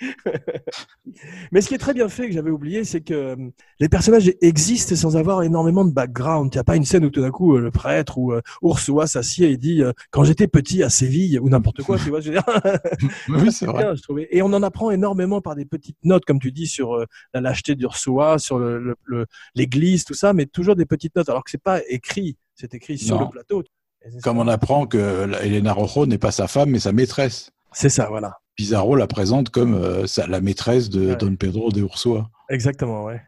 Mais 1.52 1.60
ce 1.60 1.68
qui 1.68 1.74
est 1.74 1.78
très 1.78 1.94
bien 1.94 2.08
fait, 2.08 2.26
que 2.28 2.32
j'avais 2.32 2.50
oublié, 2.50 2.84
c'est 2.84 3.00
que 3.00 3.14
euh, 3.14 3.36
les 3.80 3.88
personnages 3.88 4.32
existent 4.40 4.94
sans 4.96 5.16
avoir 5.16 5.42
énormément 5.42 5.84
de 5.84 5.92
background. 5.92 6.50
Il 6.52 6.56
n'y 6.56 6.60
a 6.60 6.64
pas 6.64 6.76
une 6.76 6.84
scène 6.84 7.04
où 7.04 7.10
tout 7.10 7.20
d'un 7.20 7.30
coup 7.30 7.56
euh, 7.56 7.60
le 7.60 7.70
prêtre 7.70 8.18
ou 8.18 8.32
euh, 8.32 8.40
Ursula 8.62 9.06
s'assied 9.06 9.50
et 9.50 9.56
dit 9.56 9.82
euh, 9.82 9.92
quand 10.10 10.24
j'étais 10.24 10.46
petit 10.48 10.82
à 10.82 10.90
Séville 10.90 11.38
ou 11.38 11.48
n'importe 11.48 11.82
quoi. 11.82 11.98
tu 11.98 12.10
vois, 12.10 12.20
je 12.20 12.30
veux 12.32 12.34
dire, 12.38 12.44
Oui, 13.28 13.52
c'est 13.52 13.66
vrai. 13.66 13.82
bien, 13.84 13.94
je 13.94 14.02
trouvais. 14.02 14.28
Et 14.30 14.42
on 14.42 14.46
en 14.52 14.62
apprend 14.62 14.90
énormément 14.90 15.40
par 15.40 15.54
des 15.56 15.64
petites 15.64 15.98
notes, 16.04 16.24
comme 16.24 16.38
tu 16.40 16.52
dis, 16.52 16.66
sur 16.66 16.94
euh, 16.94 17.06
la 17.34 17.40
lâcheté 17.40 17.74
d'Ursula, 17.74 18.38
sur 18.38 18.60
l'église, 19.54 20.04
tout 20.04 20.14
ça, 20.14 20.32
mais 20.32 20.46
toujours 20.46 20.76
des 20.76 20.86
petites 20.86 21.14
notes, 21.16 21.28
alors 21.28 21.44
que 21.44 21.50
c'est 21.50 21.62
pas 21.62 21.80
écrit, 21.88 22.36
c'est 22.54 22.74
écrit 22.74 22.98
sur 22.98 23.16
Non. 23.18 23.24
le 23.24 23.30
plateau. 23.30 23.62
Comme 24.22 24.38
on 24.38 24.48
apprend 24.48 24.86
que 24.86 25.30
Elena 25.42 25.72
Rojo 25.72 26.06
n'est 26.06 26.18
pas 26.18 26.30
sa 26.30 26.46
femme, 26.48 26.70
mais 26.70 26.78
sa 26.80 26.92
maîtresse. 26.92 27.50
C'est 27.72 27.88
ça, 27.90 28.06
voilà. 28.08 28.38
Pizarro 28.60 28.94
la 28.94 29.06
présente 29.06 29.48
comme 29.48 29.72
euh, 29.74 30.06
sa- 30.06 30.26
la 30.26 30.42
maîtresse 30.42 30.90
de 30.90 31.06
Ouais. 31.08 31.16
Don 31.16 31.34
Pedro 31.34 31.70
de 31.72 31.80
Ursua. 31.80 32.28
Exactement, 32.50 33.04
ouais. 33.06 33.22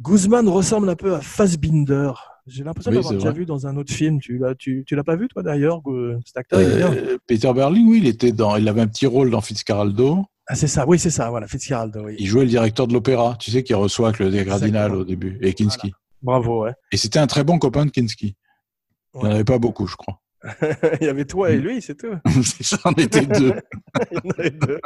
Guzman 0.00 0.48
ressemble 0.48 0.88
un 0.90 0.96
peu 0.96 1.14
à 1.14 1.20
Fassbinder. 1.20 2.10
J'ai 2.48 2.64
l'impression 2.64 2.90
Oui, 2.90 2.96
d'avoir 2.96 3.12
déjà 3.14 3.30
vrai. 3.30 3.38
vu 3.38 3.46
dans 3.46 3.68
un 3.68 3.76
autre 3.76 3.92
film. 3.92 4.18
Tu 4.20 4.38
l'as, 4.38 4.56
tu, 4.56 4.82
tu 4.84 4.96
l'as 4.96 5.04
pas 5.04 5.14
vu 5.14 5.28
toi 5.28 5.44
d'ailleurs, 5.44 5.80
cet 6.26 6.36
acteur 6.36 6.60
il 6.60 6.68
est 6.72 6.76
bien. 6.78 6.92
Euh, 6.92 7.16
Peter 7.28 7.52
Berling, 7.54 7.88
oui, 7.88 7.98
il 8.02 8.08
était 8.08 8.32
dans, 8.32 8.56
il 8.56 8.68
avait 8.68 8.80
un 8.80 8.88
petit 8.88 9.06
rôle 9.06 9.30
dans 9.30 9.40
Fitzcarraldo. 9.40 10.24
Ah 10.48 10.56
c'est 10.56 10.66
ça, 10.66 10.84
oui 10.88 10.98
c'est 10.98 11.10
ça, 11.10 11.30
voilà, 11.30 11.46
Fitzgerald, 11.46 11.96
oui. 12.04 12.16
Il 12.18 12.26
jouait 12.26 12.42
le 12.42 12.48
directeur 12.50 12.88
de 12.88 12.92
l'opéra. 12.92 13.36
Tu 13.38 13.52
sais, 13.52 13.62
qui 13.62 13.74
reçoit 13.74 14.08
avec 14.08 14.18
le 14.18 14.34
Exactement. 14.34 14.94
au 14.96 15.04
début 15.04 15.38
et 15.40 15.54
Kinski. 15.54 15.92
Bravo, 16.20 16.64
ouais. 16.64 16.72
Et 16.90 16.96
c'était 16.96 17.20
un 17.20 17.28
très 17.28 17.44
bon 17.44 17.60
copain 17.60 17.86
de 17.86 17.92
Kinski. 17.92 18.34
Il 19.14 19.20
n'y 19.20 19.28
en 19.28 19.30
avait 19.30 19.44
pas 19.44 19.58
beaucoup, 19.60 19.86
je 19.86 19.94
crois. 19.94 20.18
il 21.00 21.06
y 21.06 21.08
avait 21.08 21.24
toi 21.24 21.50
et 21.50 21.58
lui, 21.58 21.80
c'est 21.80 21.96
tout. 21.96 22.16
J'en 22.60 22.92
étais 22.92 23.26
deux. 23.26 23.54
Il 24.10 24.16
y 24.16 24.18
en 24.18 24.30
avait 24.38 24.50
deux. 24.50 24.80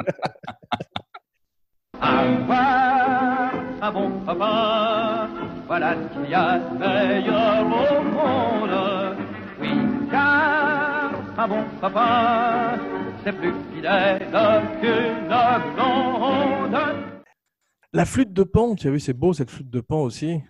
Avoir 2.00 3.52
un 3.80 3.92
bon 3.92 4.10
papa, 4.26 5.28
voilà 5.66 5.94
ce 5.94 6.18
qu'il 6.18 6.30
y 6.30 6.34
a 6.34 6.58
de 6.58 6.78
meilleur 6.78 7.66
au 7.66 8.02
monde. 8.02 9.16
Oui, 9.60 9.70
car 10.10 11.12
un 11.38 11.48
bon 11.48 11.64
papa, 11.80 12.78
c'est 13.24 13.32
plus 13.32 13.54
fidèle 13.74 14.28
qu'une 14.80 15.74
blonde. 15.74 16.78
La 17.92 18.04
flûte 18.04 18.32
de 18.32 18.42
Pan, 18.42 18.74
tu 18.74 18.88
as 18.88 18.90
vu, 18.90 19.00
c'est 19.00 19.14
beau 19.14 19.32
cette 19.32 19.50
flûte 19.50 19.70
de 19.70 19.80
Pan 19.80 20.02
aussi. 20.02 20.42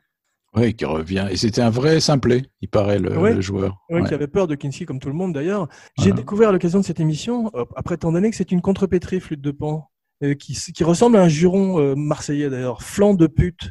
Oui, 0.56 0.74
qui 0.74 0.84
revient. 0.86 1.26
Et 1.30 1.36
c'était 1.36 1.60
un 1.60 1.70
vrai 1.70 2.00
simplet, 2.00 2.44
il 2.62 2.68
paraît, 2.68 2.98
le, 2.98 3.16
Ouais. 3.18 3.34
le 3.34 3.40
joueur. 3.42 3.84
Oui, 3.90 4.00
Ouais. 4.00 4.08
qui 4.08 4.14
avait 4.14 4.26
peur 4.26 4.46
de 4.46 4.54
Kinski 4.54 4.86
comme 4.86 4.98
tout 4.98 5.08
le 5.08 5.14
monde 5.14 5.34
d'ailleurs. 5.34 5.68
J'ai 5.98 6.04
Voilà. 6.04 6.16
découvert 6.16 6.48
à 6.48 6.52
l'occasion 6.52 6.80
de 6.80 6.84
cette 6.84 7.00
émission, 7.00 7.50
après 7.76 7.96
tant 7.98 8.10
d'années, 8.12 8.30
que 8.30 8.36
c'est 8.36 8.52
une 8.52 8.62
contrepétrie 8.62 9.20
flûte 9.20 9.40
de 9.42 9.50
Pan. 9.50 9.90
euh, 10.22 10.32
qui, 10.32 10.54
qui 10.54 10.82
ressemble 10.82 11.18
à 11.18 11.22
un 11.22 11.28
juron 11.28 11.78
euh, 11.78 11.94
marseillais 11.94 12.48
d'ailleurs, 12.48 12.80
flanc 12.82 13.12
de 13.12 13.26
pute. 13.26 13.70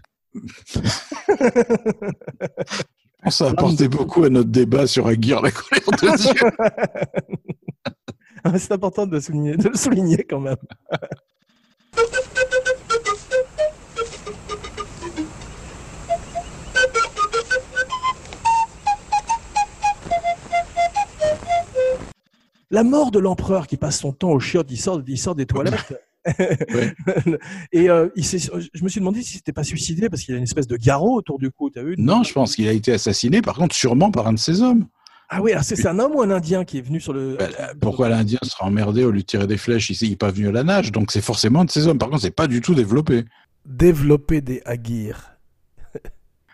Ça 3.30 3.48
a 3.48 3.50
apporté 3.50 3.88
beaucoup 3.88 4.24
à 4.26 4.30
notre 4.30 4.52
débat 4.52 4.86
sur 4.86 5.08
Aguirre, 5.08 5.42
la 5.42 5.50
colère 5.50 5.82
de 5.90 6.18
Dieu. 6.22 6.50
Ah, 8.44 8.60
C'est 8.60 8.74
important 8.74 9.08
de, 9.08 9.20
souligner, 9.20 9.58
de 9.58 9.70
le 9.70 9.76
souligner 9.76 10.24
quand 10.24 10.40
même. 10.40 10.58
La 22.76 22.84
mort 22.84 23.10
de 23.10 23.20
l'empereur 23.20 23.68
qui 23.68 23.78
passe 23.78 24.02
son 24.02 24.12
temps 24.12 24.32
au 24.32 24.40
chiottes, 24.42 24.70
il 24.70 24.78
sort, 24.78 25.02
il 25.08 25.18
sort 25.18 25.34
des 25.34 25.46
toilettes. 25.46 25.98
Et 27.72 27.90
euh, 27.90 28.10
il 28.18 28.26
je 28.26 28.84
me 28.84 28.90
suis 28.90 29.00
demandé 29.00 29.22
s'il 29.22 29.38
s'était 29.38 29.54
pas 29.54 29.64
suicidé 29.64 30.10
parce 30.10 30.24
qu'il 30.24 30.36
a 30.36 30.38
une 30.38 30.44
espèce 30.44 30.68
de 30.68 30.76
garrot 30.76 31.16
autour 31.16 31.40
du 31.40 31.50
cou, 31.52 31.70
t'as 31.70 31.84
vu? 31.84 31.96
Non, 31.98 32.24
je 32.24 32.34
pense 32.34 32.54
qu'il 32.54 32.68
a 32.68 32.74
été 32.74 32.92
assassiné, 32.92 33.42
par 33.42 33.56
contre, 33.56 33.74
sûrement 33.74 34.12
par 34.12 34.28
un 34.28 34.34
de 34.34 34.40
ses 34.40 34.62
hommes. 34.62 34.88
Ah 35.30 35.42
oui, 35.42 35.54
alors 35.54 35.64
c'est 35.64 35.86
un 35.88 35.98
homme 36.00 36.16
ou 36.16 36.22
un 36.22 36.30
Indien 36.32 36.66
qui 36.66 36.80
est 36.80 36.82
venu 36.82 37.00
sur 37.00 37.14
le. 37.14 37.38
Bah, 37.40 37.48
Pourquoi 37.80 38.10
l'Indien 38.10 38.40
sera 38.44 38.66
emmerdé 38.66 39.06
au 39.06 39.12
lieu 39.12 39.22
de 39.22 39.26
tirer 39.26 39.48
des 39.48 39.56
flèches? 39.56 39.90
Ici 39.92 40.08
Il 40.08 40.10
n'est 40.10 40.16
pas 40.18 40.32
venu 40.32 40.50
à 40.50 40.52
la 40.52 40.66
nage, 40.66 40.92
donc 40.92 41.14
c'est 41.14 41.22
forcément 41.22 41.62
un 41.62 41.66
de 41.66 41.72
ses 41.72 41.88
hommes. 41.88 41.98
Par 41.98 42.10
contre, 42.10 42.24
c'est 42.24 42.32
pas 42.32 42.48
du 42.48 42.60
tout 42.60 42.76
développé. 42.76 43.24
Développer 43.66 44.42
des 44.42 44.62
aguirres. 44.66 45.38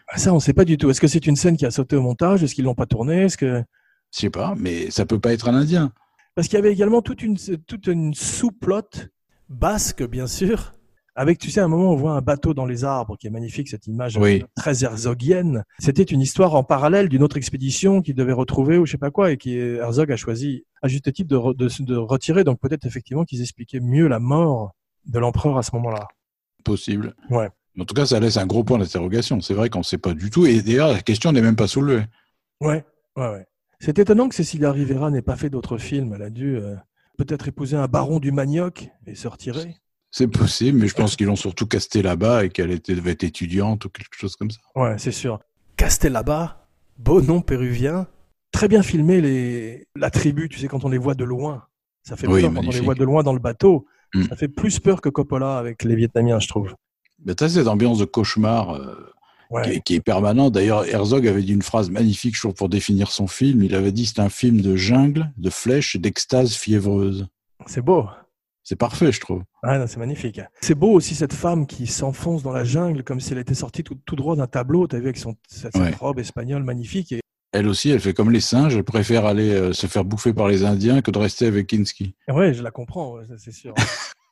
Ah, 0.07 0.19
Ça, 0.19 0.35
on 0.35 0.39
sait 0.39 0.53
pas 0.53 0.65
du 0.65 0.77
tout. 0.77 0.91
Est-ce 0.91 1.01
que 1.01 1.07
c'est 1.07 1.25
une 1.25 1.35
scène 1.35 1.57
qui 1.57 1.65
a 1.65 1.71
sauté 1.71 1.95
au 1.95 2.03
montage? 2.03 2.43
Est-ce 2.43 2.53
qu'ils 2.53 2.65
l'ont 2.65 2.75
pas 2.75 2.85
tournée 2.85 3.23
Est-ce 3.23 3.37
que 3.37 3.63
Je 4.13 4.19
sais 4.19 4.29
pas, 4.29 4.53
mais 4.55 4.91
ça 4.91 5.07
peut 5.07 5.19
pas 5.19 5.33
être 5.33 5.49
un 5.49 5.55
Indien. 5.55 5.91
Parce 6.35 6.47
qu'il 6.47 6.57
y 6.57 6.59
avait 6.61 6.71
également 6.73 7.01
toute 7.01 7.21
une 7.23 7.37
toute 7.67 7.87
une 7.87 8.13
sous-plotte 8.13 9.09
basque, 9.49 10.03
bien 10.07 10.27
sûr. 10.27 10.73
Avec, 11.13 11.39
tu 11.39 11.51
sais, 11.51 11.59
à 11.59 11.65
un 11.65 11.67
moment, 11.67 11.91
on 11.91 11.95
voit 11.97 12.13
un 12.13 12.21
bateau 12.21 12.53
dans 12.53 12.65
les 12.65 12.85
arbres, 12.85 13.17
qui 13.17 13.27
est 13.27 13.29
magnifique, 13.31 13.67
cette 13.67 13.85
image 13.85 14.15
Oui. 14.15 14.45
très 14.55 14.85
herzogienne. 14.85 15.65
C'était 15.77 16.03
une 16.03 16.21
histoire 16.21 16.55
en 16.55 16.63
parallèle 16.63 17.09
d'une 17.09 17.21
autre 17.21 17.35
expédition 17.35 18.01
qu'il 18.01 18.15
devait 18.15 18.31
retrouver 18.31 18.77
ou 18.77 18.85
je 18.85 18.93
sais 18.93 18.97
pas 18.97 19.11
quoi, 19.11 19.31
et 19.33 19.37
qui 19.37 19.57
Herzog 19.57 20.09
a 20.09 20.15
choisi, 20.15 20.63
à 20.81 20.87
juste 20.87 21.11
titre, 21.11 21.27
de, 21.27 21.53
de, 21.53 21.83
de 21.83 21.95
retirer. 21.97 22.45
Donc 22.45 22.61
peut-être 22.61 22.85
effectivement 22.85 23.25
qu'ils 23.25 23.41
expliquaient 23.41 23.81
mieux 23.81 24.07
la 24.07 24.19
mort 24.19 24.71
de 25.05 25.19
l'empereur 25.19 25.57
à 25.57 25.63
ce 25.63 25.71
moment-là. 25.75 26.07
Possible. 26.63 27.13
Ouais. 27.29 27.49
En 27.77 27.83
tout 27.83 27.93
cas, 27.93 28.05
ça 28.05 28.19
laisse 28.21 28.37
un 28.37 28.45
gros 28.47 28.63
point 28.63 28.77
d'interrogation. 28.77 29.41
C'est 29.41 29.53
vrai 29.53 29.69
qu'on 29.69 29.79
ne 29.79 29.83
sait 29.83 29.97
pas 29.97 30.13
du 30.13 30.29
tout. 30.29 30.45
Et 30.45 30.61
d'ailleurs, 30.61 30.93
la 30.93 31.01
question 31.01 31.33
n'est 31.33 31.41
même 31.41 31.55
pas 31.57 31.67
soulevée. 31.67 32.05
Ouais, 32.61 32.85
ouais, 33.17 33.27
ouais. 33.29 33.45
C'est 33.81 33.97
étonnant 33.97 34.29
que 34.29 34.35
Cecilia 34.35 34.71
Rivera 34.71 35.09
n'ait 35.09 35.23
pas 35.23 35.35
fait 35.35 35.49
d'autres 35.49 35.79
films. 35.79 36.13
Elle 36.13 36.21
a 36.21 36.29
dû 36.29 36.55
euh, 36.55 36.75
peut-être 37.17 37.47
épouser 37.47 37.75
un 37.75 37.87
baron 37.87 38.19
du 38.19 38.31
manioc 38.31 38.89
et 39.07 39.15
se 39.15 39.27
retirer. 39.27 39.75
C'est 40.11 40.27
possible, 40.27 40.77
mais 40.77 40.87
je 40.87 40.93
pense 40.93 41.15
qu'ils 41.15 41.25
l'ont 41.25 41.35
surtout 41.35 41.65
casté 41.65 42.03
là-bas 42.03 42.45
et 42.45 42.49
qu'elle 42.49 42.69
était, 42.69 42.93
devait 42.93 43.11
être 43.11 43.23
étudiante 43.23 43.85
ou 43.85 43.89
quelque 43.89 44.13
chose 44.13 44.35
comme 44.35 44.51
ça. 44.51 44.59
Ouais, 44.75 44.99
c'est 44.99 45.11
sûr. 45.11 45.39
Castelaba, 45.77 46.67
beau 46.99 47.23
nom 47.23 47.41
péruvien. 47.41 48.05
Très 48.51 48.67
bien 48.67 48.83
filmé 48.83 49.19
les... 49.19 49.87
la 49.95 50.11
tribu, 50.11 50.47
tu 50.47 50.59
sais, 50.59 50.67
quand 50.67 50.85
on 50.85 50.89
les 50.89 50.99
voit 50.99 51.15
de 51.15 51.23
loin. 51.23 51.63
Ça 52.03 52.15
fait 52.15 52.27
Oui, 52.27 52.41
peur 52.41 52.53
quand 52.53 52.67
on 52.67 52.69
les 52.69 52.81
voit 52.81 52.95
de 52.95 53.03
loin 53.03 53.23
dans 53.23 53.33
le 53.33 53.39
bateau. 53.39 53.87
Mm. 54.13 54.25
Ça 54.25 54.35
fait 54.35 54.47
plus 54.47 54.79
peur 54.79 55.01
que 55.01 55.09
Coppola 55.09 55.57
avec 55.57 55.83
les 55.83 55.95
Vietnamiens, 55.95 56.39
je 56.39 56.47
trouve. 56.47 56.75
Mais 57.25 57.33
t'as 57.33 57.49
cette 57.49 57.67
ambiance 57.67 57.97
de 57.97 58.05
cauchemar 58.05 58.75
euh, 58.75 59.11
Ouais. 59.51 59.61
qui, 59.63 59.69
est, 59.71 59.81
qui 59.81 59.95
est 59.95 59.99
permanente. 60.01 60.53
D'ailleurs, 60.53 60.85
Herzog 60.85 61.27
avait 61.27 61.43
dit 61.43 61.53
une 61.53 61.61
phrase 61.61 61.89
magnifique, 61.89 62.35
je 62.35 62.41
trouve, 62.41 62.53
pour 62.53 62.69
définir 62.69 63.11
son 63.11 63.27
film. 63.27 63.63
Il 63.63 63.75
avait 63.75 63.91
dit 63.91 64.05
c'est 64.05 64.19
un 64.19 64.29
film 64.29 64.61
de 64.61 64.75
jungle, 64.75 65.29
de 65.37 65.49
flèches 65.49 65.95
et 65.95 65.99
d'extase 65.99 66.53
fiévreuse. 66.55 67.27
C'est 67.67 67.81
beau. 67.81 68.05
C'est 68.63 68.75
parfait, 68.75 69.11
je 69.11 69.19
trouve. 69.19 69.41
Non, 69.63 69.85
c'est 69.87 69.97
magnifique. 69.97 70.39
C'est 70.61 70.75
beau 70.75 70.91
aussi 70.91 71.15
cette 71.15 71.33
femme 71.33 71.65
qui 71.67 71.87
s'enfonce 71.87 72.43
dans 72.43 72.51
la 72.53 72.63
jungle 72.63 73.03
comme 73.03 73.19
si 73.19 73.33
elle 73.33 73.39
était 73.39 73.53
sortie 73.55 73.83
tout, 73.83 73.97
tout 74.05 74.15
droit 74.15 74.35
d'un 74.35 74.47
tableau. 74.47 74.87
T'as 74.87 74.97
vu 74.97 75.05
avec 75.05 75.17
son, 75.17 75.35
cette, 75.47 75.75
Ouais. 75.75 75.91
robe 75.99 76.19
espagnole 76.19 76.63
magnifique. 76.63 77.11
Et 77.11 77.19
Elle 77.51 77.67
aussi, 77.67 77.89
elle 77.89 77.99
fait 77.99 78.13
comme 78.13 78.31
les 78.31 78.39
singes, 78.39 78.75
elle 78.75 78.83
préfère 78.85 79.25
aller 79.25 79.49
euh, 79.49 79.73
se 79.73 79.87
faire 79.87 80.05
bouffer 80.05 80.33
par 80.33 80.47
les 80.47 80.63
Indiens 80.63 81.01
que 81.01 81.11
de 81.11 81.17
rester 81.17 81.47
avec 81.47 81.67
Kinski. 81.67 82.15
ouais, 82.29 82.53
je 82.53 82.63
la 82.63 82.71
comprends, 82.71 83.15
ouais, 83.15 83.23
c'est 83.37 83.51
sûr. 83.51 83.73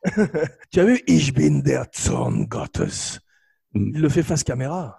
tu 0.72 0.80
as 0.80 0.86
vu 0.86 1.02
Ich 1.08 1.34
bin 1.34 1.60
der 1.60 1.86
Zorn 1.94 2.46
Gottes 2.46 3.20
Mm. 3.74 3.92
Il 3.94 4.02
le 4.02 4.10
fait 4.10 4.24
face 4.24 4.44
caméra. 4.44 4.99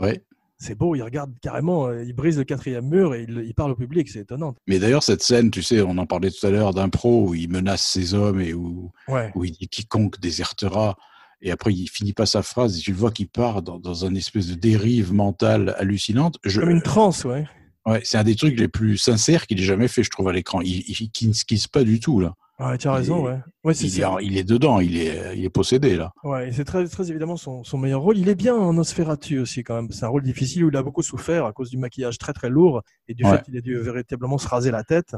Ouais. 0.00 0.22
C'est 0.58 0.76
beau, 0.76 0.94
il 0.94 1.02
regarde 1.02 1.32
carrément, 1.42 1.88
euh, 1.88 2.04
il 2.04 2.14
brise 2.14 2.38
le 2.38 2.44
quatrième 2.44 2.88
mur 2.88 3.14
et 3.14 3.26
il, 3.28 3.42
il 3.44 3.54
parle 3.54 3.72
au 3.72 3.74
public, 3.76 4.08
c'est 4.08 4.20
étonnant. 4.20 4.54
Mais 4.66 4.78
d'ailleurs, 4.78 5.02
cette 5.02 5.22
scène, 5.22 5.50
tu 5.50 5.62
sais, 5.62 5.82
on 5.82 5.98
en 5.98 6.06
parlait 6.06 6.30
tout 6.30 6.46
à 6.46 6.50
l'heure 6.50 6.72
d'impro 6.72 7.28
où 7.28 7.34
il 7.34 7.50
menace 7.50 7.82
ses 7.84 8.14
hommes 8.14 8.40
et 8.40 8.54
où, 8.54 8.90
Ouais. 9.08 9.30
où 9.34 9.44
il 9.44 9.52
dit 9.52 9.68
quiconque 9.68 10.20
désertera. 10.20 10.96
Et 11.42 11.50
après, 11.50 11.74
il 11.74 11.88
finit 11.88 12.12
pas 12.14 12.24
sa 12.24 12.42
phrase 12.42 12.78
et 12.78 12.80
tu 12.80 12.92
le 12.92 12.96
vois 12.96 13.10
qu'il 13.10 13.28
part 13.28 13.60
dans, 13.62 13.78
dans 13.78 14.06
une 14.06 14.16
espèce 14.16 14.46
de 14.46 14.54
dérive 14.54 15.12
mentale 15.12 15.74
hallucinante. 15.78 16.38
Je, 16.44 16.60
Comme 16.60 16.70
une 16.70 16.82
transe, 16.82 17.24
ouais. 17.24 17.44
ouais, 17.84 18.00
c'est 18.04 18.16
un 18.16 18.24
des 18.24 18.36
trucs 18.36 18.58
les 18.58 18.68
plus 18.68 18.96
sincères 18.96 19.46
qu'il 19.46 19.60
ait 19.60 19.64
jamais 19.64 19.88
fait, 19.88 20.02
je 20.04 20.10
trouve, 20.10 20.28
à 20.28 20.32
l'écran. 20.32 20.60
Il, 20.62 20.82
il, 20.88 21.10
il 21.20 21.28
ne 21.28 21.32
skisse 21.34 21.66
pas 21.66 21.84
du 21.84 22.00
tout, 22.00 22.20
là. 22.20 22.34
Ouais, 22.60 22.78
tu 22.78 22.86
as 22.86 22.92
raison, 22.92 23.18
Il 23.18 23.20
est- 23.20 23.32
ouais. 23.32 23.38
Ouais, 23.64 23.74
c'est 23.74 23.86
Il 23.88 24.00
est, 24.00 24.04
en- 24.04 24.18
il 24.18 24.36
est 24.38 24.44
dedans, 24.44 24.78
il 24.80 24.96
est, 24.96 25.36
il 25.36 25.44
est 25.44 25.50
possédé, 25.50 25.96
là. 25.96 26.12
Ouais, 26.22 26.50
c'est 26.52 26.64
très, 26.64 26.86
très 26.86 27.10
évidemment 27.10 27.36
son, 27.36 27.64
son 27.64 27.78
meilleur 27.78 28.00
rôle. 28.00 28.16
Il 28.16 28.28
est 28.28 28.34
bien 28.36 28.54
en 28.54 28.72
Nosferatu 28.74 29.40
aussi, 29.40 29.64
quand 29.64 29.74
même. 29.74 29.90
C'est 29.90 30.04
un 30.04 30.08
rôle 30.08 30.22
difficile 30.22 30.64
où 30.64 30.68
il 30.68 30.76
a 30.76 30.82
beaucoup 30.82 31.02
souffert 31.02 31.46
à 31.46 31.52
cause 31.52 31.70
du 31.70 31.78
maquillage 31.78 32.16
très 32.18 32.32
très 32.32 32.50
lourd 32.50 32.82
et 33.08 33.14
du 33.14 33.24
Ouais. 33.24 33.38
fait 33.38 33.42
qu'il 33.42 33.56
a 33.56 33.60
dû 33.60 33.76
véritablement 33.78 34.38
se 34.38 34.46
raser 34.46 34.70
la 34.70 34.84
tête. 34.84 35.16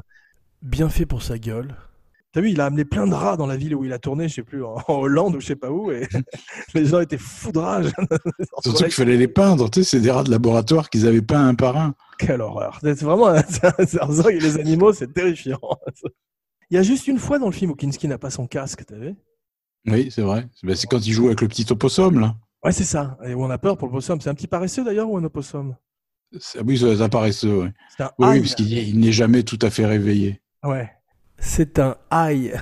Bien 0.62 0.88
fait 0.88 1.04
pour 1.04 1.22
sa 1.22 1.38
gueule. 1.38 1.76
T'as 2.32 2.40
vu, 2.40 2.50
il 2.50 2.60
a 2.60 2.66
amené 2.66 2.84
plein 2.84 3.06
de 3.06 3.14
rats 3.14 3.36
dans 3.36 3.46
la 3.46 3.56
ville 3.56 3.74
où 3.74 3.84
il 3.84 3.92
a 3.94 3.98
tourné, 3.98 4.28
je 4.28 4.34
sais 4.34 4.42
plus, 4.42 4.62
en, 4.64 4.74
en 4.88 4.94
Hollande 4.94 5.36
ou 5.36 5.40
je 5.40 5.46
sais 5.46 5.56
pas 5.56 5.70
où, 5.70 5.90
et 5.90 6.06
les 6.74 6.84
gens 6.86 7.00
étaient 7.00 7.16
fous 7.18 7.52
de 7.52 7.58
rage. 7.58 7.86
Surtout 8.62 8.84
qu'il 8.84 8.92
fallait 8.92 9.16
les 9.16 9.28
peindre, 9.28 9.70
tu 9.70 9.82
sais, 9.82 9.90
c'est 9.90 10.00
des 10.00 10.10
rats 10.10 10.22
de 10.24 10.30
laboratoire 10.30 10.90
qu'ils 10.90 11.06
avaient 11.06 11.22
peints 11.22 11.48
un 11.48 11.54
par 11.54 11.76
un. 11.78 11.94
Quelle 12.18 12.40
horreur. 12.42 12.78
C'est 12.82 13.02
vraiment 13.02 13.28
un, 13.28 13.42
les 14.30 14.58
animaux, 14.58 14.92
c'est 14.92 15.12
terrifiant. 15.12 15.60
Il 16.70 16.74
y 16.74 16.78
a 16.78 16.82
juste 16.82 17.06
une 17.06 17.18
fois 17.18 17.38
dans 17.38 17.46
le 17.46 17.52
film 17.52 17.70
où 17.70 17.74
Kinski 17.74 18.08
n'a 18.08 18.18
pas 18.18 18.30
son 18.30 18.46
casque, 18.46 18.84
t'as 18.86 18.96
vu? 18.96 19.14
Oui, 19.86 20.10
c'est 20.10 20.22
vrai. 20.22 20.48
Ben, 20.64 20.74
c'est 20.74 20.86
quand 20.88 21.04
il 21.06 21.12
joue 21.12 21.26
avec 21.26 21.40
le 21.40 21.48
petit 21.48 21.66
opossum, 21.70 22.18
là. 22.18 22.36
Ouais, 22.64 22.72
c'est 22.72 22.84
ça. 22.84 23.16
Et 23.24 23.34
où 23.34 23.44
on 23.44 23.50
a 23.50 23.58
peur 23.58 23.76
pour 23.76 23.86
le 23.86 23.92
possum. 23.92 24.20
C'est 24.20 24.30
un 24.30 24.34
petit 24.34 24.48
paresseux 24.48 24.84
d'ailleurs 24.84 25.08
ou 25.08 25.16
un 25.16 25.22
opossum? 25.24 25.76
Oui, 26.64 26.80
paresseux, 27.10 27.62
oui. 27.62 27.68
C'est 27.96 28.02
un 28.02 28.10
Oui, 28.18 28.26
oui, 28.26 28.32
aïe. 28.34 28.40
parce 28.40 28.54
qu'il 28.56 28.72
il 28.72 28.98
n'est 28.98 29.12
jamais 29.12 29.44
tout 29.44 29.58
à 29.62 29.70
fait 29.70 29.86
réveillé. 29.86 30.42
Ouais. 30.64 30.90
C'est 31.38 31.78
un 31.78 31.96
aïe. 32.10 32.52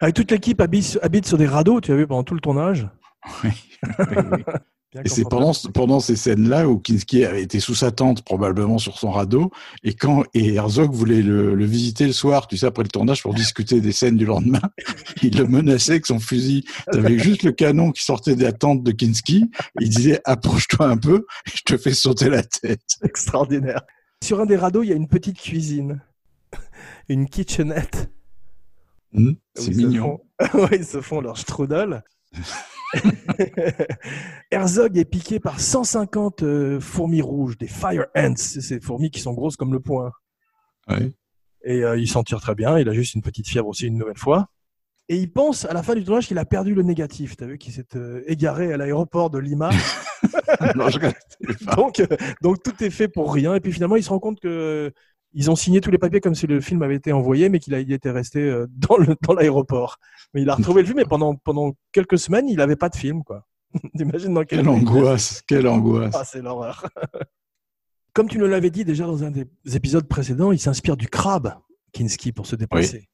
Avec 0.00 0.14
toute 0.14 0.30
l'équipe 0.30 0.60
habite, 0.60 0.98
habite 1.02 1.26
sur 1.26 1.36
des 1.38 1.46
radeaux, 1.46 1.80
tu 1.80 1.90
as 1.90 1.96
vu, 1.96 2.06
pendant 2.06 2.22
tout 2.22 2.34
le 2.34 2.40
tournage? 2.40 2.88
Oui, 3.44 3.50
oui, 3.98 4.16
oui. 4.32 4.44
Bien 4.92 5.02
Et 5.04 5.08
c'est 5.10 5.24
pendant, 5.24 5.52
pendant 5.74 6.00
ces 6.00 6.16
scènes-là 6.16 6.66
où 6.66 6.78
Kinski 6.78 7.22
avait 7.26 7.42
été 7.42 7.60
sous 7.60 7.74
sa 7.74 7.90
tente, 7.90 8.22
probablement 8.24 8.78
sur 8.78 8.98
son 8.98 9.10
radeau, 9.10 9.50
et 9.84 9.92
quand 9.92 10.24
et 10.32 10.54
Herzog 10.54 10.92
voulait 10.94 11.20
le, 11.20 11.54
le 11.54 11.64
visiter 11.66 12.06
le 12.06 12.14
soir, 12.14 12.46
tu 12.46 12.56
sais, 12.56 12.64
après 12.64 12.84
le 12.84 12.88
tournage, 12.88 13.22
pour 13.22 13.34
discuter 13.34 13.82
des 13.82 13.92
scènes 13.92 14.16
du 14.16 14.24
lendemain, 14.24 14.62
il 15.22 15.36
le 15.36 15.46
menaçait 15.46 15.92
avec 15.92 16.06
son 16.06 16.18
fusil. 16.18 16.64
T'avais 16.90 17.18
juste 17.18 17.42
le 17.42 17.52
canon 17.52 17.92
qui 17.92 18.02
sortait 18.02 18.34
de 18.34 18.42
la 18.42 18.52
tente 18.52 18.82
de 18.82 18.90
Kinski, 18.92 19.50
et 19.78 19.84
il 19.84 19.90
disait 19.90 20.22
approche-toi 20.24 20.86
un 20.88 20.96
peu, 20.96 21.26
je 21.44 21.60
te 21.66 21.76
fais 21.76 21.92
sauter 21.92 22.30
la 22.30 22.42
tête. 22.42 22.80
Extraordinaire. 23.02 23.82
Sur 24.24 24.40
un 24.40 24.46
des 24.46 24.56
radeaux, 24.56 24.82
il 24.82 24.88
y 24.88 24.92
a 24.92 24.96
une 24.96 25.08
petite 25.08 25.38
cuisine. 25.38 26.00
Une 27.10 27.28
kitchenette. 27.28 28.10
Hmm, 29.12 29.32
c'est 29.54 29.66
ils 29.66 29.74
se 29.74 29.78
mignon. 29.86 30.20
font- 30.50 30.68
ils 30.72 30.84
se 30.86 31.00
font 31.02 31.20
leur 31.20 31.36
strudel. 31.36 32.02
Herzog 34.50 34.96
est 34.96 35.04
piqué 35.04 35.40
par 35.40 35.60
150 35.60 36.42
euh, 36.42 36.80
fourmis 36.80 37.22
rouges, 37.22 37.58
des 37.58 37.68
fire 37.68 38.06
ants, 38.16 38.36
ces 38.36 38.80
fourmis 38.80 39.10
qui 39.10 39.20
sont 39.20 39.34
grosses 39.34 39.56
comme 39.56 39.72
le 39.72 39.80
poing. 39.80 40.12
Et 41.64 41.84
euh, 41.84 41.98
il 41.98 42.08
s'en 42.08 42.22
tire 42.22 42.40
très 42.40 42.54
bien, 42.54 42.78
il 42.78 42.88
a 42.88 42.92
juste 42.92 43.14
une 43.14 43.22
petite 43.22 43.48
fièvre 43.48 43.68
aussi 43.68 43.86
une 43.86 43.98
nouvelle 43.98 44.16
fois. 44.16 44.48
Et 45.10 45.16
il 45.16 45.32
pense 45.32 45.64
à 45.64 45.72
la 45.72 45.82
fin 45.82 45.94
du 45.94 46.04
tournage 46.04 46.26
qu'il 46.26 46.38
a 46.38 46.44
perdu 46.44 46.74
le 46.74 46.82
négatif. 46.82 47.36
Tu 47.36 47.44
as 47.44 47.46
vu 47.46 47.58
qu'il 47.58 47.72
s'est 47.72 47.96
euh, 47.96 48.22
égaré 48.26 48.72
à 48.72 48.76
l'aéroport 48.76 49.30
de 49.30 49.38
Lima. 49.38 49.70
Non, 50.74 50.88
je 50.88 50.98
reste- 50.98 51.38
donc, 51.76 52.00
euh, 52.00 52.06
donc 52.42 52.62
tout 52.62 52.82
est 52.82 52.90
fait 52.90 53.06
pour 53.06 53.32
rien. 53.32 53.54
Et 53.54 53.60
puis 53.60 53.72
finalement, 53.72 53.96
il 53.96 54.02
se 54.02 54.08
rend 54.08 54.18
compte 54.18 54.40
que 54.40 54.92
ils 55.32 55.50
ont 55.50 55.56
signé 55.56 55.80
tous 55.80 55.90
les 55.90 55.98
papiers 55.98 56.20
comme 56.20 56.34
si 56.34 56.46
le 56.46 56.60
film 56.60 56.82
avait 56.82 56.96
été 56.96 57.12
envoyé, 57.12 57.48
mais 57.48 57.58
qu'il 57.58 57.74
était 57.74 58.10
resté 58.10 58.40
euh, 58.40 58.66
dans 59.22 59.34
l'aéroport. 59.34 59.98
Mais 60.34 60.42
il 60.42 60.50
a 60.50 60.54
retrouvé 60.54 60.82
le 60.82 60.86
film 60.86 60.98
et 61.00 61.04
pendant, 61.04 61.34
pendant 61.36 61.72
quelques 61.92 62.18
semaines, 62.18 62.48
il 62.48 62.56
n'avait 62.56 62.76
pas 62.76 62.88
de 62.88 62.96
film. 62.96 63.22
quoi. 63.24 63.46
T'imagines 63.96 64.34
dans 64.34 64.44
quel 64.44 64.60
Quelle 64.60 64.68
angoisse, 64.68 65.42
quelle 65.46 65.68
angoisse. 65.68 66.14
Ah, 66.16 66.24
c'est 66.24 66.42
l'horreur. 66.42 66.86
Comme 68.14 68.28
tu 68.28 68.38
nous 68.38 68.46
l'avais 68.46 68.70
dit 68.70 68.84
déjà 68.84 69.06
dans 69.06 69.22
un 69.22 69.30
des 69.30 69.46
épisodes 69.74 70.08
précédents, 70.08 70.50
il 70.50 70.58
s'inspire 70.58 70.96
du 70.96 71.08
crabe, 71.08 71.54
Kinski, 71.92 72.32
pour 72.32 72.46
se 72.46 72.56
déplacer. 72.56 73.08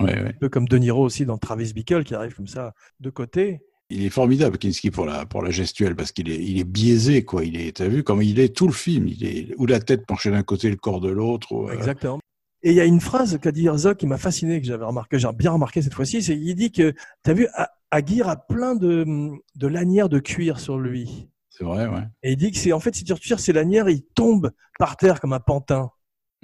Un 0.00 0.32
peu 0.40 0.48
comme 0.48 0.68
De 0.68 0.78
Niro 0.78 1.02
aussi 1.02 1.26
dans 1.26 1.38
Travis 1.38 1.72
Bickle 1.74 2.04
qui 2.04 2.14
arrive 2.14 2.34
comme 2.34 2.46
ça 2.46 2.72
de 3.00 3.10
côté. 3.10 3.60
Il 3.90 4.04
est 4.04 4.10
formidable, 4.10 4.58
Kinski, 4.58 4.90
pour 4.90 5.06
la, 5.06 5.24
pour 5.24 5.42
la 5.42 5.50
gestuelle, 5.50 5.96
parce 5.96 6.12
qu'il 6.12 6.30
est, 6.30 6.36
il 6.36 6.58
est 6.58 6.64
biaisé, 6.64 7.24
quoi. 7.24 7.44
Il 7.44 7.58
est, 7.58 7.76
t'as 7.76 7.88
vu 7.88 8.04
comme 8.04 8.22
il 8.22 8.38
est 8.38 8.54
tout 8.54 8.66
le 8.66 8.72
film. 8.72 9.08
Il 9.08 9.24
est, 9.24 9.54
ou 9.56 9.64
la 9.64 9.80
tête 9.80 10.04
penchée 10.06 10.30
d'un 10.30 10.42
côté, 10.42 10.68
le 10.68 10.76
corps 10.76 11.00
de 11.00 11.08
l'autre. 11.08 11.52
ou, 11.52 11.68
euh, 11.68 11.72
Exactement. 11.72 12.18
Et 12.62 12.70
il 12.70 12.76
y 12.76 12.80
a 12.80 12.84
une 12.84 13.00
phrase 13.00 13.38
qu'a 13.38 13.52
dit 13.52 13.66
Herzog 13.66 13.96
qui 13.96 14.06
m'a 14.06 14.18
fasciné, 14.18 14.60
que 14.60 14.66
j'avais 14.66 14.84
remarqué, 14.84 15.18
j'ai 15.18 15.32
bien 15.32 15.52
remarqué 15.52 15.80
cette 15.80 15.94
fois-ci, 15.94 16.22
c'est 16.22 16.36
qu'il 16.36 16.54
dit 16.54 16.72
que, 16.72 16.92
tu 17.24 17.30
as 17.30 17.32
vu, 17.32 17.46
Aguirre 17.90 18.28
a 18.28 18.36
plein 18.36 18.74
de, 18.74 19.06
de 19.54 19.66
lanières 19.66 20.08
de 20.08 20.18
cuir 20.18 20.60
sur 20.60 20.78
lui. 20.78 21.28
C'est 21.48 21.64
vrai, 21.64 21.86
ouais. 21.86 22.02
Et 22.22 22.32
il 22.32 22.36
dit 22.36 22.50
que 22.50 22.58
c'est, 22.58 22.72
en 22.72 22.80
fait, 22.80 22.94
si 22.94 23.04
tu 23.04 23.12
retires 23.12 23.40
ces 23.40 23.52
lanières, 23.52 23.88
il 23.88 24.02
tombe 24.02 24.50
par 24.78 24.96
terre 24.96 25.20
comme 25.20 25.32
un 25.32 25.40
pantin. 25.40 25.90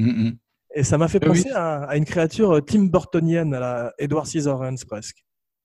Hum, 0.01 0.09
hum. 0.09 0.37
Et 0.75 0.83
ça 0.83 0.99
m'a 0.99 1.09
fait 1.09 1.21
oui. 1.23 1.29
penser 1.29 1.51
à, 1.51 1.85
à 1.85 1.97
une 1.97 2.05
créature 2.05 2.53
euh, 2.53 2.61
Tim 2.61 2.85
Burtonienne, 2.85 3.55
à 3.55 3.61
la 3.61 3.93
Edward 3.99 4.27
Scissorhands 4.27 4.85
presque. 4.89 5.24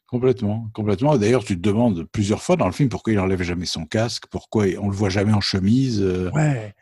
Complètement, 0.09 0.69
complètement. 0.73 1.17
D'ailleurs, 1.17 1.43
tu 1.43 1.55
te 1.55 1.61
demandes 1.61 2.03
plusieurs 2.11 2.41
fois 2.41 2.55
dans 2.55 2.65
le 2.65 2.71
film 2.71 2.89
pourquoi 2.89 3.13
il 3.13 3.19
enlève 3.19 3.43
jamais 3.43 3.65
son 3.65 3.85
casque, 3.85 4.25
pourquoi 4.31 4.65
on 4.81 4.89
le 4.89 4.95
voit 4.95 5.09
jamais 5.09 5.33
en 5.33 5.41
chemise. 5.41 6.01
euh, 6.01 6.31
Ouais. 6.31 6.73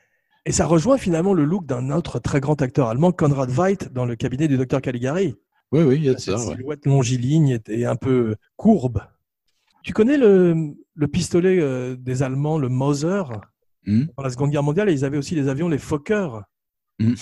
Et 0.46 0.54
ça 0.54 0.66
rejoint 0.66 0.98
finalement 0.98 1.34
le 1.34 1.44
look 1.44 1.66
d'un 1.66 1.90
autre 1.92 2.20
très 2.20 2.40
grand 2.40 2.62
acteur 2.62 2.88
allemand, 2.88 3.12
Konrad 3.12 3.50
Veidt, 3.50 3.90
dans 3.92 4.06
le 4.06 4.16
cabinet 4.16 4.48
du 4.48 4.56
docteur 4.58 4.82
Caligari. 4.82 5.36
Oui, 5.74 5.82
oui, 5.84 5.96
il 5.98 6.06
y 6.06 6.10
a 6.10 6.14
de 6.14 6.20
Cette 6.20 6.38
ça. 6.38 6.48
Ouais. 6.48 6.56
silhouette 6.56 6.86
longiligne 6.86 7.60
et 7.68 7.86
un 7.86 7.98
peu 7.98 8.38
courbe. 8.56 9.02
Tu 9.84 9.92
connais 9.92 10.18
le, 10.18 10.74
le 10.96 11.08
pistolet 11.10 11.60
euh, 11.60 11.98
des 11.98 12.24
Allemands, 12.24 12.58
le 12.58 12.70
Mauser? 12.70 13.24
Hum. 13.88 14.08
Dans 14.16 14.24
la 14.24 14.30
Seconde 14.30 14.52
Guerre 14.52 14.64
mondiale, 14.64 14.90
ils 14.90 15.04
avaient 15.04 15.18
aussi 15.18 15.36
des 15.36 15.50
avions, 15.50 15.68
les 15.68 15.78
Fokker. 15.78 16.30
Mm. 17.00 17.14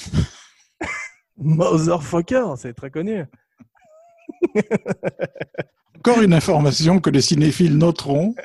Mauser 1.37 1.97
Fokker, 2.01 2.45
c'est 2.57 2.75
très 2.75 2.91
connu. 2.91 3.23
Encore 5.97 6.21
une 6.21 6.33
information 6.33 6.99
que 6.99 7.09
les 7.09 7.21
cinéphiles 7.21 7.77
noteront. 7.77 8.35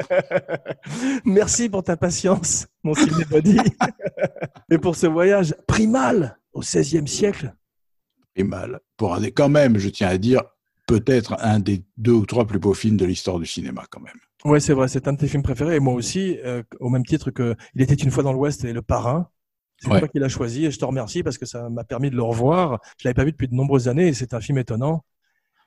Merci 1.24 1.68
pour 1.68 1.82
ta 1.84 1.96
patience, 1.96 2.66
mon 2.82 2.94
cinébody. 2.94 3.59
et 4.70 4.78
pour 4.78 4.96
ce 4.96 5.07
voyage 5.07 5.55
primal 5.66 6.38
au 6.53 6.61
XVIe 6.61 7.07
siècle. 7.07 7.55
Et 8.36 8.44
mal. 8.44 8.80
Pour 8.96 9.14
un 9.14 9.20
des, 9.20 9.32
quand 9.32 9.48
même, 9.48 9.78
je 9.78 9.88
tiens 9.88 10.09
à 10.09 10.18
dire, 10.18 10.42
peut-être 10.86 11.36
un 11.40 11.59
des 11.59 11.84
deux 11.96 12.12
ou 12.12 12.26
trois 12.26 12.46
plus 12.46 12.59
beaux 12.59 12.74
films 12.74 12.96
de 12.96 13.05
l'histoire 13.05 13.38
du 13.38 13.46
cinéma, 13.46 13.84
quand 13.90 14.01
même. 14.01 14.16
Ouais, 14.44 14.61
c'est 14.61 14.72
vrai, 14.72 14.88
c'est 14.88 15.07
un 15.09 15.12
de 15.12 15.18
tes 15.18 15.28
films 15.28 15.42
préférés. 15.42 15.76
Et 15.76 15.80
moi 15.80 15.92
aussi, 15.94 16.38
euh, 16.44 16.62
au 16.78 16.88
même 16.88 17.05
titre 17.05 17.30
que 17.30 17.55
Il 17.74 17.82
était 17.82 17.94
une 17.94 18.11
fois 18.11 18.22
dans 18.22 18.32
l'Ouest 18.32 18.64
et 18.64 18.72
Le 18.72 18.82
Parrain. 18.82 19.28
C'est 19.82 19.90
Ouais. 19.90 19.98
toi 19.98 20.09
qui 20.09 20.18
l'as 20.18 20.28
choisi 20.28 20.66
et 20.66 20.70
je 20.70 20.78
te 20.78 20.84
remercie 20.84 21.22
parce 21.22 21.38
que 21.38 21.46
ça 21.46 21.70
m'a 21.70 21.84
permis 21.84 22.11
de 22.11 22.16
le 22.16 22.22
revoir. 22.22 22.80
Je 22.98 23.07
l'avais 23.09 23.14
pas 23.14 23.24
vu 23.24 23.32
depuis 23.32 23.48
de 23.48 23.55
nombreuses 23.55 23.88
années 23.88 24.09
et 24.09 24.12
c'est 24.14 24.34
un 24.34 24.40
film 24.40 24.59
étonnant. 24.59 25.05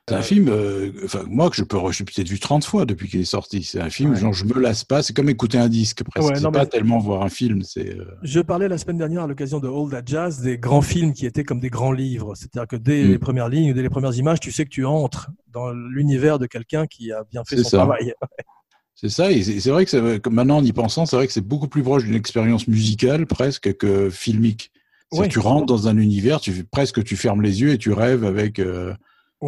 C'est 0.09 0.15
un 0.15 0.21
film, 0.21 0.49
euh, 0.49 0.91
enfin, 1.05 1.23
moi, 1.29 1.49
que 1.49 1.55
je 1.55 1.63
peux, 1.63 1.77
je 1.91 1.99
l'ai 1.99 2.05
peut-être 2.05 2.27
vu 2.27 2.37
30 2.37 2.65
fois 2.65 2.85
depuis 2.85 3.07
qu'il 3.07 3.21
est 3.21 3.23
sorti. 3.25 3.63
C'est 3.63 3.79
un 3.79 3.89
film 3.89 4.11
Ouais. 4.11 4.19
dont 4.19 4.33
je 4.33 4.43
me 4.43 4.59
lasse 4.59 4.83
pas. 4.83 5.01
C'est 5.01 5.13
comme 5.15 5.29
écouter 5.29 5.57
un 5.57 5.69
disque 5.69 6.03
presque. 6.03 6.29
Ouais, 6.29 6.39
non, 6.41 6.51
pas 6.51 6.65
tellement 6.65 6.99
voir 6.99 7.21
un 7.23 7.29
film. 7.29 7.61
C'est, 7.63 7.97
euh, 7.97 8.03
Je 8.21 8.41
parlais 8.41 8.67
la 8.67 8.77
semaine 8.77 8.97
dernière 8.97 9.23
à 9.23 9.27
l'occasion 9.27 9.61
de 9.61 9.69
All 9.69 9.89
That 9.91 10.01
Jazz 10.05 10.41
des 10.41 10.57
grands 10.57 10.81
films 10.81 11.13
qui 11.13 11.25
étaient 11.25 11.45
comme 11.45 11.61
des 11.61 11.69
grands 11.69 11.93
livres. 11.93 12.33
C'est-à-dire 12.35 12.67
que 12.67 12.75
dès 12.75 13.01
Mm. 13.05 13.07
les 13.11 13.17
premières 13.17 13.47
lignes, 13.47 13.73
dès 13.73 13.81
les 13.81 13.89
premières 13.89 14.13
images, 14.17 14.41
tu 14.41 14.51
sais 14.51 14.65
que 14.65 14.69
tu 14.71 14.83
entres 14.83 15.29
dans 15.53 15.71
l'univers 15.71 16.37
de 16.37 16.47
quelqu'un 16.47 16.85
qui 16.85 17.13
a 17.13 17.23
bien 17.31 17.43
fait 17.45 17.55
son 17.63 17.69
ça. 17.69 17.77
travail. 17.77 18.13
c'est 18.95 19.07
ça. 19.09 19.31
Et 19.31 19.41
c'est 19.41 19.69
vrai 19.69 19.85
que 19.85 20.29
maintenant, 20.29 20.57
en 20.57 20.63
y 20.65 20.73
pensant, 20.73 21.05
c'est 21.05 21.15
vrai 21.15 21.27
que 21.27 21.33
c'est 21.33 21.39
beaucoup 21.47 21.69
plus 21.69 21.81
proche 21.81 22.03
d'une 22.03 22.15
expérience 22.15 22.67
musicale 22.67 23.25
presque 23.25 23.77
que 23.77 24.09
filmique. 24.09 24.69
Ouais. 25.13 25.27
que 25.29 25.31
Tu 25.33 25.39
rentres 25.39 25.67
dans 25.67 25.87
un 25.87 25.95
univers, 25.97 26.41
tu 26.41 26.65
presque 26.65 27.03
tu 27.05 27.15
fermes 27.15 27.41
les 27.41 27.61
yeux 27.61 27.69
et 27.71 27.77
tu 27.77 27.93
rêves 27.93 28.25
avec. 28.25 28.59
euh, 28.59 28.93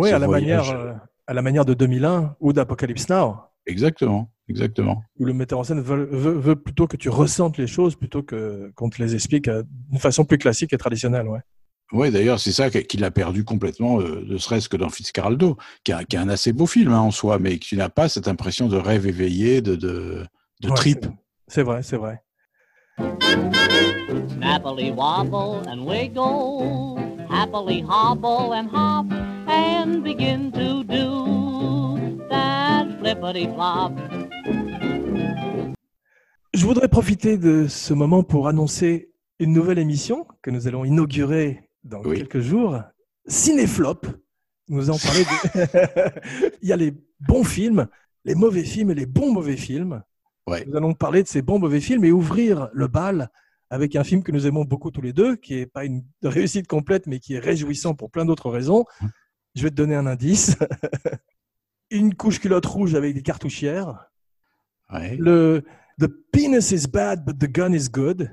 Oui, 0.02 0.12
à 0.12 0.20
la 0.20 0.28
voyage. 0.28 0.72
manière, 0.72 0.80
euh, 0.86 0.94
à 1.28 1.34
la 1.34 1.42
manière 1.42 1.66
de 1.66 1.74
2001 1.74 2.36
ou 2.40 2.54
d'Apocalypse 2.54 3.08
Now, 3.10 3.38
Exactement, 3.66 4.30
exactement. 4.50 5.02
où 5.20 5.26
le 5.26 5.34
metteur 5.34 5.58
en 5.60 5.64
scène 5.64 5.82
veut, 5.82 6.08
veut- 6.12 6.38
veut 6.38 6.56
plutôt 6.56 6.86
que 6.88 6.98
tu 6.98 7.10
ressentes 7.10 7.58
les 7.58 7.68
choses 7.68 7.96
plutôt 7.96 8.22
que 8.22 8.72
qu'on 8.76 8.90
te 8.90 9.02
les 9.02 9.16
explique 9.16 9.48
euh, 9.48 9.64
d'une 9.90 10.00
façon 10.00 10.26
plus 10.26 10.38
classique 10.38 10.74
et 10.74 10.78
traditionnelle. 10.78 11.28
Ouais. 11.28 11.40
Ouais, 11.94 12.12
d'ailleurs, 12.12 12.40
c'est 12.40 12.52
ça 12.52 12.70
qui- 12.70 12.84
qu'il 12.84 13.04
a 13.04 13.12
perdu 13.12 13.44
complètement, 13.44 14.00
euh, 14.02 14.24
ne 14.28 14.38
serait-ce 14.38 14.68
que 14.70 14.78
dans 14.78 14.90
Fitzcarraldo, 14.90 15.56
qui 15.84 15.92
est 15.92 15.96
un, 15.96 16.04
qui 16.04 16.16
est 16.16 16.20
un 16.20 16.30
assez 16.30 16.52
beau 16.52 16.66
film 16.68 16.92
hein, 16.92 17.00
en 17.00 17.12
soi, 17.12 17.40
mais 17.40 17.58
qui 17.60 17.76
n'a 17.78 17.90
pas 17.90 18.10
cette 18.10 18.28
impression 18.28 18.68
de 18.68 18.78
rêve 18.78 19.08
éveillé, 19.08 19.62
de, 19.62 19.76
de, 19.76 20.26
de 20.62 20.70
Ouais, 20.70 20.76
trip. 20.76 21.00
c'est- 21.06 21.12
C'est 21.48 21.64
vrai, 21.64 21.84
c'est 21.84 21.98
vrai. 21.98 22.22
Snappily 24.38 24.92
wobble 24.92 25.68
and 25.70 25.86
wiggle, 25.86 26.98
happily 27.30 27.84
hobble 27.88 28.54
and 28.54 28.68
hop, 28.74 29.06
and 29.48 30.02
begin 30.04 30.52
to 30.52 30.84
do 30.84 32.18
that 32.30 32.88
flippity 33.00 33.48
flop. 33.48 33.92
Je 36.54 36.66
voudrais 36.66 36.88
profiter 36.88 37.38
de 37.38 37.68
ce 37.68 37.94
moment 37.94 38.24
pour 38.24 38.48
annoncer 38.48 39.12
une 39.40 39.52
nouvelle 39.54 39.80
émission 39.80 40.26
que 40.42 40.50
nous 40.52 40.68
allons 40.68 40.86
inaugurer 40.86 41.70
dans 41.84 42.02
Oui. 42.04 42.18
quelques 42.18 42.40
jours. 42.40 42.80
Cinéflop. 43.28 44.06
Nous 44.70 44.90
en 44.90 44.98
parler. 44.98 45.24
de- 45.26 46.52
Il 46.62 46.70
y 46.70 46.74
a 46.74 46.78
les 46.78 46.94
bons 47.20 47.44
films, 47.44 47.88
les 48.24 48.36
mauvais 48.36 48.64
films 48.64 48.92
et 48.92 48.96
les 48.96 49.06
bons 49.06 49.32
mauvais 49.32 49.58
films. 49.58 50.02
Ouais. 50.48 50.66
Nous 50.66 50.76
allons 50.78 50.94
parler 50.94 51.22
de 51.24 51.28
ces 51.28 51.42
bons 51.42 51.60
mauvais 51.60 51.82
films 51.82 52.06
et 52.06 52.12
ouvrir 52.12 52.70
le 52.74 52.88
bal 52.88 53.30
avec 53.70 53.96
un 53.96 54.04
film 54.04 54.24
que 54.24 54.32
nous 54.32 54.48
aimons 54.48 54.64
beaucoup 54.64 54.92
tous 54.92 55.02
les 55.02 55.12
deux, 55.14 55.36
qui 55.36 55.56
est 55.56 55.66
pas 55.66 55.86
une 55.86 56.04
réussite 56.24 56.68
complète, 56.68 57.08
mais 57.08 57.20
qui 57.20 57.34
est 57.34 57.40
réjouissant 57.40 57.96
pour 57.96 58.10
plein 58.12 58.24
d'autres 58.26 58.50
raisons. 58.50 58.86
Je 59.56 59.64
vais 59.64 59.70
te 59.70 59.76
donner 59.76 59.96
un 59.96 60.06
indice. 60.06 60.58
une 61.92 62.14
couche 62.14 62.40
culotte 62.40 62.66
rouge 62.66 62.96
avec 62.96 63.14
des 63.14 63.22
cartouchières. 63.22 64.10
Ouais. 64.92 65.16
Le 65.18 65.64
The 66.00 66.08
penis 66.32 66.72
is 66.74 66.88
bad, 66.88 67.24
but 67.26 67.40
the 67.40 67.50
gun 67.50 67.74
is 67.74 67.90
good. 67.90 68.30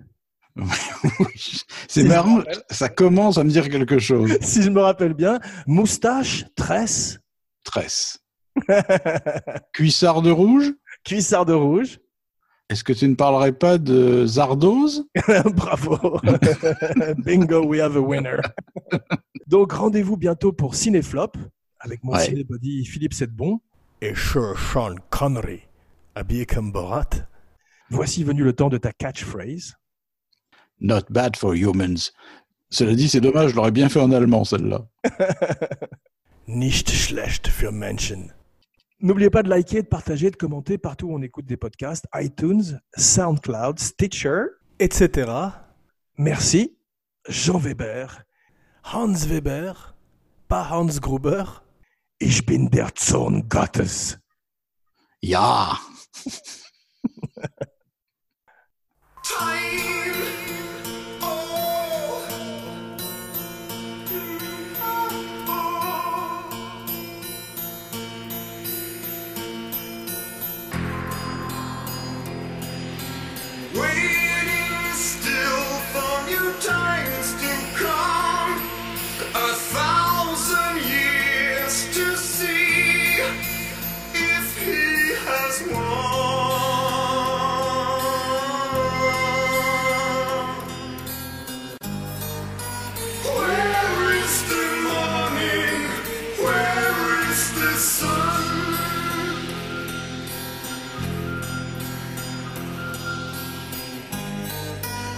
c'est 1.88 2.04
marrant, 2.04 2.42
ça 2.70 2.88
commence 2.88 3.38
à 3.38 3.44
me 3.44 3.50
dire 3.50 3.70
quelque 3.70 3.98
chose. 3.98 4.36
Si 4.42 4.62
je 4.62 4.68
me 4.68 4.80
rappelle 4.80 5.14
bien, 5.14 5.38
moustache, 5.66 6.44
tresse, 6.56 7.22
Tresse. 7.64 8.18
Cuissard 9.72 10.22
de 10.22 10.30
rouge? 10.30 10.72
Cuissard 11.04 11.46
de 11.46 11.52
rouge. 11.52 11.98
Est-ce 12.68 12.84
que 12.84 12.92
tu 12.92 13.06
ne 13.08 13.14
parlerais 13.14 13.52
pas 13.52 13.76
de 13.78 14.24
Zardoz? 14.26 15.04
Bravo. 15.54 16.18
Bingo, 17.18 17.64
we 17.66 17.80
have 17.80 17.96
a 17.96 18.00
winner. 18.00 18.38
Donc 19.46 19.72
rendez-vous 19.72 20.16
bientôt 20.16 20.52
pour 20.52 20.74
Cinéflop 20.74 21.32
avec 21.80 22.02
mon 22.02 22.12
Ouais. 22.12 22.24
cinébody 22.24 22.84
Philippe 22.86 23.12
Sedbon 23.14 23.60
et 24.00 24.14
Sir 24.14 24.54
Sean 24.58 24.94
Connery 25.10 25.62
habillé 26.14 26.46
comme 26.46 26.72
Borat. 26.72 27.10
Voici 27.90 28.24
venu 28.24 28.42
le 28.42 28.52
temps 28.54 28.70
de 28.70 28.78
ta 28.78 28.92
catchphrase. 28.92 29.74
Not 30.80 31.02
bad 31.10 31.36
for 31.36 31.54
humans. 31.54 32.10
Cela 32.70 32.94
dit, 32.94 33.08
c'est 33.08 33.20
dommage, 33.20 33.50
je 33.50 33.56
l'aurais 33.56 33.70
bien 33.70 33.90
fait 33.90 34.00
en 34.00 34.10
allemand, 34.12 34.44
celle-là. 34.44 34.86
Nicht 36.46 36.90
schlecht 36.90 37.48
für 37.48 37.70
Menschen. 37.70 38.32
N'oubliez 39.02 39.30
pas 39.30 39.42
de 39.42 39.48
liker, 39.48 39.82
de 39.82 39.88
partager, 39.88 40.30
de 40.30 40.36
commenter 40.36 40.78
partout 40.78 41.08
où 41.08 41.14
on 41.16 41.22
écoute 41.22 41.44
des 41.44 41.56
podcasts, 41.56 42.06
iTunes, 42.14 42.80
SoundCloud, 42.96 43.80
Stitcher, 43.80 44.44
etc. 44.78 45.30
Merci. 46.16 46.78
Jean 47.28 47.58
Weber, 47.58 48.22
Hans 48.84 49.26
Weber, 49.26 49.96
pas 50.46 50.70
Hans 50.70 51.00
Gruber. 51.00 51.64
Ich 52.20 52.46
bin 52.46 52.68
der 52.70 52.90
Sohn 52.96 53.48
Gottes. 53.48 54.18
Ja 55.20 55.78
Time. 59.22 60.51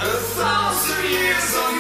A 0.05 0.07
thousand 0.07 1.11
years 1.11 1.74